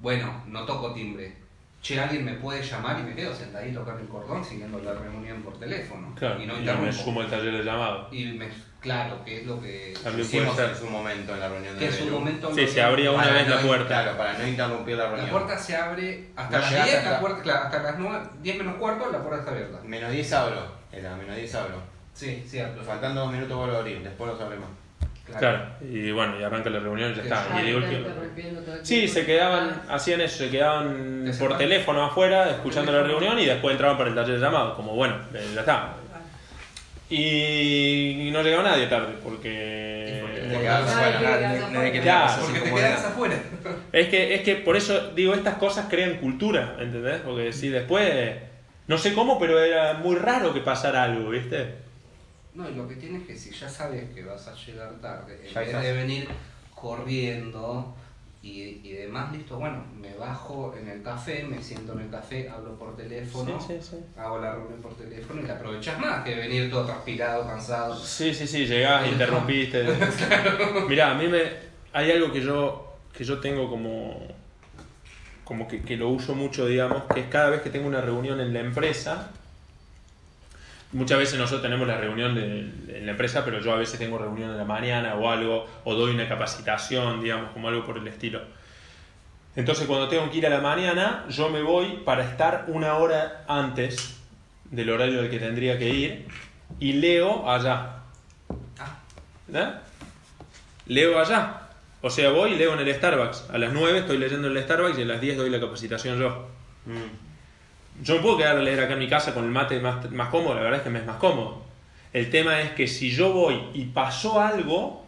[0.00, 1.44] bueno, no toco timbre.
[1.82, 4.94] Che, alguien me puede llamar y me quedo sentadito acá en el cordón siguiendo la
[4.94, 6.14] reunión por teléfono.
[6.14, 8.08] Claro, y no y me sumo al taller de llamado.
[8.10, 8.48] Y me,
[8.84, 11.92] claro, que es lo que También Hicimos en su momento en la reunión de que
[11.94, 12.18] un Belu.
[12.20, 13.86] momento Sí, se abría una vez la puerta.
[13.88, 15.30] Claro, para no interrumpir la La reunión.
[15.30, 18.58] puerta se abre hasta No las llegaste 10, la puerta, claro, hasta las 9, 10
[18.58, 19.78] menos cuarto, la puerta está abierta.
[19.82, 20.60] Menos 10 abro.
[20.92, 21.82] Era, menos 10 abro.
[22.12, 22.82] Sí, cierto.
[22.84, 24.68] Faltando dos minutos vuelvo a abrir, después los abrimos.
[25.38, 27.46] Claro, y bueno, y arranca la reunión y ya está.
[27.50, 32.50] Ah, Y todo el Sí, se quedaban, hacían eso, se quedaban ¿De por teléfono afuera,
[32.50, 35.94] escuchando la reunión y después entraban para el taller de llamado, como bueno, ya está.
[37.10, 40.22] Y, no llegaba nadie tarde, porque...
[40.50, 41.20] Te quedas afuera,
[41.70, 41.90] nadie-
[42.40, 43.42] Porque te quedas afuera.
[43.92, 47.20] Es que, es que por eso digo, estas cosas crean cultura, ¿entendés?
[47.20, 48.34] Porque si después,
[48.88, 51.74] no sé cómo, pero era muy raro que pasara algo, ¿viste?
[52.54, 55.40] No, y lo que tienes es que si ya sabes que vas a llegar tarde,
[55.46, 55.82] en Ya vez estás.
[55.82, 56.28] de venir
[56.74, 57.94] corriendo
[58.44, 62.48] y, y demás, listo, bueno, me bajo en el café, me siento en el café,
[62.48, 63.96] hablo por teléfono, Sí, sí, sí.
[64.18, 67.96] hago la reunión por teléfono y te aprovechas más que venir todo transpirado, cansado.
[67.96, 69.84] Sí, sí, sí, llegás, interrumpiste.
[70.88, 71.40] Mirá, a mí me.
[71.92, 74.28] Hay algo que yo, que yo tengo como.
[75.44, 78.40] como que, que lo uso mucho, digamos, que es cada vez que tengo una reunión
[78.40, 79.30] en la empresa.
[80.94, 82.60] Muchas veces nosotros tenemos la reunión de-
[82.98, 85.94] en la empresa, pero yo a veces tengo reunión en la mañana o algo, o
[85.94, 88.40] doy una capacitación, digamos, como algo por el estilo.
[89.56, 93.44] Entonces, cuando tengo que ir a la mañana, yo me voy para estar una hora
[93.48, 94.20] antes
[94.70, 96.26] del horario del que tendría que ir
[96.80, 97.96] y leo allá.
[99.52, 99.70] ¿Eh?
[100.86, 101.60] Leo allá.
[102.02, 103.50] O sea, voy y leo en el Starbucks.
[103.52, 106.18] A las 9 estoy leyendo en el Starbucks y a las 10 doy la capacitación
[106.18, 106.46] yo.
[108.02, 110.28] Yo me puedo quedar a leer acá en mi casa con el mate más, más
[110.28, 111.62] cómodo, la verdad es que me es más cómodo.
[112.12, 115.04] El tema es que si yo voy y pasó algo,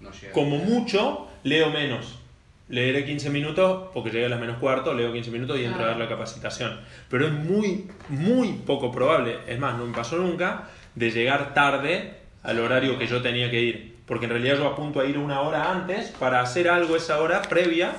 [0.00, 2.18] No como mucho, leo menos.
[2.68, 5.88] Leeré 15 minutos porque llegué a las menos cuarto, leo 15 minutos y entro a
[5.88, 6.80] dar la capacitación.
[7.08, 12.14] Pero es muy, muy poco probable, es más, no me pasó nunca, de llegar tarde
[12.42, 13.96] al horario que yo tenía que ir.
[14.06, 17.42] Porque en realidad yo apunto a ir una hora antes para hacer algo esa hora
[17.42, 17.92] previa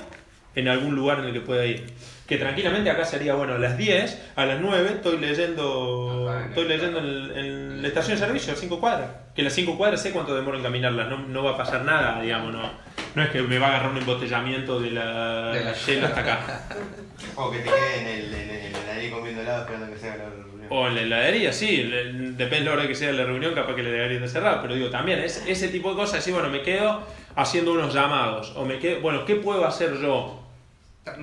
[0.56, 1.86] en algún lugar en el que pueda ir.
[2.30, 6.64] Que tranquilamente acá sería, bueno, a las 10, a las 9 estoy leyendo el- estoy
[6.68, 9.10] leyendo en, en la estación de servicio, a 5 cuadras.
[9.34, 12.22] Que las 5 cuadras sé cuánto demoro en caminarlas, no, no va a pasar nada,
[12.22, 12.70] digamos, no,
[13.16, 16.20] no es que me va a agarrar un embotellamiento de la, De la- Shell hasta
[16.20, 16.62] acá.
[17.36, 19.98] O que te quede en el, en el, en el nariz comiendo helado esperando que
[19.98, 20.66] sea la reunión.
[20.70, 23.74] O en la heladería, sí, le- depende de la hora que sea la reunión, capaz
[23.74, 26.48] que la heladería está cerrada, pero digo, también es ese tipo de cosas, así, bueno,
[26.48, 27.02] me quedo
[27.34, 30.39] haciendo unos llamados, o me quedo, bueno, ¿qué puedo hacer yo?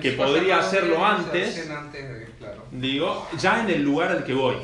[0.00, 1.68] Que podría hacerlo antes.
[2.70, 4.56] Digo, ya en el lugar al que voy.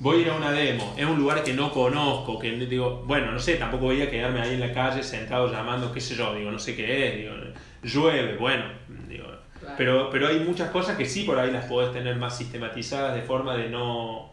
[0.00, 3.30] Voy a ir a una demo, es un lugar que no conozco, que digo, bueno,
[3.30, 6.34] no sé, tampoco voy a quedarme ahí en la calle sentado llamando, qué sé yo,
[6.34, 7.34] digo, no sé qué es, digo,
[7.82, 8.64] llueve, bueno,
[9.08, 9.24] digo,
[9.60, 9.74] Claro.
[9.78, 13.22] pero, pero hay muchas cosas que sí por ahí las podés tener más sistematizadas de
[13.22, 14.32] forma de no,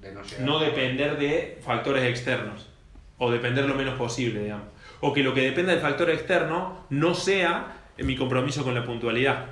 [0.00, 2.68] De no no depender de factores externos,
[3.18, 4.66] o depender lo menos posible, digamos.
[5.00, 9.46] O que lo que dependa del factor externo no sea mi compromiso con la puntualidad.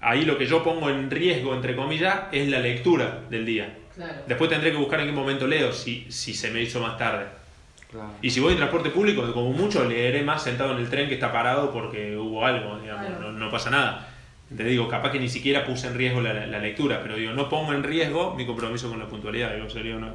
[0.00, 3.76] Ahí lo que yo pongo en riesgo, entre comillas, es la lectura del día.
[3.96, 4.12] Claro.
[4.28, 7.26] Después tendré que buscar en qué momento leo, si, si se me hizo más tarde.
[7.90, 8.10] Claro.
[8.22, 11.14] Y si voy en transporte público, como mucho, leeré más sentado en el tren que
[11.14, 13.32] está parado porque hubo algo, digamos, Claro.
[13.32, 14.08] no, no pasa nada.
[14.56, 17.48] Te digo, capaz que ni siquiera puse en riesgo la, la lectura, pero digo, no
[17.48, 20.12] pongo en riesgo mi compromiso con la puntualidad, digo, sería una,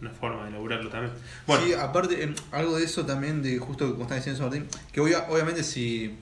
[0.00, 1.12] una forma de elaborarlo también.
[1.46, 5.26] Bueno, Sí, aparte, algo de eso también, de justo como está diciendo Martín, que obvia-
[5.28, 6.16] obviamente si.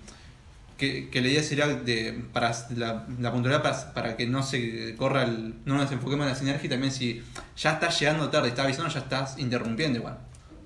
[0.76, 4.94] Que, que la idea sería de, para la, la puntualidad para, para que no se
[4.96, 5.54] corra el.
[5.66, 7.22] No nos enfoquemos en la sinergia y también si
[7.56, 10.16] ya estás llegando tarde, estás avisando, ya estás interrumpiendo igual.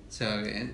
[0.07, 0.71] O sea que.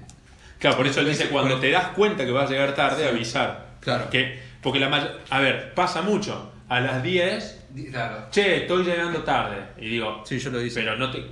[0.60, 3.78] claro, por eso él dice, cuando te das cuenta que vas a llegar tarde, avisar.
[3.80, 4.12] Claro.
[4.12, 6.52] Que, porque la may- A ver, pasa mucho.
[6.70, 8.28] A las 10, Di- Claro.
[8.32, 9.58] che, estoy llegando tarde.
[9.80, 10.82] Y digo, Sí, yo lo hice.
[10.82, 11.26] Pero no te,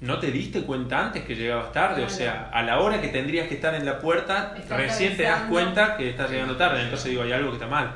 [0.00, 2.04] ¿no te diste cuenta antes que llegabas tarde?
[2.04, 5.24] O sea, a la hora que tendrías que estar en la puerta, Estás recién te
[5.24, 6.82] das cuenta que estás llegando tarde.
[6.82, 7.92] Entonces digo, hay algo que está mal.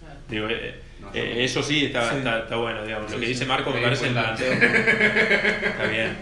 [0.00, 0.14] Claro.
[0.28, 0.80] Digo, eh,
[1.14, 2.18] eh, eso sí está, Sí.
[2.18, 3.10] está, está bueno, digamos.
[3.10, 3.32] Lo que sí.
[3.32, 4.34] dice Marco me parece el cuenta.
[4.36, 4.52] planteo.
[4.52, 6.16] está bien.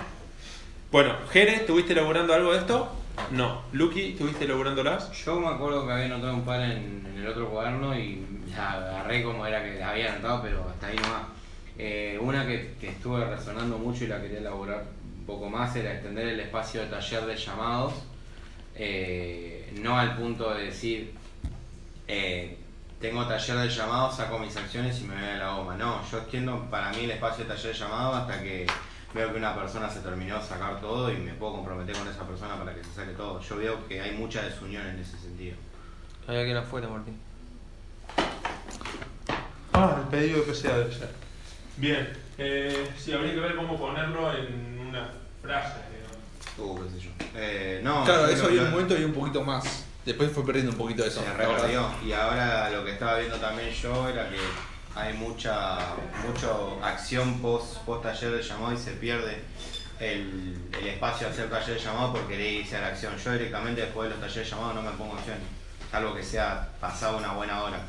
[0.90, 2.92] Bueno, Jere, ¿estuviste elaborando algo de esto?
[3.32, 3.62] No.
[3.72, 5.10] Lucky, ¿estuviste elaborándolas?
[5.24, 8.72] Yo me acuerdo que había anotado un par en, en el otro cuaderno y la
[8.72, 11.22] agarré como era que la había anotado, pero hasta ahí nomás.
[11.78, 14.84] Eh, una que, que estuve resonando mucho y la quería elaborar
[15.26, 17.92] poco más era extender el espacio de taller de llamados,
[18.74, 21.14] eh, no al punto de decir,
[22.06, 22.56] eh,
[23.00, 25.76] tengo taller de llamados, saco mis acciones y me voy a la goma.
[25.76, 28.66] No, yo extiendo para mí el espacio de taller de llamados hasta que
[29.14, 32.26] veo que una persona se terminó de sacar todo y me puedo comprometer con esa
[32.26, 33.40] persona para que se saque todo.
[33.40, 35.56] Yo veo que hay mucha desunión en ese sentido.
[36.28, 37.18] Hay alguien afuera, Martín.
[39.72, 41.26] Ah, el pedido de PCA debe ser.
[41.76, 42.08] Bien.
[42.38, 45.08] Eh, sí, habría que ver cómo ponerlo en una
[45.42, 45.76] frase.
[45.90, 46.16] digamos.
[46.58, 47.10] Uh, qué sé yo.
[47.34, 49.84] Eh, no, Claro, eso había un momento y un poquito más.
[50.04, 51.22] Después fue perdiendo un poquito de eso.
[51.22, 51.88] Se reperdió.
[52.04, 54.36] Y ahora lo que estaba viendo también yo era que
[54.94, 55.78] hay mucha
[56.26, 59.42] mucho acción post, post taller de llamado y se pierde
[59.98, 63.14] el, el espacio a hacer taller de llamado por querer irse a la acción.
[63.22, 65.38] Yo directamente después de los talleres de llamado no me pongo acción,
[65.90, 67.80] salvo que sea pasado una buena hora.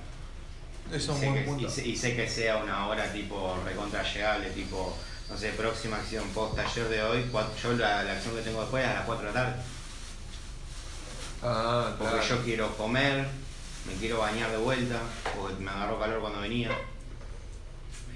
[0.91, 1.68] Eso es Y sé un buen que- punto.
[1.68, 4.95] y, sé, y sé que sea una hora tipo recontra llegable, tipo,
[5.30, 7.26] no sé, próxima acción post taller de hoy,
[7.61, 9.55] yo la, la acción que tengo después es a las 4 de la tarde.
[11.43, 13.26] Ah, Porque yo quiero comer,
[13.85, 14.99] me quiero bañar de vuelta,
[15.39, 16.69] porque me agarró calor cuando venía.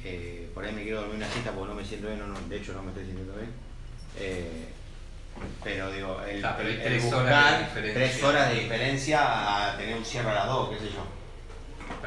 [0.03, 2.39] Eh, por ahí me quiero dormir una siesta porque no me siento bien, no, no,
[2.49, 3.51] de hecho no me estoy sintiendo bien.
[4.17, 4.65] Eh,
[5.63, 7.93] pero digo, el, Ah, pero hay el tres horas buscar de diferencia.
[7.93, 9.19] tres horas de diferencia
[9.73, 11.20] a tener un cierre a las 2, qué sé yo.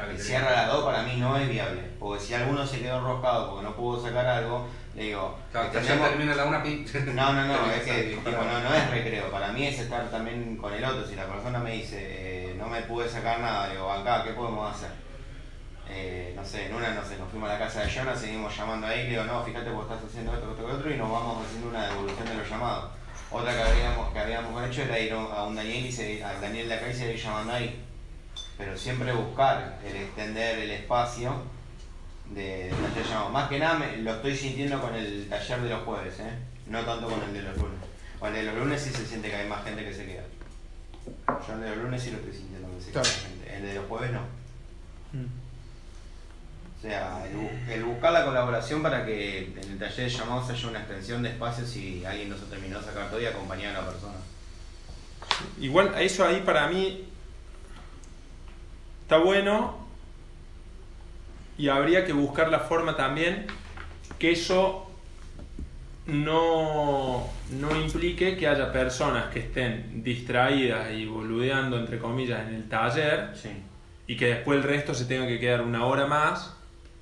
[0.09, 2.97] El cierre a las 2 para mí no es viable, porque si alguno se quedó
[2.99, 6.59] enroscado porque no pudo sacar algo, le digo, Claro, que ya tenemos- termina la una
[6.59, 9.29] no, no, no, es que tipo, no, no es recreo.
[9.31, 11.05] Para mí es estar también con el otro.
[11.05, 14.73] Si la persona me dice, eh, no me pude sacar nada, digo, acá, ¿qué podemos
[14.73, 14.89] hacer?
[15.87, 18.55] Eh, no sé, en una, no sé, nos fuimos a la casa de Jonas, seguimos
[18.57, 21.45] llamando ahí, le digo, no, fíjate vos estás haciendo esto, esto, esto, y nos vamos
[21.45, 22.91] haciendo una devolución de los llamados.
[23.31, 26.69] Otra que habíamos, que habíamos hecho era ir a un Daniel y seguir, al Daniel
[26.69, 27.84] de acá y seguir llamando ahí.
[28.57, 31.33] Pero siempre buscar el extender el espacio
[32.29, 33.29] de, de taller llamado.
[33.29, 36.31] Más que nada me- lo estoy sintiendo con el taller de los jueves, ¿eh?
[36.67, 37.79] no tanto con el de los lunes.
[38.19, 40.23] Con el de los lunes sí se siente que hay más gente que se queda.
[41.47, 43.17] Yo el de los lunes sí lo estoy sintiendo que se queda Claro.
[43.27, 43.55] gente.
[43.57, 44.21] El de los jueves no.
[45.13, 45.25] Mm.
[46.77, 50.67] O sea, el, el buscar la colaboración para que en el taller de llamados haya
[50.67, 53.81] una extensión de espacio si alguien no se terminó de sacar todo y acompañar a
[53.81, 54.13] la persona.
[55.59, 57.09] Igual eso ahí para mí
[59.05, 59.77] está bueno
[61.59, 63.45] y habría que buscar la forma también
[64.17, 64.89] que eso
[66.07, 72.67] no, no implique que haya personas que estén distraídas y boludeando entre comillas en el
[72.69, 73.49] taller Sí.
[74.07, 76.55] y que después el resto se tenga que quedar una hora más,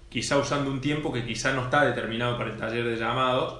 [0.09, 3.59] quizá usando un tiempo que quizá no está determinado para el taller de llamados,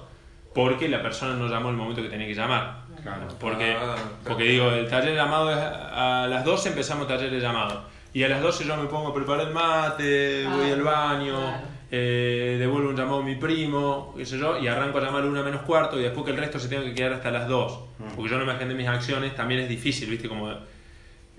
[0.54, 2.84] porque la persona no llamó en el momento que tenía que llamar.
[3.02, 3.26] Claro.
[3.40, 7.30] Porque, Ah, porque digo, el taller de llamado es a las 12 empezamos el taller
[7.30, 7.93] de llamado.
[8.14, 11.36] Y a las 12 yo me pongo a preparar el mate, Ah, voy al baño,
[11.36, 11.66] claro.
[11.90, 15.42] eh, devuelvo un llamado a mi primo, qué sé yo, y arranco a llamar una
[15.42, 17.80] menos cuarto y después que el resto se tenga que quedar hasta las 2.
[17.98, 18.02] Mm.
[18.14, 20.28] Porque yo no me agendé mis acciones, también es difícil, ¿viste?
[20.28, 20.48] Como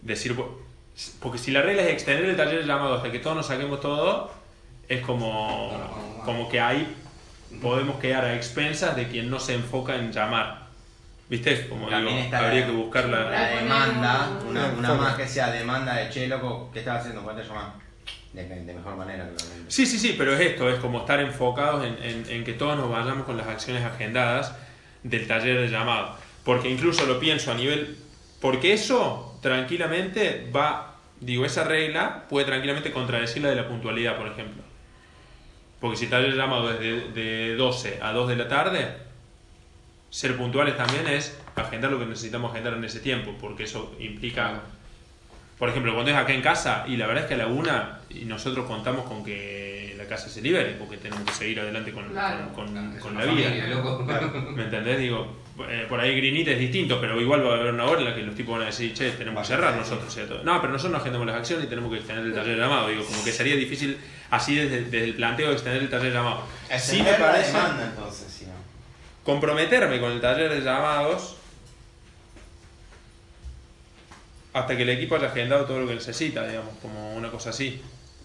[0.01, 0.61] decir, bo-
[1.21, 3.79] porque si la regla es extender el taller de llamado hasta que todos nos saquemos
[3.81, 4.31] todo,
[4.89, 5.71] es como,
[6.25, 6.93] como que ahí
[7.61, 10.64] podemos quedar a expensas de quien no se enfoca en llamar.
[11.27, 11.67] ¿Viste?
[11.67, 13.29] Como También digo, habría la- que buscar la...
[13.31, 17.23] La demanda, una, una más que sea demanda de che, loco, ¿qué estás haciendo?
[17.23, 17.73] ¿Cuánto llamás?
[18.33, 19.71] De, de mejor manera, claramente.
[19.71, 22.77] Sí, sí, sí, pero es esto, es como estar enfocados en, en- en que todos
[22.77, 24.53] nos vayamos con las acciones agendadas
[25.03, 26.15] del taller de llamado.
[26.43, 27.97] Porque incluso lo pienso a nivel...
[28.39, 34.27] Porque eso tranquilamente va, digo, esa regla puede tranquilamente contradecir la de la puntualidad, por
[34.27, 34.61] ejemplo.
[35.79, 38.87] Porque si el taller de llamado es de, de 12 a 2 de la tarde,
[40.15, 44.61] ser puntuales también es agendar lo que necesitamos agendar en ese tiempo, porque eso implica
[45.57, 47.99] por ejemplo, cuando es acá en casa, y la verdad es que a la una,
[48.09, 52.09] y nosotros contamos con que la casa se libere, porque tenemos que seguir adelante con,
[52.09, 52.51] Claro.
[52.53, 53.49] con, la vida.
[53.49, 54.51] familia.
[54.53, 54.99] ¿Me entendés?
[54.99, 55.37] Digo,
[55.69, 58.15] eh, por ahí Grinita es distinto, pero igual va a haber una hora en la
[58.15, 60.13] que los tipos van a decir, che, tenemos que cerrar nosotros.
[60.13, 60.41] ¿cierto?
[60.43, 62.89] No, pero nosotros no agendamos las acciones y tenemos que extender el taller llamado.
[62.89, 63.97] Digo, como que sería difícil
[64.31, 66.41] así desde, desde el planteo de extender el taller llamado.
[66.77, 68.34] Sí me la parece demanda, entonces.
[69.25, 71.35] Comprometerme con el taller de llamados
[74.53, 77.81] hasta que el equipo haya agendado todo lo que necesita, digamos, como una cosa así.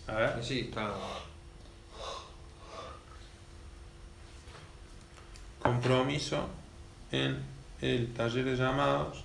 [0.06, 0.44] A ver.
[0.44, 0.92] Sí, está.
[5.60, 6.48] Compromiso
[7.10, 7.42] en
[7.80, 9.24] el taller de llamados.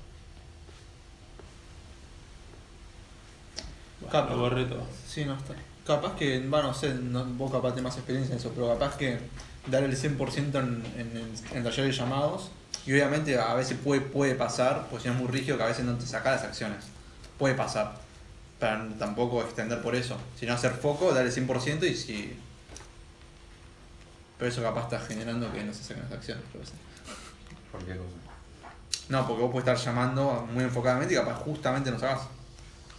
[3.99, 4.31] Bueno, Capaz.
[4.31, 4.87] lo borré todo.
[5.07, 5.53] Sí, no está.
[5.85, 8.97] Capaz que, bueno, no sé, no, vos capaz tenés más experiencia en eso, pero capaz
[8.97, 9.19] que
[9.67, 12.51] dar el 100% en, en, en taller de llamados,
[12.85, 15.67] y obviamente a veces puede, puede pasar, pues si no es muy rígido, que a
[15.67, 16.85] veces no te saca las acciones.
[17.39, 17.95] Puede pasar.
[18.59, 20.17] Pero tampoco extender por eso.
[20.39, 22.39] Sino hacer foco, dar el 100% y si...
[24.37, 26.43] Pero eso capaz está generando que no se saquen las acciones.
[27.71, 28.09] ¿Por qué cosa?
[29.09, 32.27] No, porque vos puedes estar llamando muy enfocadamente y capaz justamente no sacás.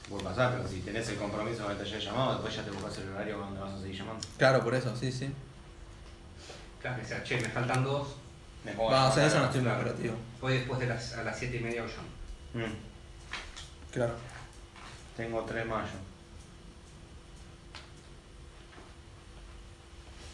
[0.09, 2.70] Puede pasar, pero si tenés el compromiso con el taller de llamado, después ya te
[2.70, 4.26] buscas el horario donde vas a seguir llamando.
[4.38, 5.30] Claro, por eso, sí, sí.
[6.86, 8.08] Claro, que sea, che, me faltan dos.
[8.64, 9.82] Me pongo a Vamos, o sea, eso no a- estoy muy Claro.
[9.84, 10.14] operativo.
[10.40, 12.60] Fue después de las, a las 7 y media o yo.
[12.60, 12.72] Mm,
[13.92, 14.14] Claro.
[15.16, 15.88] Tengo 3 mayo.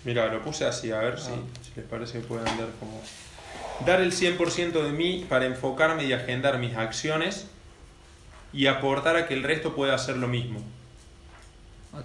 [0.04, 3.00] Mira, lo puse así, a ver si, si les parece que pueden dar como...
[3.86, 7.46] Dar el 100% de mí para enfocarme y agendar mis acciones
[8.52, 10.60] y aportar a que el resto pueda hacer lo mismo.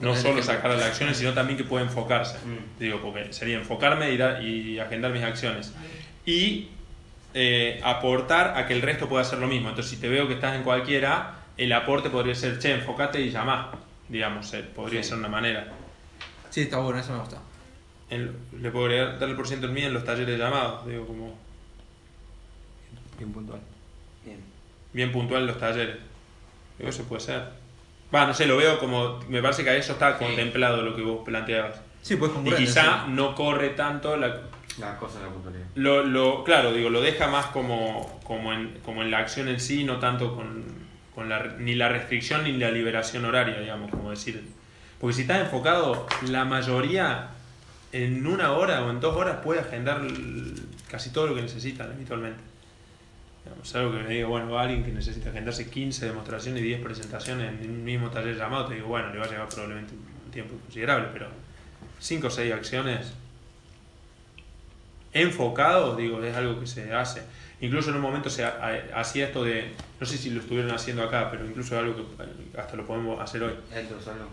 [0.01, 2.37] No solo sacar las acciones, sino también que pueda enfocarse.
[2.39, 2.79] Mm.
[2.79, 5.73] Digo, porque sería enfocarme y, dar- y agendar mis acciones.
[6.25, 6.67] Y
[7.33, 9.69] eh, aportar a que el resto pueda hacer lo mismo.
[9.69, 13.29] Entonces, si te veo que estás en cualquiera, el aporte podría ser, che, enfocate y
[13.29, 13.71] llamá,
[14.09, 15.09] digamos, eh, podría Sí.
[15.09, 15.67] ser una manera.
[16.49, 17.37] Sí, está bueno, eso me gusta.
[18.09, 21.05] En- le podría dar el por ciento en mí en los talleres de llamados, digo,
[21.07, 21.37] como
[23.17, 23.59] Bien puntual.
[24.25, 24.39] Bien.
[24.93, 25.97] bien puntual en los talleres.
[26.77, 27.43] Digo, eso puede ser.
[28.13, 31.01] Va, no sé, lo veo como, me parece que a eso está contemplado lo que
[31.01, 31.81] vos planteabas.
[32.01, 33.11] Sí, pues Y quizá sí.
[33.11, 34.43] no corre tanto la,
[34.79, 35.65] Las cosas de la puntualidad.
[35.75, 39.59] Lo, lo, claro, digo, lo deja más como, como, en, como en la acción en
[39.59, 40.63] sí, no tanto con,
[41.13, 44.41] con la, ni la restricción ni la liberación horaria, digamos, como decir.
[45.01, 47.29] Porque si estás enfocado, la mayoría
[47.91, 50.01] en una hora o en dos horas puede agendar
[50.89, 52.39] casi todo lo que necesitan habitualmente.
[53.47, 57.61] Digamos, algo que me diga, bueno, alguien que necesita agendarse 15 demostraciones y 10 presentaciones
[57.61, 59.93] en un mismo taller llamado, te digo, bueno, le va a llevar probablemente
[60.25, 61.27] un tiempo considerable, pero
[61.99, 63.13] 5 o 6 acciones
[65.13, 67.23] enfocado, digo, es algo que se hace.
[67.61, 70.71] Incluso en un momento se ha- ha- hacía esto de, no sé si lo estuvieron
[70.71, 73.53] haciendo acá, pero incluso es algo que hasta lo podemos hacer hoy.
[73.73, 74.25] Entro solo.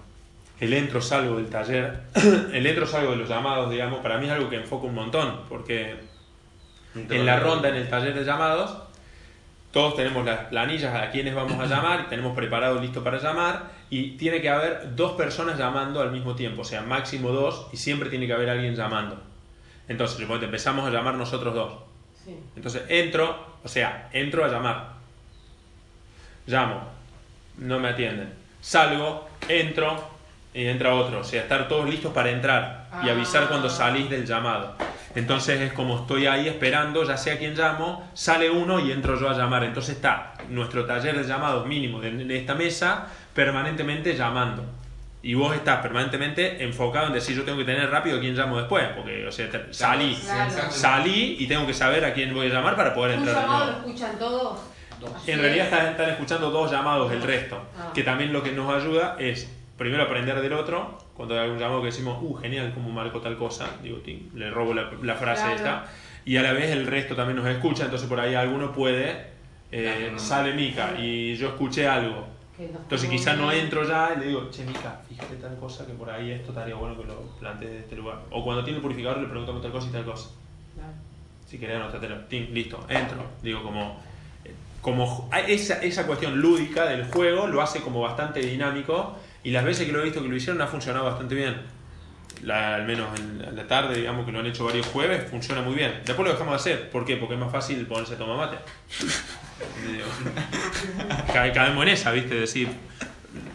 [0.60, 2.00] El entro salgo del taller,
[2.52, 5.40] el entro salgo de los llamados, digamos, para mí es algo que enfoca un montón,
[5.48, 5.94] porque
[7.14, 8.76] en la ronda, en el taller de llamados,
[9.74, 13.72] todos tenemos las planillas a quienes vamos a llamar y tenemos preparado listo para llamar
[13.90, 17.76] y tiene que haber dos personas llamando al mismo tiempo, o sea, máximo dos y
[17.76, 19.20] siempre tiene que haber alguien llamando.
[19.88, 21.72] Entonces, empezamos a llamar nosotros dos.
[22.24, 22.38] Sí.
[22.54, 24.92] Entonces entro, o sea, entro a llamar.
[26.46, 26.80] Llamo,
[27.58, 28.32] no me atienden.
[28.60, 29.96] Salgo, entro
[30.54, 31.18] y entra otro.
[31.18, 33.48] O sea, estar todos listos para entrar y avisar Ah.
[33.48, 34.76] cuando salís del llamado.
[35.14, 39.18] Entonces es como estoy ahí esperando, ya sé a quién llamo, sale uno y entro
[39.18, 39.64] yo a llamar.
[39.64, 44.64] Entonces está nuestro taller de llamados mínimo de, esta mesa permanentemente llamando.
[45.22, 48.58] Y vos estás permanentemente enfocado en decir yo tengo que tener rápido a quién llamo
[48.58, 50.70] después, porque o sea, te- salí, Claro.
[50.70, 53.42] salí y tengo que saber a quién voy a llamar para poder ¿Un entrar de
[53.42, 54.60] llamado lo escuchan todos?
[55.26, 57.90] En realidad están, están escuchando dos llamados el resto, Ah.
[57.94, 61.80] que también lo que nos ayuda es primero aprender del otro, cuando hay algún llamado
[61.80, 65.42] que decimos, uh, genial, cómo marco tal cosa, digo, tin, le robo la, la frase
[65.42, 65.56] Claro.
[65.56, 65.86] esta,
[66.24, 69.32] y a la vez el resto también nos escucha, entonces por ahí alguno puede,
[69.72, 72.26] eh, Claro, sale Mica y yo escuché algo,
[72.56, 76.08] entonces quizás no entro ya y le digo, che Mica, fíjate tal cosa que por
[76.08, 78.20] ahí esto estaría bueno que lo plantees de este lugar.
[78.30, 80.30] O cuando tiene el purificador le preguntamos tal cosa y tal cosa.
[80.74, 80.92] Claro.
[81.48, 82.16] Si querés anotártelo.
[82.26, 83.24] Tin, listo, entro.
[83.42, 84.00] Digo, como,
[84.80, 89.64] como hay esa, esa cuestión lúdica del juego lo hace como bastante dinámico y las
[89.64, 91.56] veces que lo he visto que lo hicieron ha funcionado bastante bien.
[92.42, 95.74] La- al menos en la tarde, digamos que lo han hecho varios jueves, funciona muy
[95.74, 96.00] bien.
[96.04, 96.90] Después lo dejamos de hacer.
[96.90, 97.16] ¿Por qué?
[97.16, 98.56] Porque es más fácil ponerse a tomar mate.
[101.32, 102.34] Ca- caemos en esa, ¿viste?
[102.34, 102.68] Decir,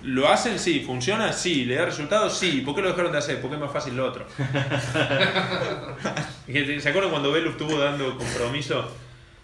[0.04, 0.58] ¿lo hacen?
[0.60, 0.82] Sí.
[0.86, 1.34] ¿Funciona?
[1.34, 1.66] Sí.
[1.66, 2.38] ¿Le da resultados?
[2.38, 2.62] Sí.
[2.66, 3.42] ¿Por qué lo dejaron de hacer?
[3.42, 4.26] Porque es más fácil lo otro.
[6.48, 8.92] ¿Se acuerdan cuando Belu estuvo dando compromiso?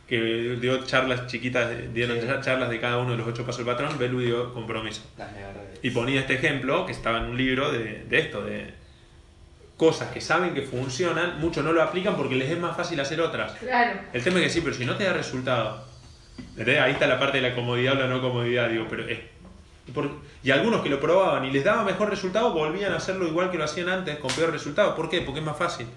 [0.07, 3.97] Que dio charlas chiquitas, dieron charlas de cada uno de los ocho pasos del patrón,
[3.97, 5.01] Belu dio compromiso.
[5.81, 8.73] Y ponía este ejemplo que estaba en un libro de, de esto, de
[9.77, 13.19] cosas que saben que funcionan, muchos no lo aplican porque les es más fácil hacer
[13.19, 13.53] otras.
[13.53, 13.99] Claro.
[14.13, 15.83] El tema es que sí, pero si no te da resultado,
[16.57, 19.19] ahí está la parte de la comodidad o la no comodidad, digo, pero es...
[19.93, 20.11] por-
[20.43, 23.57] y algunos que lo probaban y les daba mejor resultado volvían a hacerlo igual que
[23.57, 24.95] lo hacían antes, con peor resultado.
[24.95, 25.21] ¿Por qué?
[25.21, 25.87] Porque es más fácil.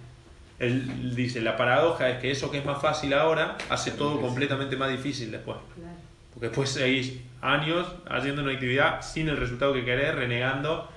[0.59, 4.76] Él dice, la paradoja es que eso que es más fácil ahora hace todo completamente
[4.76, 5.56] más difícil después.
[5.74, 5.97] Claro.
[6.35, 10.89] Porque después seguís años haciendo una actividad sin el resultado que querés, renegando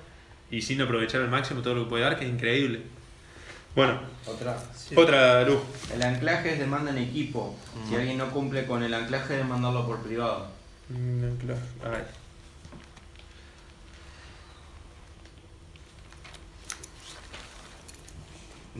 [0.50, 2.82] y sin aprovechar al máximo todo lo que puede dar, que es increíble.
[3.74, 4.58] Bueno, Otra.
[4.96, 5.60] otra luz.
[5.94, 7.56] El anclaje es demanda en equipo.
[7.88, 10.48] Si alguien no cumple con el anclaje, demandarlo por privado.
[10.90, 11.60] Mm, claro.
[11.84, 12.02] Ay.
[12.02, 12.21] Y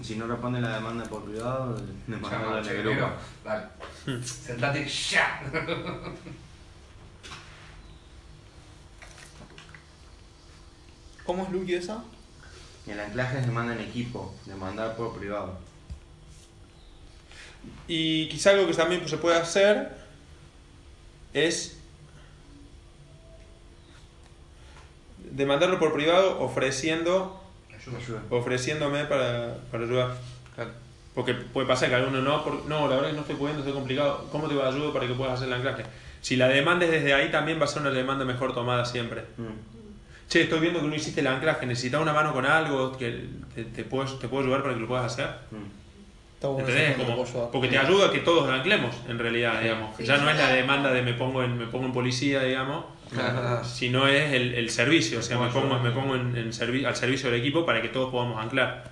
[0.01, 3.11] Si no responde la demanda por privado, en el grupo.
[3.45, 3.67] Dale.
[4.25, 5.43] Sentate ya.
[11.25, 12.03] ¿Cómo es Lucky esa?
[12.87, 15.59] El anclaje es demanda en equipo, demandar por privado.
[17.87, 19.97] Y quizá algo que también se puede hacer
[21.33, 21.79] es
[25.19, 27.42] demandarlo por privado ofreciendo
[27.87, 28.21] Ayuda.
[28.31, 30.15] ofreciéndome para, para ayudar.
[31.15, 33.61] Porque puede pasar que alguno no, por- no, la verdad es que no estoy pudiendo,
[33.61, 34.29] estoy complicado.
[34.33, 35.85] ¿Cómo te ayudo para que puedas hacer el anclaje?
[36.23, 39.23] Si la demanda es desde ahí, también va a ser una demanda mejor tomada siempre.
[39.37, 40.29] Mm.
[40.31, 43.65] Che, estoy viendo que no hiciste el anclaje, necesitas una mano con algo, que te,
[43.65, 45.27] te puedo, te puedo ayudar para que lo puedas hacer.
[45.51, 45.82] Mm.
[46.49, 46.67] Bueno
[46.97, 49.97] Como- porque te ayuda a que todos anclemos, en realidad, digamos.
[49.97, 52.85] Sí, ya no es la demanda de me pongo en, me pongo en policía, digamos,
[53.65, 55.19] sino es el, el servicio.
[55.19, 57.89] O sea, me pongo, me pongo en, en servi- al servicio del equipo para que
[57.89, 58.85] todos podamos anclar.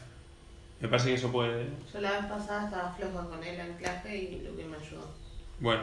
[0.80, 1.66] Me parece que eso puede...
[1.92, 5.10] Yo la vez pasada estaba floja con el anclaje y lo que me ayudó.
[5.58, 5.82] Bueno,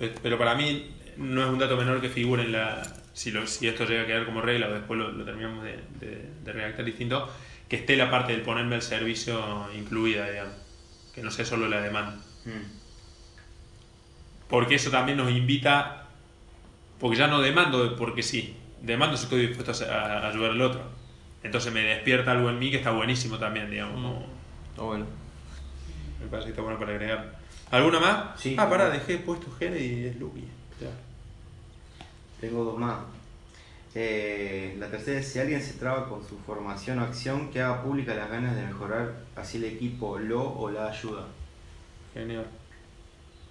[0.00, 2.82] Eh, pero para mí no es un dato menor que figure en la.
[3.12, 5.78] Si, lo- si esto llega a quedar como regla o después lo, lo terminamos de,
[6.00, 7.28] de- de redactar distinto,
[7.70, 10.52] que esté la parte del ponerme el servicio incluida, digamos.
[11.14, 12.16] Que no sea solo la demanda.
[12.44, 12.80] Mm.
[14.48, 16.08] Porque eso también nos invita.
[16.98, 18.56] Porque ya no demando de- porque sí.
[18.82, 20.82] Demando si estoy dispuesto a, ayudar al otro.
[21.42, 23.94] Entonces me despierta algo en mí que está buenísimo también, digamos.
[23.94, 24.26] como-
[24.70, 25.06] Está bueno.
[26.20, 27.38] me parece que está bueno para agregar.
[27.70, 28.40] ¿Alguna más?
[28.40, 28.56] Sí.
[28.58, 30.44] Ah, pará, dejé puesto Gene y es Lucky.
[32.40, 32.98] Tengo dos más.
[33.94, 37.82] Eh, la tercera es si alguien se traba con su formación o acción, que haga
[37.82, 41.26] pública las ganas de mejorar, así el equipo lo o la ayuda.
[42.14, 42.46] Genial.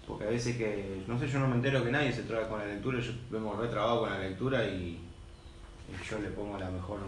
[0.08, 2.60] Porque a veces que, no sé, yo no me entero que nadie se traba con
[2.60, 4.98] la lectura, yo vengo re trabado con la lectura y,
[5.88, 7.00] y yo le pongo la mejor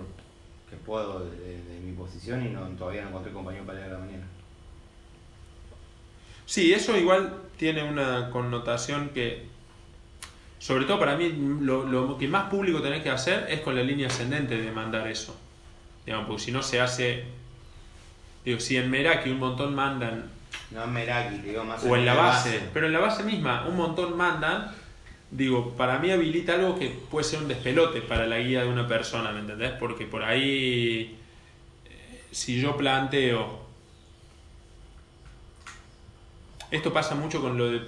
[0.70, 3.92] que puedo de, de- de mi posición y no, todavía no encontré compañero para leer
[3.92, 4.28] a la mañana.
[6.46, 9.48] Sí, eso igual tiene una connotación que,
[10.62, 13.82] sobre todo para mí, lo, lo que más público tenés que hacer es con la
[13.82, 15.36] línea ascendente de mandar eso.
[16.06, 17.24] Digamos, porque si no se hace.
[18.46, 20.30] Digo, si en Meraki un montón mandan,
[20.70, 23.66] No en Meraki, digo más o en la la base, pero en la base misma
[23.68, 24.72] un montón mandan,
[25.32, 28.88] digo, para mí habilita algo que puede ser un despelote para la guía de una
[28.88, 29.72] persona, ¿me entendés?
[29.80, 31.18] Porque por ahí,
[31.86, 33.62] eh, si yo planteo,
[36.70, 37.82] esto pasa mucho con lo de,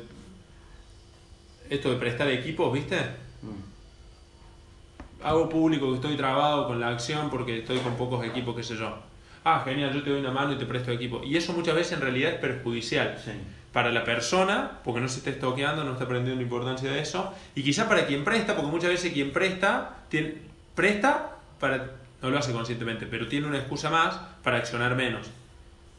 [1.75, 2.97] esto de prestar equipos, ¿viste?
[3.41, 5.23] Mm.
[5.23, 8.75] Hago público que estoy trabado con la acción porque estoy con pocos equipos, qué sé
[8.75, 8.97] yo.
[9.45, 11.21] Ah, genial, yo te doy una mano y te presto equipo.
[11.23, 13.31] Y eso muchas veces en realidad es perjudicial Sí.
[13.73, 17.33] para la persona, porque no se está estoqueando, no está aprendiendo la importancia de eso,
[17.55, 20.35] y quizá para quien presta, porque muchas veces quien presta, tiene,
[20.75, 21.91] presta para,
[22.21, 25.27] no lo hace conscientemente, pero tiene una excusa más para accionar menos.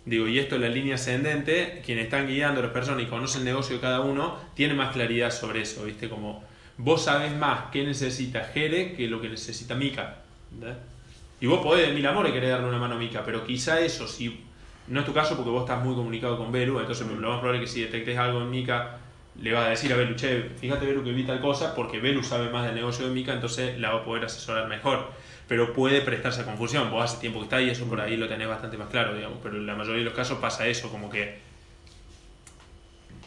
[0.06, 3.40] Digo, y esto en la línea ascendente, quienes están guiando a las personas y conocen
[3.40, 6.08] el negocio de cada uno, tiene más claridad sobre eso, ¿viste?
[6.08, 6.44] Como
[6.76, 9.74] vos sabés más qué necesita Jere que lo que necesita.
[9.74, 10.76] ¿entendés?
[11.40, 14.06] Y vos podés, de mil amores, querer darle una mano a Mika, pero quizá eso,
[14.06, 14.44] si
[14.88, 17.62] no es tu caso porque vos estás muy comunicado con Belu, entonces lo más probable
[17.62, 18.98] es que si detectes algo en Mika,
[19.40, 22.22] le vas a decir a Belu, che, fíjate Belu que vi tal cosa, porque Belu
[22.22, 25.10] sabe más del negocio de Mika, entonces la va a poder asesorar mejor.
[25.48, 28.26] Pero puede prestarse a confusión, vos hace tiempo que está y eso por ahí lo
[28.28, 31.10] tenés bastante más claro, digamos, pero en la mayoría de los casos pasa eso, como
[31.10, 31.42] que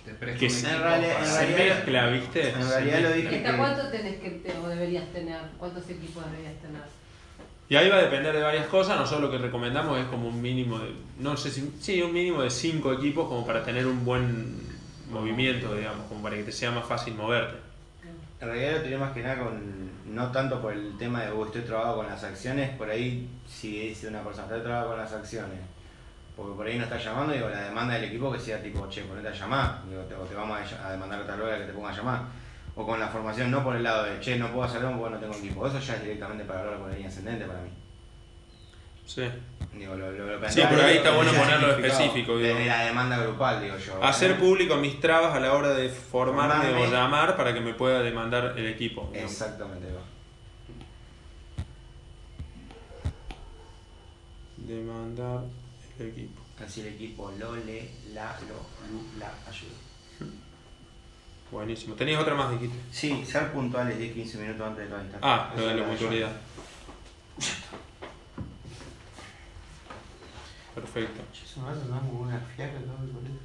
[0.06, 2.50] Te Que realidad- se mezcla, ¿viste?
[2.50, 5.42] en realidad lo dije ¿Hasta que- cuánto tenés que te- o deberías tener?
[5.60, 6.82] ¿Cuántos equipos deberías tener?
[7.70, 10.42] Y ahí va a depender de varias cosas, nosotros lo que recomendamos es como un
[10.42, 14.06] mínimo de, no sé si, sí, un mínimo de 5 equipos como para tener un
[14.06, 14.56] buen
[15.12, 17.58] movimiento, digamos, como para que te sea más fácil moverte.
[18.40, 21.46] En realidad lo tenía más que nada con, no tanto por el tema de, "Oh,
[21.46, 25.12] estoy trabado con las acciones, por ahí si dice una persona, estoy trabado con las
[25.12, 25.60] acciones,
[26.36, 29.02] porque por ahí no está llamando, digo, la demanda del equipo que sea tipo, che,
[29.04, 31.74] ponete a llamar, digo, te, o te vamos a, demandar a tal hora que te
[31.74, 32.22] ponga a llamar.
[32.76, 35.20] O con la formación, no por el lado de, che, no puedo hacerlo porque no
[35.20, 35.66] tengo equipo.
[35.66, 37.70] Eso ya es directamente para hablar con línea ascendente para mí.
[39.08, 39.24] Sí.
[39.74, 42.56] Digo, lo, lo, lo Sí, pero ahí está bueno ponerlo específico, digo.
[42.56, 44.04] Desde la demanda grupal, digo yo.
[44.04, 44.38] Hacer ¿no?
[44.38, 48.54] público mis trabas a la hora de formarme o llamar para que me pueda demandar
[48.58, 49.08] el equipo.
[49.12, 49.32] digamos.
[49.32, 50.02] Exactamente, va.
[54.58, 55.44] Demandar
[56.00, 56.42] el equipo.
[56.64, 58.56] Así el equipo lo, le, la, lo,
[58.92, 59.78] lu, la, ayuda.
[61.52, 61.96] Buenísimo.
[61.96, 62.78] ¿Tenías otra más, dijiste?
[62.92, 65.20] Sí, ser puntuales 10-15 minutos antes de la instancia.
[65.22, 66.32] Ah, lo de la puntualidad.
[70.82, 71.22] Perfecto.
[71.34, 73.40] Eso no es como una fiaca todo el colegio.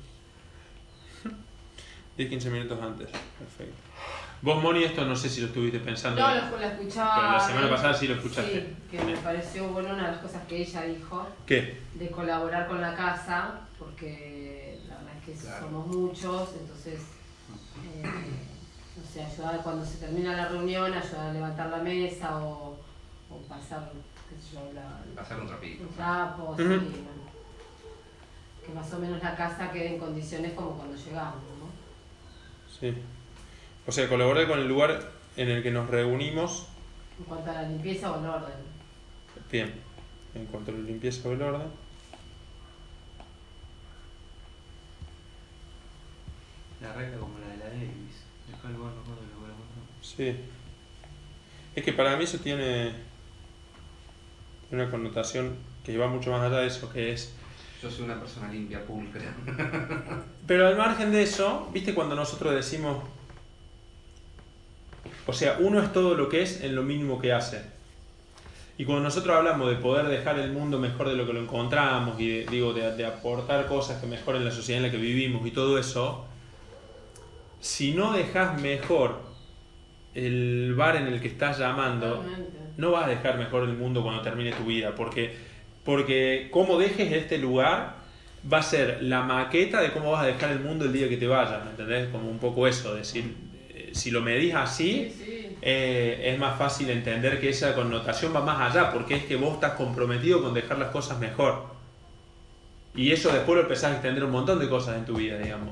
[2.18, 3.08] 10-15 minutos antes.
[3.38, 3.74] Perfecto.
[4.42, 6.20] Vos, Moni, esto no sé si lo estuviste pensando.
[6.20, 7.14] No, lo, lo escuchaba.
[7.16, 8.60] Pero la semana pasada sí lo escuchaste.
[8.60, 11.80] Sí, que me pareció bueno una de las cosas que ella dijo, ¿Qué?
[11.94, 15.64] de colaborar con la casa, porque la verdad es que Claro.
[15.66, 17.00] somos muchos, entonces,
[17.94, 22.76] eh, no sé, ayudar cuando se termina la reunión, ayudar a levantar la mesa o,
[23.30, 23.90] o pasar,
[24.28, 25.84] qué sé yo, la, Pasar un trapito.
[25.84, 26.64] un trapo, sí.
[28.64, 31.68] Que más o menos la casa quede en condiciones como cuando llegamos, ¿no?
[32.80, 32.94] Sí.
[33.86, 36.66] O sea, colaborar con el lugar en el que nos reunimos.
[37.18, 38.54] En cuanto a la limpieza o el orden.
[39.50, 39.72] Bien.
[40.34, 41.68] En cuanto a la limpieza o el orden.
[46.80, 48.24] La regla como la de la Davis.
[48.48, 49.66] Dejá el lugar mejor de lo que lo mejor.
[50.00, 50.36] Sí.
[51.74, 52.92] Es que para mí eso tiene
[54.70, 57.34] una connotación que va mucho más allá de eso, que es...
[57.82, 59.34] Yo soy una persona limpia, pulcra.
[60.46, 63.02] Pero al margen de eso, ¿viste cuando nosotros decimos...
[65.26, 67.62] O sea, uno es todo lo que es en lo mínimo que hace.
[68.78, 72.18] Y cuando nosotros hablamos de poder dejar el mundo mejor de lo que lo encontramos
[72.20, 75.46] y de, digo, de, de aportar cosas que mejoren la sociedad en la que vivimos
[75.46, 76.26] y todo eso,
[77.60, 79.20] si no dejas mejor
[80.14, 82.58] el bar en el que estás llamando, Totalmente.
[82.76, 85.36] no vas a dejar mejor el mundo cuando termine tu vida, porque,
[85.84, 87.96] porque como dejes este lugar
[88.52, 91.16] va a ser la maqueta de cómo vas a dejar el mundo el día que
[91.16, 92.08] te vayas, ¿me entendés?
[92.10, 93.34] Como un poco eso, decir,
[93.70, 95.56] eh, si lo medís así, Sí, sí.
[95.62, 99.54] eh, es más fácil entender que esa connotación va más allá, porque es que vos
[99.54, 101.66] estás comprometido con dejar las cosas mejor.
[102.94, 105.70] Y eso después lo empezás a extender un montón de cosas en tu vida, digamos.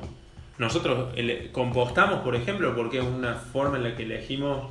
[0.58, 1.14] Nosotros
[1.52, 4.70] compostamos, por ejemplo, porque es una forma en la que elegimos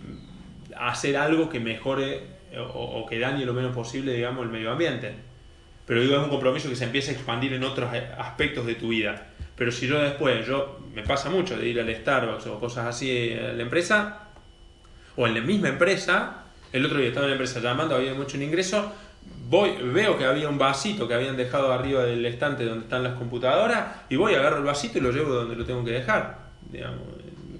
[0.00, 5.14] mm, hacer algo que mejore o, que dañe lo menos posible, digamos, el medio ambiente.
[5.86, 8.74] Pero digo, es un compromiso que se empieza a expandir en otros eh, aspectos de
[8.74, 9.28] tu vida.
[9.56, 13.32] Pero si yo después, yo me pasa mucho de ir al Starbucks o cosas así
[13.32, 14.28] a la empresa,
[15.16, 18.36] o en la misma empresa, el otro día estaba en la empresa llamando, había mucho
[18.36, 18.92] un ingreso,
[19.48, 23.14] voy, veo que había un vasito que habían dejado arriba del estante donde están las
[23.14, 26.38] computadoras, y voy, agarro el vasito y lo llevo donde lo tengo que dejar.
[26.70, 27.00] Digamos,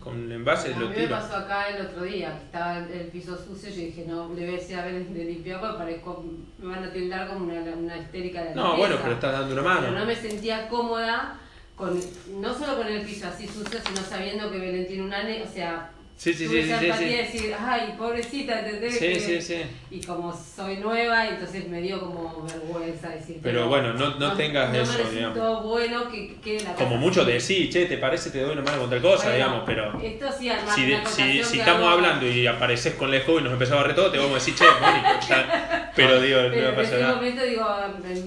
[0.03, 2.91] con el envase A lo mí me pasó acá el otro día, que estaba el,
[2.91, 5.77] el piso sucio, yo dije, no, le voy a decir a ver de limpiar, porque
[5.79, 6.25] parezco,
[6.59, 9.03] me van a tildar como una, una histérica de la No, bueno, limpieza.
[9.03, 10.07] pero estás dando una Pero no mano.
[10.07, 11.39] me sentía cómoda,
[11.77, 11.99] con,
[12.41, 15.47] no solo con el piso así sucio, sino sabiendo que Belén tiene un ane, o
[15.53, 17.05] sea, Sí, sí, tuve sí, sí, sí, sí.
[17.17, 18.93] decir, ay, pobrecita, ¿entendés?
[18.97, 19.63] Sí, Que- sí, sí.
[19.91, 23.41] Y como soy nueva, entonces me dio como vergüenza decir.
[23.43, 25.63] Pero bueno, no- no tengas no eso, me digamos.
[25.65, 28.31] bueno que quede la Como mucho de sí, che, ¿te parece?
[28.31, 30.01] Te doy una mano con tal cosa, Bueno, digamos, pero...
[30.01, 33.41] Esto sí, además, Si, de- si, si que estamos hago- hablando y apareces con escoba
[33.41, 36.69] y nos empezamos a todo, te vamos a decir, che, Mónica, pero digo, Pero no
[36.69, 37.15] en pasa ese nada.
[37.17, 37.67] momento digo,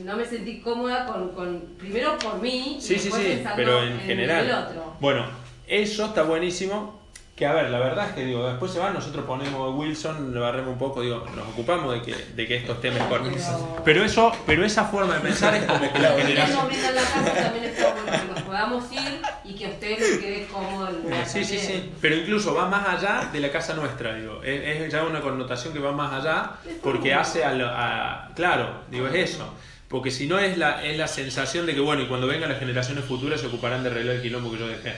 [0.03, 3.55] no me sentí cómoda con, con primero por mí, y Sí, sí, después sí, pensando
[3.55, 4.65] pero en el general.
[4.69, 4.95] otro.
[4.99, 5.25] Bueno,
[5.65, 7.04] eso está buenísimo.
[7.35, 10.39] Que a ver, la verdad es que digo, después se va, nosotros ponemos Wilson, le
[10.39, 13.23] barremos un poco, digo, nos ocupamos de que, de que esto esté mejor.
[13.23, 16.57] Pero- Pero eso, pero esa forma de pensar es como que la generación.
[16.63, 19.99] momento en la casa también está bueno que nos podamos ir y que a ustedes
[19.99, 21.27] les quede cómodo el lugar.
[21.27, 21.91] Sí, sí, sí.
[21.99, 24.41] Pero incluso va más allá de la casa nuestra, digo.
[24.41, 26.51] Es, es ya una connotación que va más allá
[26.81, 29.53] porque hace a, lo- a- Claro, digo, es eso.
[29.89, 32.59] Porque si no es la, es la sensación de que, bueno, y cuando vengan las
[32.59, 34.93] generaciones futuras se ocuparán de arreglar el quilombo que yo dejé.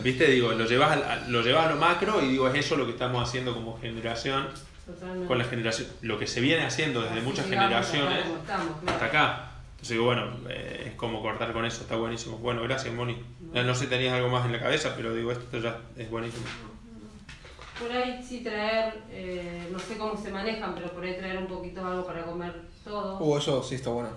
[0.00, 0.26] ¿Viste?
[0.30, 2.86] Digo, lo llevas, al- a, lo llevas a lo macro y digo, es eso lo
[2.86, 4.48] que estamos haciendo como generación,
[4.86, 5.26] Totalmente.
[5.26, 8.92] con la generación, lo que se viene haciendo desde Así muchas generaciones como estamos, claro.
[8.94, 9.48] hasta acá.
[9.72, 12.38] Entonces digo, bueno, eh, es como cortar con eso, está buenísimo.
[12.38, 13.20] Bueno, gracias, Moni.
[13.52, 16.44] Ya No sé, tenías algo más en la cabeza, pero digo, esto ya es buenísimo.
[17.80, 21.46] Por ahí sí traer, eh, no sé cómo se manejan, pero por ahí traer un
[21.48, 22.54] poquito algo para comer
[22.84, 23.18] todo.
[23.18, 24.10] Uh, eso sí está bueno.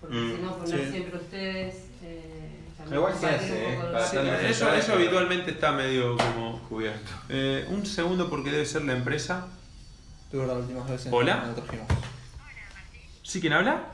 [0.00, 0.36] Porque Mm.
[0.36, 0.90] si no, poner Sí.
[0.90, 1.74] siempre ustedes.
[2.02, 2.31] Eh,
[2.90, 4.50] Igual se hace, un eh.
[4.50, 6.60] Eso, eso habitualmente está medio como...
[6.68, 7.10] Cubierto.
[7.28, 9.46] Eh, un segundo porque debe ser la empresa.
[10.30, 11.44] Pero las últimas veces Hola.
[11.46, 11.86] no trajimos.
[13.22, 13.84] ¿Sí quién habla?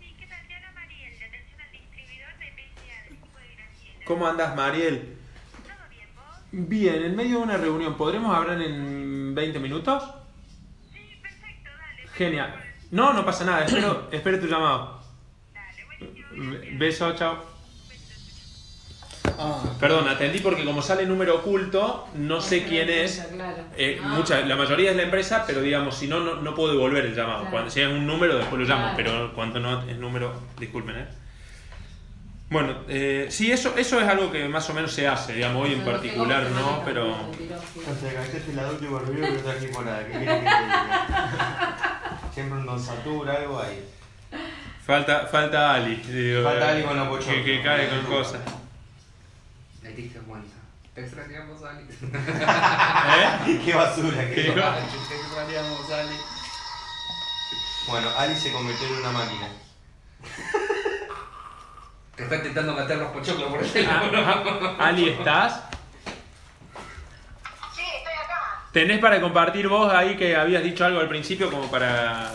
[0.00, 0.38] Sí, ¿qué tal?
[0.74, 4.04] Mariel, de atención al distribuidor de PSA del equipo de Graciela.
[4.06, 5.16] ¿Cómo andas, Mariel?
[5.62, 6.68] ¿Todo bien, vos?
[6.68, 10.02] Bien, en medio de una reunión, ¿podremos hablar en 20 minutos?
[10.92, 12.08] Sí, perfecto, dale.
[12.14, 12.64] Genial.
[12.90, 15.02] No, no pasa nada, espero, espero tu llamado.
[15.52, 16.78] Dale, buenísimo.
[16.78, 17.53] Beso, chao.
[19.38, 23.26] Ah, Perdón, atendí porque como sale número oculto, no sé quién es.
[23.32, 23.64] Claro.
[23.76, 24.08] Eh, Ah.
[24.08, 27.14] mucha, la mayoría es la empresa, pero digamos, si no, no, no puedo devolver el
[27.14, 27.38] llamado.
[27.40, 27.50] Claro.
[27.50, 28.96] Cuando, si es un número, después lo llamo, Claro.
[28.96, 31.06] pero cuando no es número, disculpen, ¿eh?
[32.50, 35.72] Bueno, eh, sí, eso, eso es algo que más o menos se hace, digamos, hoy
[35.72, 37.10] en particular no, pero...
[37.12, 37.32] O
[38.00, 38.12] sea,
[38.54, 40.06] la última y no trajimos nada.
[40.06, 41.76] ¿Qué querés que te diga?
[42.34, 43.84] Siempre un Don Satura, algo ahí.
[44.86, 45.96] Falta, falta Ali.
[45.96, 47.36] digo, Falta eh, Ali con los pochoclos.
[47.36, 48.40] Que, que cae con cosas.
[49.84, 50.56] Le diste cuenta.
[50.94, 51.84] Te extrañamos, Ali.
[53.52, 53.60] ¿Eh?
[53.64, 54.46] Qué basura que ¿Qué?
[54.46, 54.54] sos.
[54.54, 56.16] Te extrañamos, Ali.
[57.86, 59.48] Bueno, Ali se convirtió en una máquina.
[62.16, 64.18] Te está intentando meter los pochoclos por el teléfono.
[64.24, 65.64] Ah, Ali, ¿estás?
[67.74, 68.62] Sí, estoy acá.
[68.72, 72.32] ¿Tenés para compartir vos ahí que habías dicho algo al principio como para...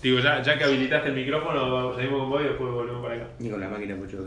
[0.00, 3.26] Digo, ya, ya que habilitaste el micrófono, seguimos con vos y después volvemos para acá.
[3.38, 4.24] Ni con la máquina mucho.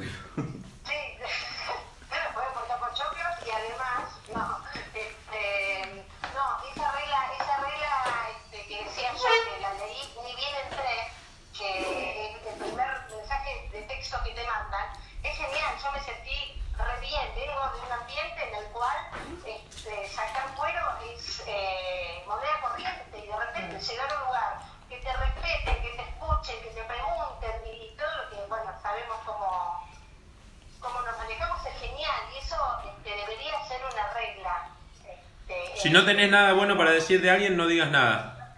[35.77, 38.55] Si no tenés nada bueno para decir de alguien, no digas nada.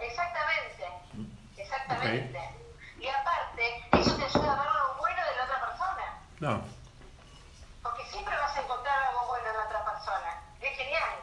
[0.00, 0.86] Exactamente,
[1.56, 2.40] exactamente.
[2.98, 6.22] Y aparte, eso te ayuda a ver lo bueno de la otra persona.
[6.40, 6.64] No.
[7.82, 10.40] Porque siempre vas a encontrar algo bueno en la otra persona.
[10.62, 11.14] Es genial.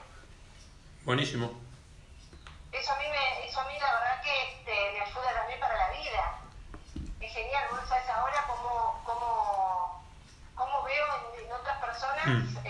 [1.04, 1.60] Buenísimo.
[2.72, 5.78] Eso a mí, me, eso a mí la verdad que este, me ayuda también para
[5.78, 6.38] la vida.
[7.20, 10.04] Es genial, vos sabes ahora cómo, cómo,
[10.54, 11.06] cómo veo
[11.40, 12.26] en, otras personas.
[12.28, 12.63] Mm.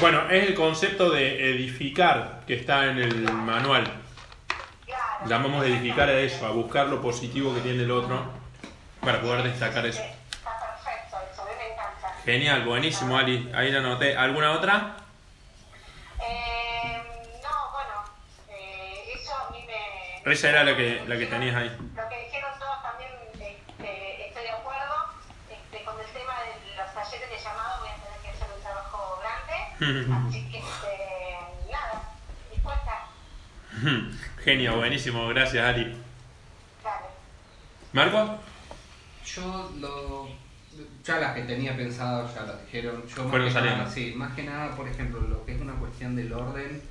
[0.00, 3.90] Bueno, es el concepto de edificar que está en el manual.
[5.26, 8.22] Llamamos edificar a eso, a buscar lo positivo que tiene el otro
[9.00, 10.02] para poder destacar eso.
[10.02, 10.16] A.
[12.24, 13.50] Genial, buenísimo, Ali.
[13.54, 14.16] Ahí la anoté.
[14.16, 14.96] ¿Alguna otra?
[16.20, 17.02] Eh,
[17.42, 18.04] no, bueno,
[18.50, 20.30] eh, eso a mí me...
[20.30, 21.70] Esa era la que, la que tenías ahí.
[21.94, 24.94] Lo que dijeron todos también este, estoy de acuerdo.
[25.48, 28.62] Este, con el tema de los talleres de llamado voy a tener que hacer un
[28.62, 29.64] trabajo grande.
[29.76, 29.84] Así
[30.50, 32.02] que, este, nada,
[32.50, 33.06] dispuesta.
[34.42, 35.28] Genio, buenísimo.
[35.28, 35.94] Gracias, Ali.
[36.82, 37.06] Dale.
[37.92, 38.38] ¿Marco?
[39.24, 40.28] Yo lo.
[41.04, 43.02] Ya las que tenía pensado ya las dijeron.
[43.06, 45.74] Yo más Fueron que nada, sí, más que nada, por ejemplo, lo que es una
[45.74, 46.82] cuestión del orden,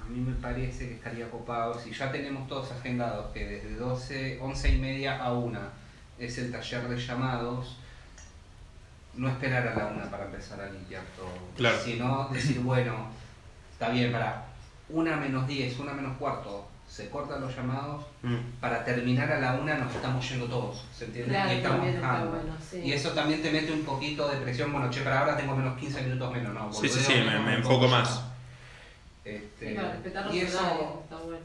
[0.00, 1.78] a mí me parece que estaría copado.
[1.78, 5.60] Si ya tenemos todos agendados que desde 12, 11 y media a 1
[6.18, 7.78] es el taller de llamados,
[9.16, 11.28] no esperar a la 1 para empezar a limpiar todo.
[11.56, 11.78] Claro.
[11.84, 13.08] Sino decir, bueno,
[13.72, 14.44] está bien, para
[14.88, 18.36] 1 menos 10, 1 menos cuarto, se cortan los llamados, Mm.
[18.60, 21.30] para terminar a la una nos estamos yendo todos, ¿se entiende?
[21.32, 22.30] Claro, y estamos bajando.
[22.30, 22.78] bueno, sí.
[22.84, 25.78] Y eso también te mete un poquito de presión, bueno, che, para ahora tengo menos
[25.78, 26.72] 15 minutos menos, no.
[26.72, 28.22] Sí, sí, sí, me- me enfoco más.
[29.24, 31.38] Este, Sí, para respetar los y eso, horarios, está bueno.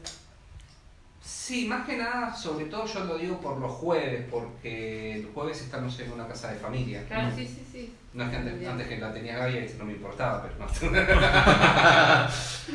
[1.22, 5.60] Sí, más que nada, sobre todo yo lo digo por los jueves, porque el jueves
[5.60, 7.04] estamos en una casa de familia.
[7.06, 7.94] Claro, sí, sí, sí.
[8.12, 10.66] No es que antes, antes que la tenía Gaby no me importaba, pero no.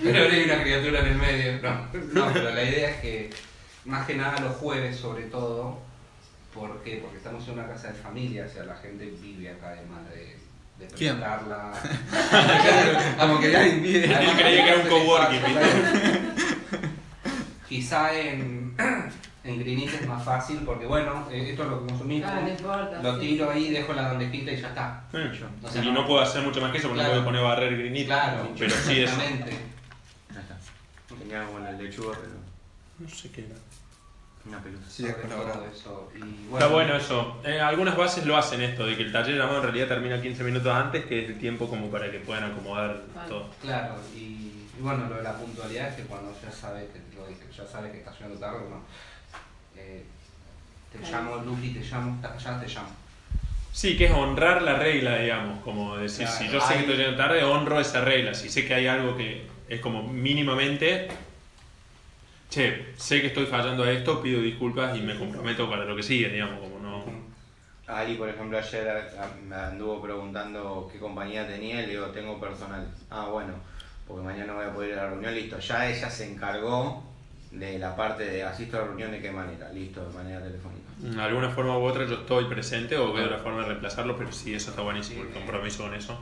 [0.04, 1.62] pero ahora hay una criatura en el medio.
[1.62, 3.30] No, no, pero la idea es que
[3.86, 5.80] más que nada los jueves sobre todo,
[6.54, 6.98] ¿por qué?
[7.02, 10.38] Porque estamos en una casa de familia, o sea, la gente vive acá además de,
[10.80, 11.18] de ¿Quién?
[11.18, 11.74] presentarla.
[13.20, 14.06] Como que ya impide.
[14.06, 15.42] Él creía que era un coworking,
[17.68, 18.76] Quizá en,
[19.44, 22.30] en Greenit es más fácil porque bueno, eh, esto es lo que consumimos.
[22.32, 23.02] Ah, no importa.
[23.02, 23.20] Lo sí.
[23.28, 25.04] tiro ahí, dejo la bandejita y ya está.
[25.64, 27.16] O sea, y no puedo hacer mucho más que eso porque Claro.
[27.16, 28.08] no puedo poner barrer grinito.
[28.08, 29.22] Claro, pero sí está.
[31.20, 32.34] Tenía como la lechuga, pero
[33.00, 33.56] No sé qué era.
[34.48, 34.84] una pelusa.
[34.90, 35.16] Sí, es
[35.80, 36.12] eso.
[36.16, 37.42] Y, Está bueno eso.
[37.44, 40.44] Eh, algunas bases lo hacen esto, de que el taller llamado en realidad termina 15
[40.44, 43.28] minutos antes, que es el tiempo como para que puedan acomodar Vale.
[43.30, 43.50] todo.
[43.62, 44.45] Claro, y,
[44.77, 47.65] y bueno, lo de la puntualidad es que cuando ya sabes que, lo dije, ya
[47.65, 48.81] sabes que estás llegando tarde, bueno,
[49.76, 50.03] eh,
[50.91, 51.11] te Ahí.
[51.11, 52.89] llamo, Luqui, te llamo, estás allá, te llamo.
[53.72, 56.95] Sí, que es honrar la regla, digamos, como decir, Claro, si yo sé que estoy
[56.97, 58.34] llegando tarde, honro esa regla.
[58.34, 61.10] Si sé que hay algo que es como mínimamente,
[62.49, 66.03] che, sé que estoy fallando a esto, pido disculpas y me comprometo para lo que
[66.03, 67.06] sigue, digamos, como no...
[67.88, 72.39] Ali, por ejemplo, ayer a- me anduvo preguntando qué compañía tenía y le digo, tengo
[72.39, 72.88] personal.
[73.11, 73.53] Ah, bueno,
[74.07, 75.60] porque mañana voy a poder ir a la reunión, listo.
[75.60, 77.03] Ya ella se encargó
[77.52, 80.82] de la parte de asisto a la reunión de qué manera, listo, de manera telefónica.
[80.99, 84.32] De alguna forma u otra yo estoy presente o veo la forma de reemplazarlo, pero
[84.32, 86.19] sí, eso está buenísimo, el compromiso con eso.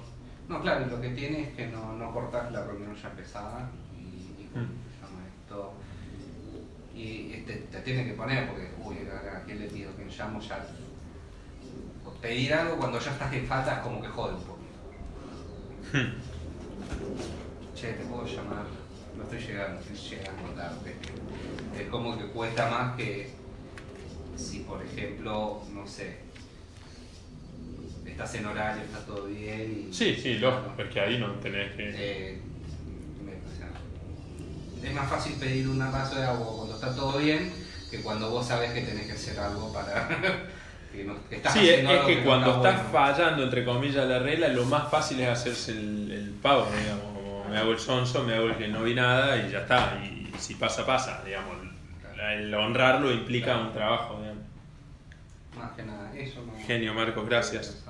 [0.49, 3.69] No, claro, y lo que tiene es que no, no cortas la reunión ya empezada
[3.97, 4.01] y,
[4.43, 5.25] y ¿cómo Mm.
[5.45, 5.73] esto?
[6.95, 10.39] Y este, te tiene que poner, porque, uy, ¿a a quién le pido que llamo
[10.41, 10.63] ya?
[12.21, 16.19] Pedir algo cuando ya estás en falta es como que jode un poquito.
[17.75, 18.65] Che, te puedo llamar,
[19.17, 20.95] no estoy llegando, estoy llegando tarde.
[21.79, 23.29] Es como que cuesta más que
[24.37, 26.17] si, por ejemplo, no sé,
[28.05, 29.93] estás en horario, está todo bien y...
[29.93, 31.89] Sí, sí, lógico, es que ahí no tenés que...
[31.95, 32.41] Eh,
[34.83, 37.51] es más fácil pedir un vaso de agua cuando está todo bien
[37.89, 40.07] que cuando vos sabés que tenés que hacer algo para...
[40.91, 42.91] que no- que estás Sí, es, algo que no cuando está estás bueno.
[43.15, 47.12] fallando, entre comillas, la regla, lo más fácil es hacerse el, el pavo, digamos.
[47.53, 50.03] Me hago el sonso, me hago el que no vi nada y ya está.
[50.03, 51.55] Y si pasa, pasa, digamos.
[52.19, 54.43] El, honrarlo implica un trabajo, digamos.
[55.55, 56.53] Más que nada, eso no...
[56.65, 57.85] Genio, Marcos, gracias.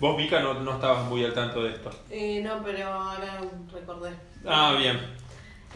[0.00, 1.90] Vos, Vika, no, no estabas muy al tanto de esto.
[2.08, 3.38] Eh, no, pero ahora
[3.70, 4.12] recordé.
[4.46, 4.98] Ah, bien.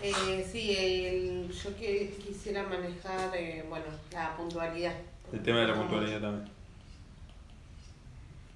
[0.03, 4.95] Eh, sí, el- yo que, quisiera manejar, eh, bueno, la puntualidad.
[5.31, 6.51] El tema de la puntualidad también.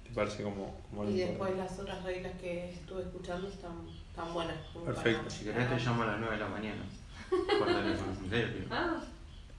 [0.05, 1.57] ¿Te parece como, como Y después importante?
[1.71, 4.55] las otras reglas que estuve escuchando están, están buenas.
[4.73, 5.19] como Perfecto.
[5.23, 6.83] para- Si querés te llamo a las 9 de la mañana.
[8.69, 9.01] Ah,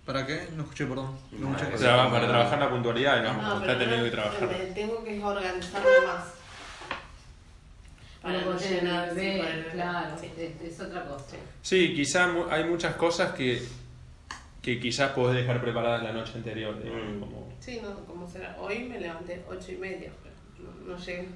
[0.05, 0.49] ¿Para qué?
[0.57, 1.17] No escuché, perdón.
[1.33, 1.85] No No, escuché.
[1.87, 4.49] para trabajar la puntualidad, digamos, No, está teniendo que trabajar.
[4.75, 6.25] tengo que organizarme más.
[8.21, 9.13] para no llenar,
[9.73, 10.31] claro, Sí.
[10.39, 11.35] es, es otra cosa.
[11.61, 13.63] Sí, quizá mu- hay muchas cosas que
[14.63, 16.81] que quizás podés dejar preparadas la noche anterior.
[16.81, 17.19] digamos, Mm.
[17.19, 18.57] como- Sí, no, como será.
[18.61, 20.37] Hoy me levanté ocho y media, pero
[20.87, 21.29] no, no llegué.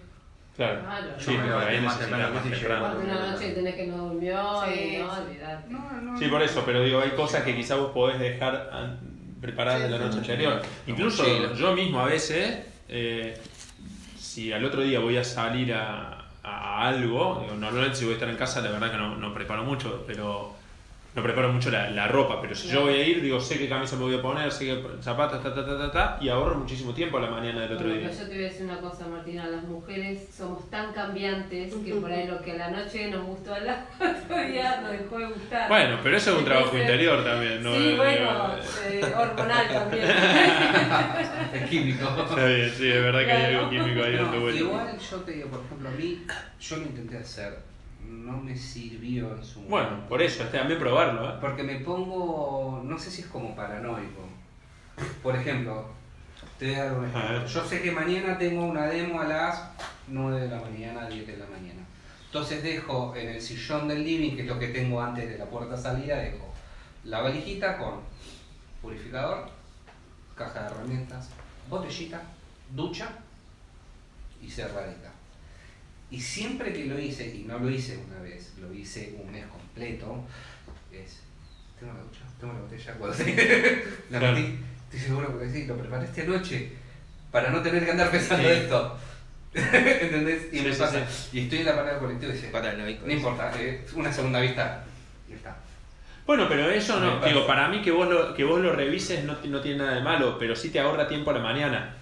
[0.56, 0.80] Claro.
[0.80, 1.06] Claro.
[1.18, 2.86] Sí, No, pero ahí más necesitas temprano más que si temprano.
[2.94, 5.20] Porque una noche tenés que no durmió Sí, y no, sí.
[5.22, 6.18] olvidate.
[6.18, 8.98] Sí, por eso, pero digo, hay cosas que quizás vos podés dejar
[9.40, 10.62] preparadas de la noche anterior.
[10.86, 13.38] Incluso yo mismo a veces, eh,
[14.18, 18.16] si al otro día voy a salir a, a algo, digo, normalmente si voy a
[18.16, 20.54] estar en casa, la verdad que no, no preparo mucho, pero
[21.16, 23.68] no preparo mucho la, la ropa, pero si yo voy a ir, digo, sé qué
[23.70, 26.56] camisa me voy a poner, sé qué zapatos, ta, ta, ta, ta, ta, y ahorro
[26.56, 28.10] muchísimo tiempo a la mañana del otro Bueno, día.
[28.10, 31.94] pero yo te voy a decir una cosa, Martina, las mujeres somos tan cambiantes que
[31.94, 33.66] por ahí lo que a la noche nos gustó al
[34.24, 35.68] otro día nos dejó de gustar.
[35.70, 37.74] Bueno, pero eso es un trabajo interior también, ¿no?
[37.74, 38.54] Sí, Eh, bueno,
[38.90, 40.04] eh, eh, hormonal también.
[41.54, 42.08] Es químico.
[42.28, 44.60] Está bien, sí, es verdad que hay algo químico ahí dando No, vueltas.
[44.62, 46.26] igual yo te digo, por ejemplo, a mí,
[46.60, 47.58] yo lo intenté hacer,
[48.08, 50.08] no me sirvió en su Bueno, momento.
[50.08, 51.34] por eso, está también probarlo, ¿eh?
[51.40, 54.22] Porque me pongo, no sé si es como paranoico.
[55.22, 55.86] Por ejemplo,
[56.58, 57.46] te voy a dar un A ejemplo.
[57.46, 59.70] Yo sé que mañana tengo una demo a las
[60.08, 61.80] 9 de la mañana, 10 de la mañana.
[62.26, 65.46] Entonces dejo en el sillón del living, que es lo que tengo antes de la
[65.46, 66.52] puerta salida, dejo
[67.04, 68.00] la valijita con
[68.82, 69.48] purificador,
[70.34, 71.30] caja de herramientas,
[71.70, 72.22] botellita,
[72.74, 73.08] ducha
[74.42, 75.12] y cerradita.
[76.10, 79.44] Y siempre que lo hice, y no lo hice una vez, lo hice un mes
[79.46, 80.24] completo,
[80.92, 81.20] es,
[81.78, 83.16] tengo la ducha, tengo la botella, cuando
[84.10, 84.34] la Claro.
[84.36, 86.72] metí, estoy seguro que sí, lo preparé esta noche
[87.32, 88.54] para no tener que andar pensando Sí.
[88.54, 88.98] esto.
[89.54, 90.48] ¿Entendés?
[90.52, 93.06] Y Sí, me sí, pasa, y estoy en la parada del colectivo y dice, Paranoico.
[93.06, 94.84] no importa, eh, una segunda vista,
[95.28, 95.56] y está.
[96.24, 99.36] Bueno, pero eso no, digo, para mí que vos lo, que vos lo revises no,
[99.44, 101.95] no tiene nada de malo, pero sí te ahorra tiempo a la mañana.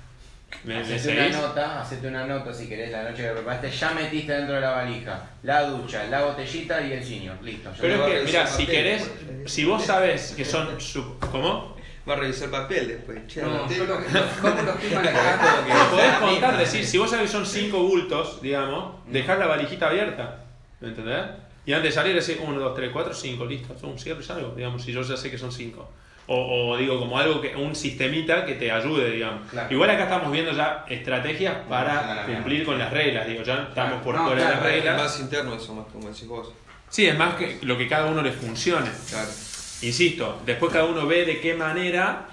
[0.63, 3.91] ¿Me, me Hacete una nota, hacete una nota si querés la noche que preparaste, ya
[3.93, 7.71] metiste dentro de la valija la ducha, la botellita y el senior, listo.
[7.81, 9.11] Pero es que, mira, si papel, querés,
[9.47, 10.81] si vos sabes que son...
[10.81, 11.75] su- ¿Cómo?
[12.09, 13.27] Va a revisar papel después.
[13.27, 15.75] Che, No, yo lo ¿cómo lo estoy manejando?
[15.75, 19.89] Lo podés contar, decir, si vos sabés que son cinco bultos, digamos, dejar la valijita
[19.89, 20.45] abierta,
[20.81, 21.25] ¿me entendés?
[21.67, 24.55] Y antes de salir decir 1, 2, 3, 4, 5, listo, un cierre y salgo,
[24.55, 25.91] digamos, si yo ya sé que son 5.
[26.27, 29.51] O, o digo, como algo que, un sistemita que te ayude, digamos.
[29.51, 29.71] Claro.
[29.73, 32.67] Igual acá estamos viendo ya estrategias para no, cumplir no.
[32.67, 34.97] con las reglas, digo, ya estamos por No, fuera de claro, las Es reglas.
[35.03, 36.51] más interno eso, más como decís vos.
[36.89, 38.89] Sí, es más que lo que cada uno le funcione.
[39.11, 39.29] Claro.
[39.83, 42.27] Insisto, después cada uno ve de qué manera,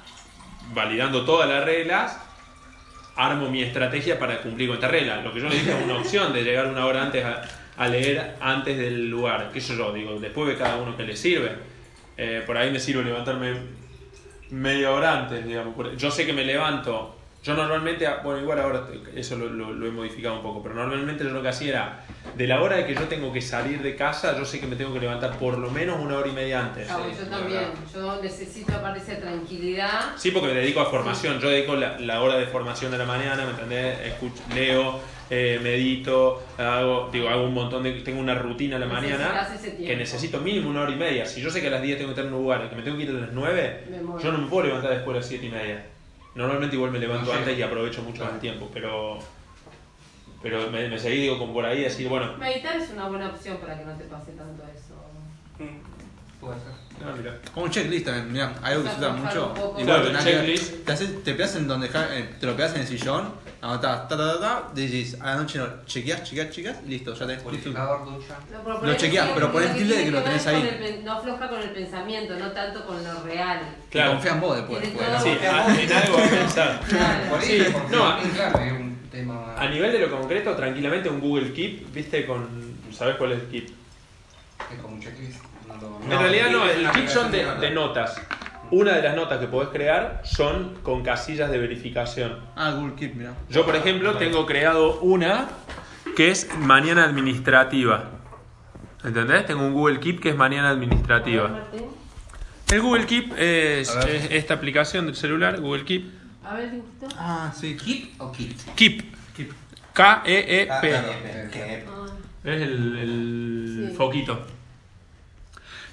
[0.73, 2.17] validando todas las reglas,
[3.17, 5.21] armo mi estrategia para cumplir con esta regla.
[5.21, 7.41] Lo que yo le dije es una opción de llegar una hora antes a,
[7.75, 9.49] a leer antes del lugar.
[9.53, 9.91] ¿Qué sé yo?
[9.91, 11.51] Digo, después ve cada uno que le sirve.
[12.17, 13.80] Eh, por ahí me sirve levantarme
[14.51, 15.75] media hora antes, digamos.
[15.97, 17.15] Yo sé que me levanto.
[17.43, 18.83] Yo normalmente, bueno, igual ahora
[19.15, 22.05] eso lo, lo- lo he modificado un poco, pero normalmente yo lo que hacía era,
[22.35, 24.75] de la hora de que yo tengo que salir de casa, yo sé que me
[24.75, 26.87] tengo que levantar por lo menos una hora y media antes.
[26.91, 30.11] Ah, bueno, yo también, yo necesito aparte esa tranquilidad.
[30.17, 31.39] Sí, porque me dedico a formación.
[31.39, 33.99] Yo dedico la, la hora de formación de la mañana, ¿me entendés?
[34.05, 34.99] Escucho, leo,
[35.33, 37.93] eh, medito, hago, digo, hago un montón de...
[38.01, 39.47] Tengo una rutina a la mañana
[39.77, 41.25] que necesito mínimo una hora y media.
[41.25, 42.81] Si yo sé que a las 10 tengo que estar en un lugar, que me
[42.81, 44.21] tengo que ir a las 9, Me muero.
[44.21, 45.85] yo no me puedo levantar después de las 7 y media.
[46.35, 49.19] Normalmente igual me levanto No, antes y aprovecho mucho más el tiempo, pero...
[50.43, 52.35] Pero me, me seguí, digo, como por ahí, decir, bueno...
[52.37, 54.95] Meditar es una buena opción para que no te pase tanto eso.
[56.41, 56.73] Puede ser.
[57.05, 57.37] Ah, mira.
[57.53, 59.53] Como un checklist también, mirá, algo que se usa mucho.
[59.77, 60.85] Igual Claro, tenés el que- checklist.
[60.85, 64.17] Te, haces- te pegas en donde eh, te lo pegas en el sillón, anotás, ta
[64.17, 67.49] ta ta ta, decís, a la noche no, chequeás, chequeás, chequeás, listo, ya tenés listo.
[67.49, 68.37] Purificador, ducha.
[68.51, 70.43] No, pero chequeás, sí, pero porque pon el tilde de tiene que lo ver tenés
[70.43, 70.61] con ahí.
[70.67, 73.61] el pen- no afloja con el pensamiento, no tanto con lo real.
[73.87, 74.11] Y Claro.
[74.13, 74.83] confía en vos después.
[74.83, 76.81] Sí, a- en algo a pensar.
[76.87, 77.29] Claro.
[77.29, 79.55] Por Sí, porque no, claro, es un tema...
[79.57, 82.71] A nivel de lo concreto, tranquilamente un Google Keep, viste, con...
[82.91, 83.65] ¿Sabes cuál es el Keep?
[84.73, 85.39] Es como un checklist.
[85.81, 88.19] No lo- en realidad no, el Keep son de, de notas.
[88.71, 92.37] Una de las notas que podés crear son con casillas de verificación.
[92.55, 93.33] Ah, Google Keep, mirá.
[93.49, 95.49] Yo, por ejemplo, tengo creado una
[96.15, 98.05] que es mañana administrativa.
[99.03, 99.45] ¿Entendés?
[99.45, 101.63] Tengo un Google Keep que es mañana administrativa.
[102.71, 106.05] El Google Keep es, es esta aplicación del celular, Google Keep.
[106.45, 106.69] A ver.
[107.17, 107.75] Ah, sí.
[107.75, 108.57] ¿Keep o kit?
[108.75, 109.15] Keep.
[109.35, 109.51] Keep.
[109.93, 110.71] K-E-E-P.
[110.71, 111.83] Ah, bien, bien, bien.
[111.89, 112.05] Ah,
[112.45, 113.95] Es el, el Sí.
[113.97, 114.45] foquito.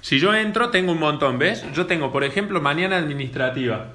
[0.01, 1.65] Si yo entro, tengo un montón, ¿ves?
[1.73, 3.87] Yo tengo, por ejemplo, mañana administrativa.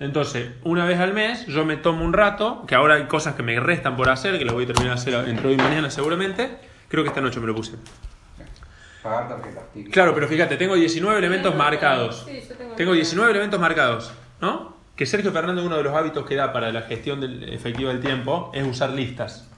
[0.00, 3.42] Entonces, una vez al mes, yo me tomo un rato, que ahora hay cosas que
[3.42, 5.90] me restan por hacer, que lo voy a terminar de hacer entre hoy y mañana
[5.90, 6.58] seguramente.
[6.88, 7.76] Creo que esta noche me lo puse.
[9.02, 9.64] Pagar tarjetas.
[9.92, 12.24] Claro, pero fíjate, tengo 19 elementos marcados.
[12.26, 12.96] sí, yo tengo Tengo algunos.
[12.96, 14.74] 19 elementos marcados, ¿no?
[14.96, 18.00] Que Sergio Fernández, uno de los hábitos que da para la gestión del- efectiva del
[18.00, 19.50] tiempo, es usar listas.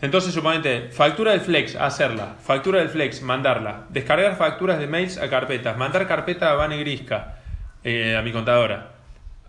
[0.00, 2.36] Entonces, suponete, factura del Flex, hacerla.
[2.40, 3.86] Factura del Flex, mandarla.
[3.88, 5.76] Descargar facturas de mails a carpetas.
[5.76, 7.38] Mandar carpeta a Vane Grisca,
[7.82, 8.92] eh, a mi contadora.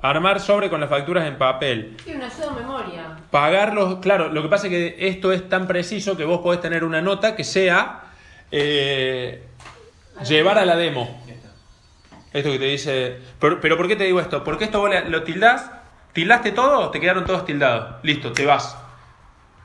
[0.01, 1.97] Armar sobre con las facturas en papel.
[2.03, 3.17] Sí, una memoria.
[3.29, 6.83] Pagarlos, claro, lo que pasa es que esto es tan preciso que vos podés tener
[6.83, 8.03] una nota que sea
[8.49, 9.43] eh,
[10.25, 11.21] llevar a la demo.
[12.33, 13.17] Esto que te dice.
[13.39, 14.43] Pero, pero ¿por qué te digo esto?
[14.43, 15.69] Porque esto vos lo tildás,
[16.13, 17.95] tildaste todo, te quedaron todos tildados.
[18.03, 18.77] Listo, te vas.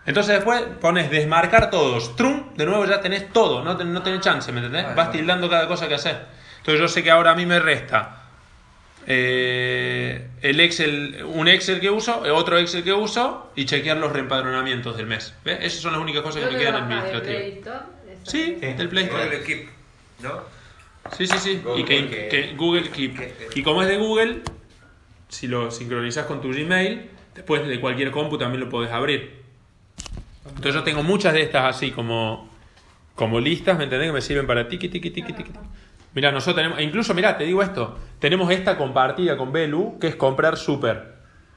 [0.07, 2.15] Entonces después pones desmarcar todos.
[2.17, 4.83] Trum, de nuevo ya tenés todo, no, ten- no tenés chance, ¿me entendés?
[4.85, 5.19] Vale, Vas vale.
[5.19, 6.17] tildando cada cosa que haces.
[6.59, 8.21] Entonces yo sé que ahora a mí me resta
[9.07, 14.13] eh, el Excel, un Excel que uso, eh, otro Excel que uso y chequear los
[14.13, 15.35] reempadronamientos del mes.
[15.45, 15.59] ¿Ves?
[15.63, 17.37] Esas son las únicas cosas que me ¿Dónde quedan administrativas.
[17.37, 17.79] Play Store?
[18.13, 18.31] Esa.
[18.31, 19.25] Sí, del Play Store.
[19.25, 19.69] Google Keep,
[20.23, 20.33] ¿no?
[21.19, 21.61] Sí, sí, sí.
[21.63, 23.57] Google y que, que- que Google Keep.
[23.57, 24.39] Y como es de Google,
[25.29, 29.44] si lo sincronizas con tu Gmail, después de cualquier compu también lo podés abrir.
[30.57, 32.49] Entonces yo tengo muchas de estas así como,
[33.15, 34.09] como listas, ¿me entendés?
[34.09, 35.53] Que me sirven para tiki, tiki, tiki, tiki.
[35.53, 35.59] tiki.
[36.15, 40.07] Mira, nosotros tenemos, e incluso, mira, te digo esto, tenemos esta compartida con Belu, que
[40.07, 41.15] es comprar super.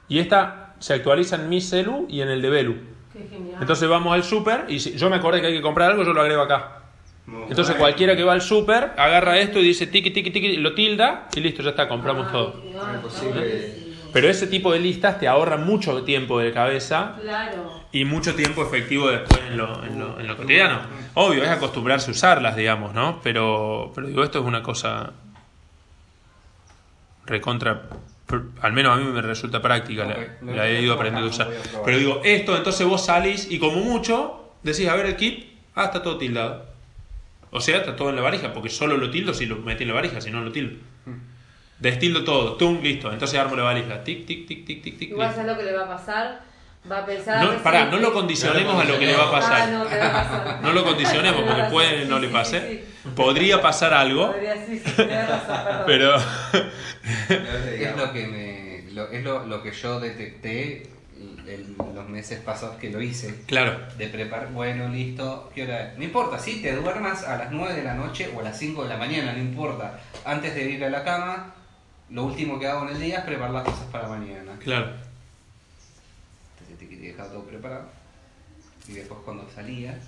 [0.08, 2.76] Y esta se actualiza en mi celu y en el de Belu.
[3.12, 3.58] Qué genial.
[3.60, 6.12] Entonces vamos al super y si yo me acordé que hay que comprar algo, yo
[6.12, 6.82] lo agrego acá.
[7.26, 10.74] Muy Entonces cualquiera que va al super agarra esto y dice tiki tiki tiki, lo
[10.74, 12.62] tilda y listo, ya está, compramos Ah, todo.
[12.62, 17.82] qué Pero ese tipo de listas te ahorran mucho tiempo de cabeza Claro.
[17.92, 20.80] y mucho tiempo efectivo después en lo, en lo, en lo cotidiano.
[21.14, 23.20] Obvio, es acostumbrarse a usarlas, digamos, ¿no?
[23.22, 25.12] Pero, pero digo, esto es una cosa
[27.26, 27.82] recontra,
[28.62, 30.06] al menos a mí me resulta práctica,
[30.42, 31.48] la- he ido aprendiendo a usar.
[31.48, 31.82] a.
[31.84, 35.84] Pero digo, esto, entonces vos salís y como mucho decís, a ver el kit, ah,
[35.84, 36.66] está todo tildado.
[37.50, 39.88] O sea, está todo en la varija, porque solo lo tildo si lo metí en
[39.88, 40.76] la varija, si no lo tildo.
[41.80, 43.12] Destildo todo, tum, listo.
[43.12, 44.02] Entonces armo la varija.
[44.02, 45.10] Tic, tic, tic, tic, tic, tic.
[45.10, 46.40] Igual sabes lo que le va a pasar.
[46.90, 47.44] Va a pensar.
[47.44, 49.68] No, pará, no lo condicionemos a lo que le va a Ah, pasar.
[49.70, 50.58] no, te va a pasar.
[50.62, 52.60] No lo condicionemos porque puede razón, no sí, le sí, pase.
[52.60, 53.08] sí, sí.
[53.14, 56.16] Podría pasar algo, Podría, sí, sí, razón, pero
[57.28, 60.84] Es lo que me, lo- es lo, lo que yo detecté
[61.46, 63.42] en los meses pasados que lo hice.
[63.46, 63.78] claro.
[63.96, 65.98] De preparar, bueno, listo, ¿qué hora es?
[65.98, 68.82] No importa, si te duermas a las 9 de la noche o a las 5
[68.84, 69.98] de la mañana, no importa.
[70.24, 71.54] Antes de ir a la cama,
[72.10, 74.56] lo último que hago en el día es preparar las cosas para mañana.
[74.58, 74.92] Claro.
[76.58, 77.88] Entonces te, dejaba todo preparado.
[78.88, 79.98] Y después cuando salía,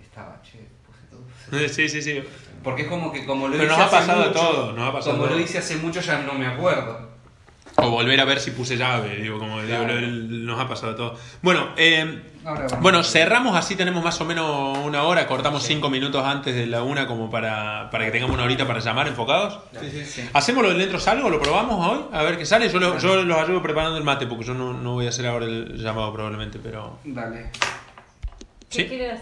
[0.00, 1.68] estaba, che, puse todo.
[1.68, 2.22] Sí, sí, sí.
[2.62, 4.92] Porque es como que como lo Pero hice nos ha pasado mucho, todo, nos ha
[4.92, 7.07] pasado como lo hice hace mucho ya no me acuerdo.
[7.80, 10.00] O volver a ver si puse llave, digo, como Claro.
[10.00, 11.14] nos ha pasado todo.
[11.42, 12.80] Bueno, eh, Ahora vamos.
[12.80, 16.82] bueno, cerramos así, tenemos más o menos una hora, cortamos cinco minutos antes de la
[16.82, 19.60] una como para, para que tengamos una horita para llamar enfocados.
[19.80, 20.28] Sí, sí, sí.
[20.32, 21.30] ¿Hacemos lo del dentro salgo?
[21.30, 22.04] ¿Lo probamos hoy?
[22.12, 22.68] A ver qué sale.
[22.68, 25.26] Yo, lo- yo los ayudo preparando el mate porque yo no, no voy a hacer
[25.28, 26.98] ahora el llamado probablemente, pero...
[27.04, 27.50] Dale.
[28.70, 28.88] ¿Qué ¿Sí?
[28.88, 29.16] quieren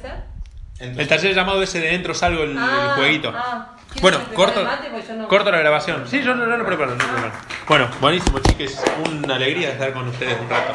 [0.78, 3.32] El taller llamado ese de dentro salgo, el, el Ah, jueguito.
[3.34, 3.72] ah.
[3.92, 4.90] ¿Quieren Bueno, corto, mate?
[5.14, 6.04] No- corto la grabación.
[6.06, 7.32] Sí, yo, yo lo preparo, no lo preparo.
[7.66, 8.78] Bueno, buenísimo, chiques.
[9.10, 10.74] Una alegría estar con ustedes un rato.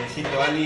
[0.00, 0.62] Necesito a alguien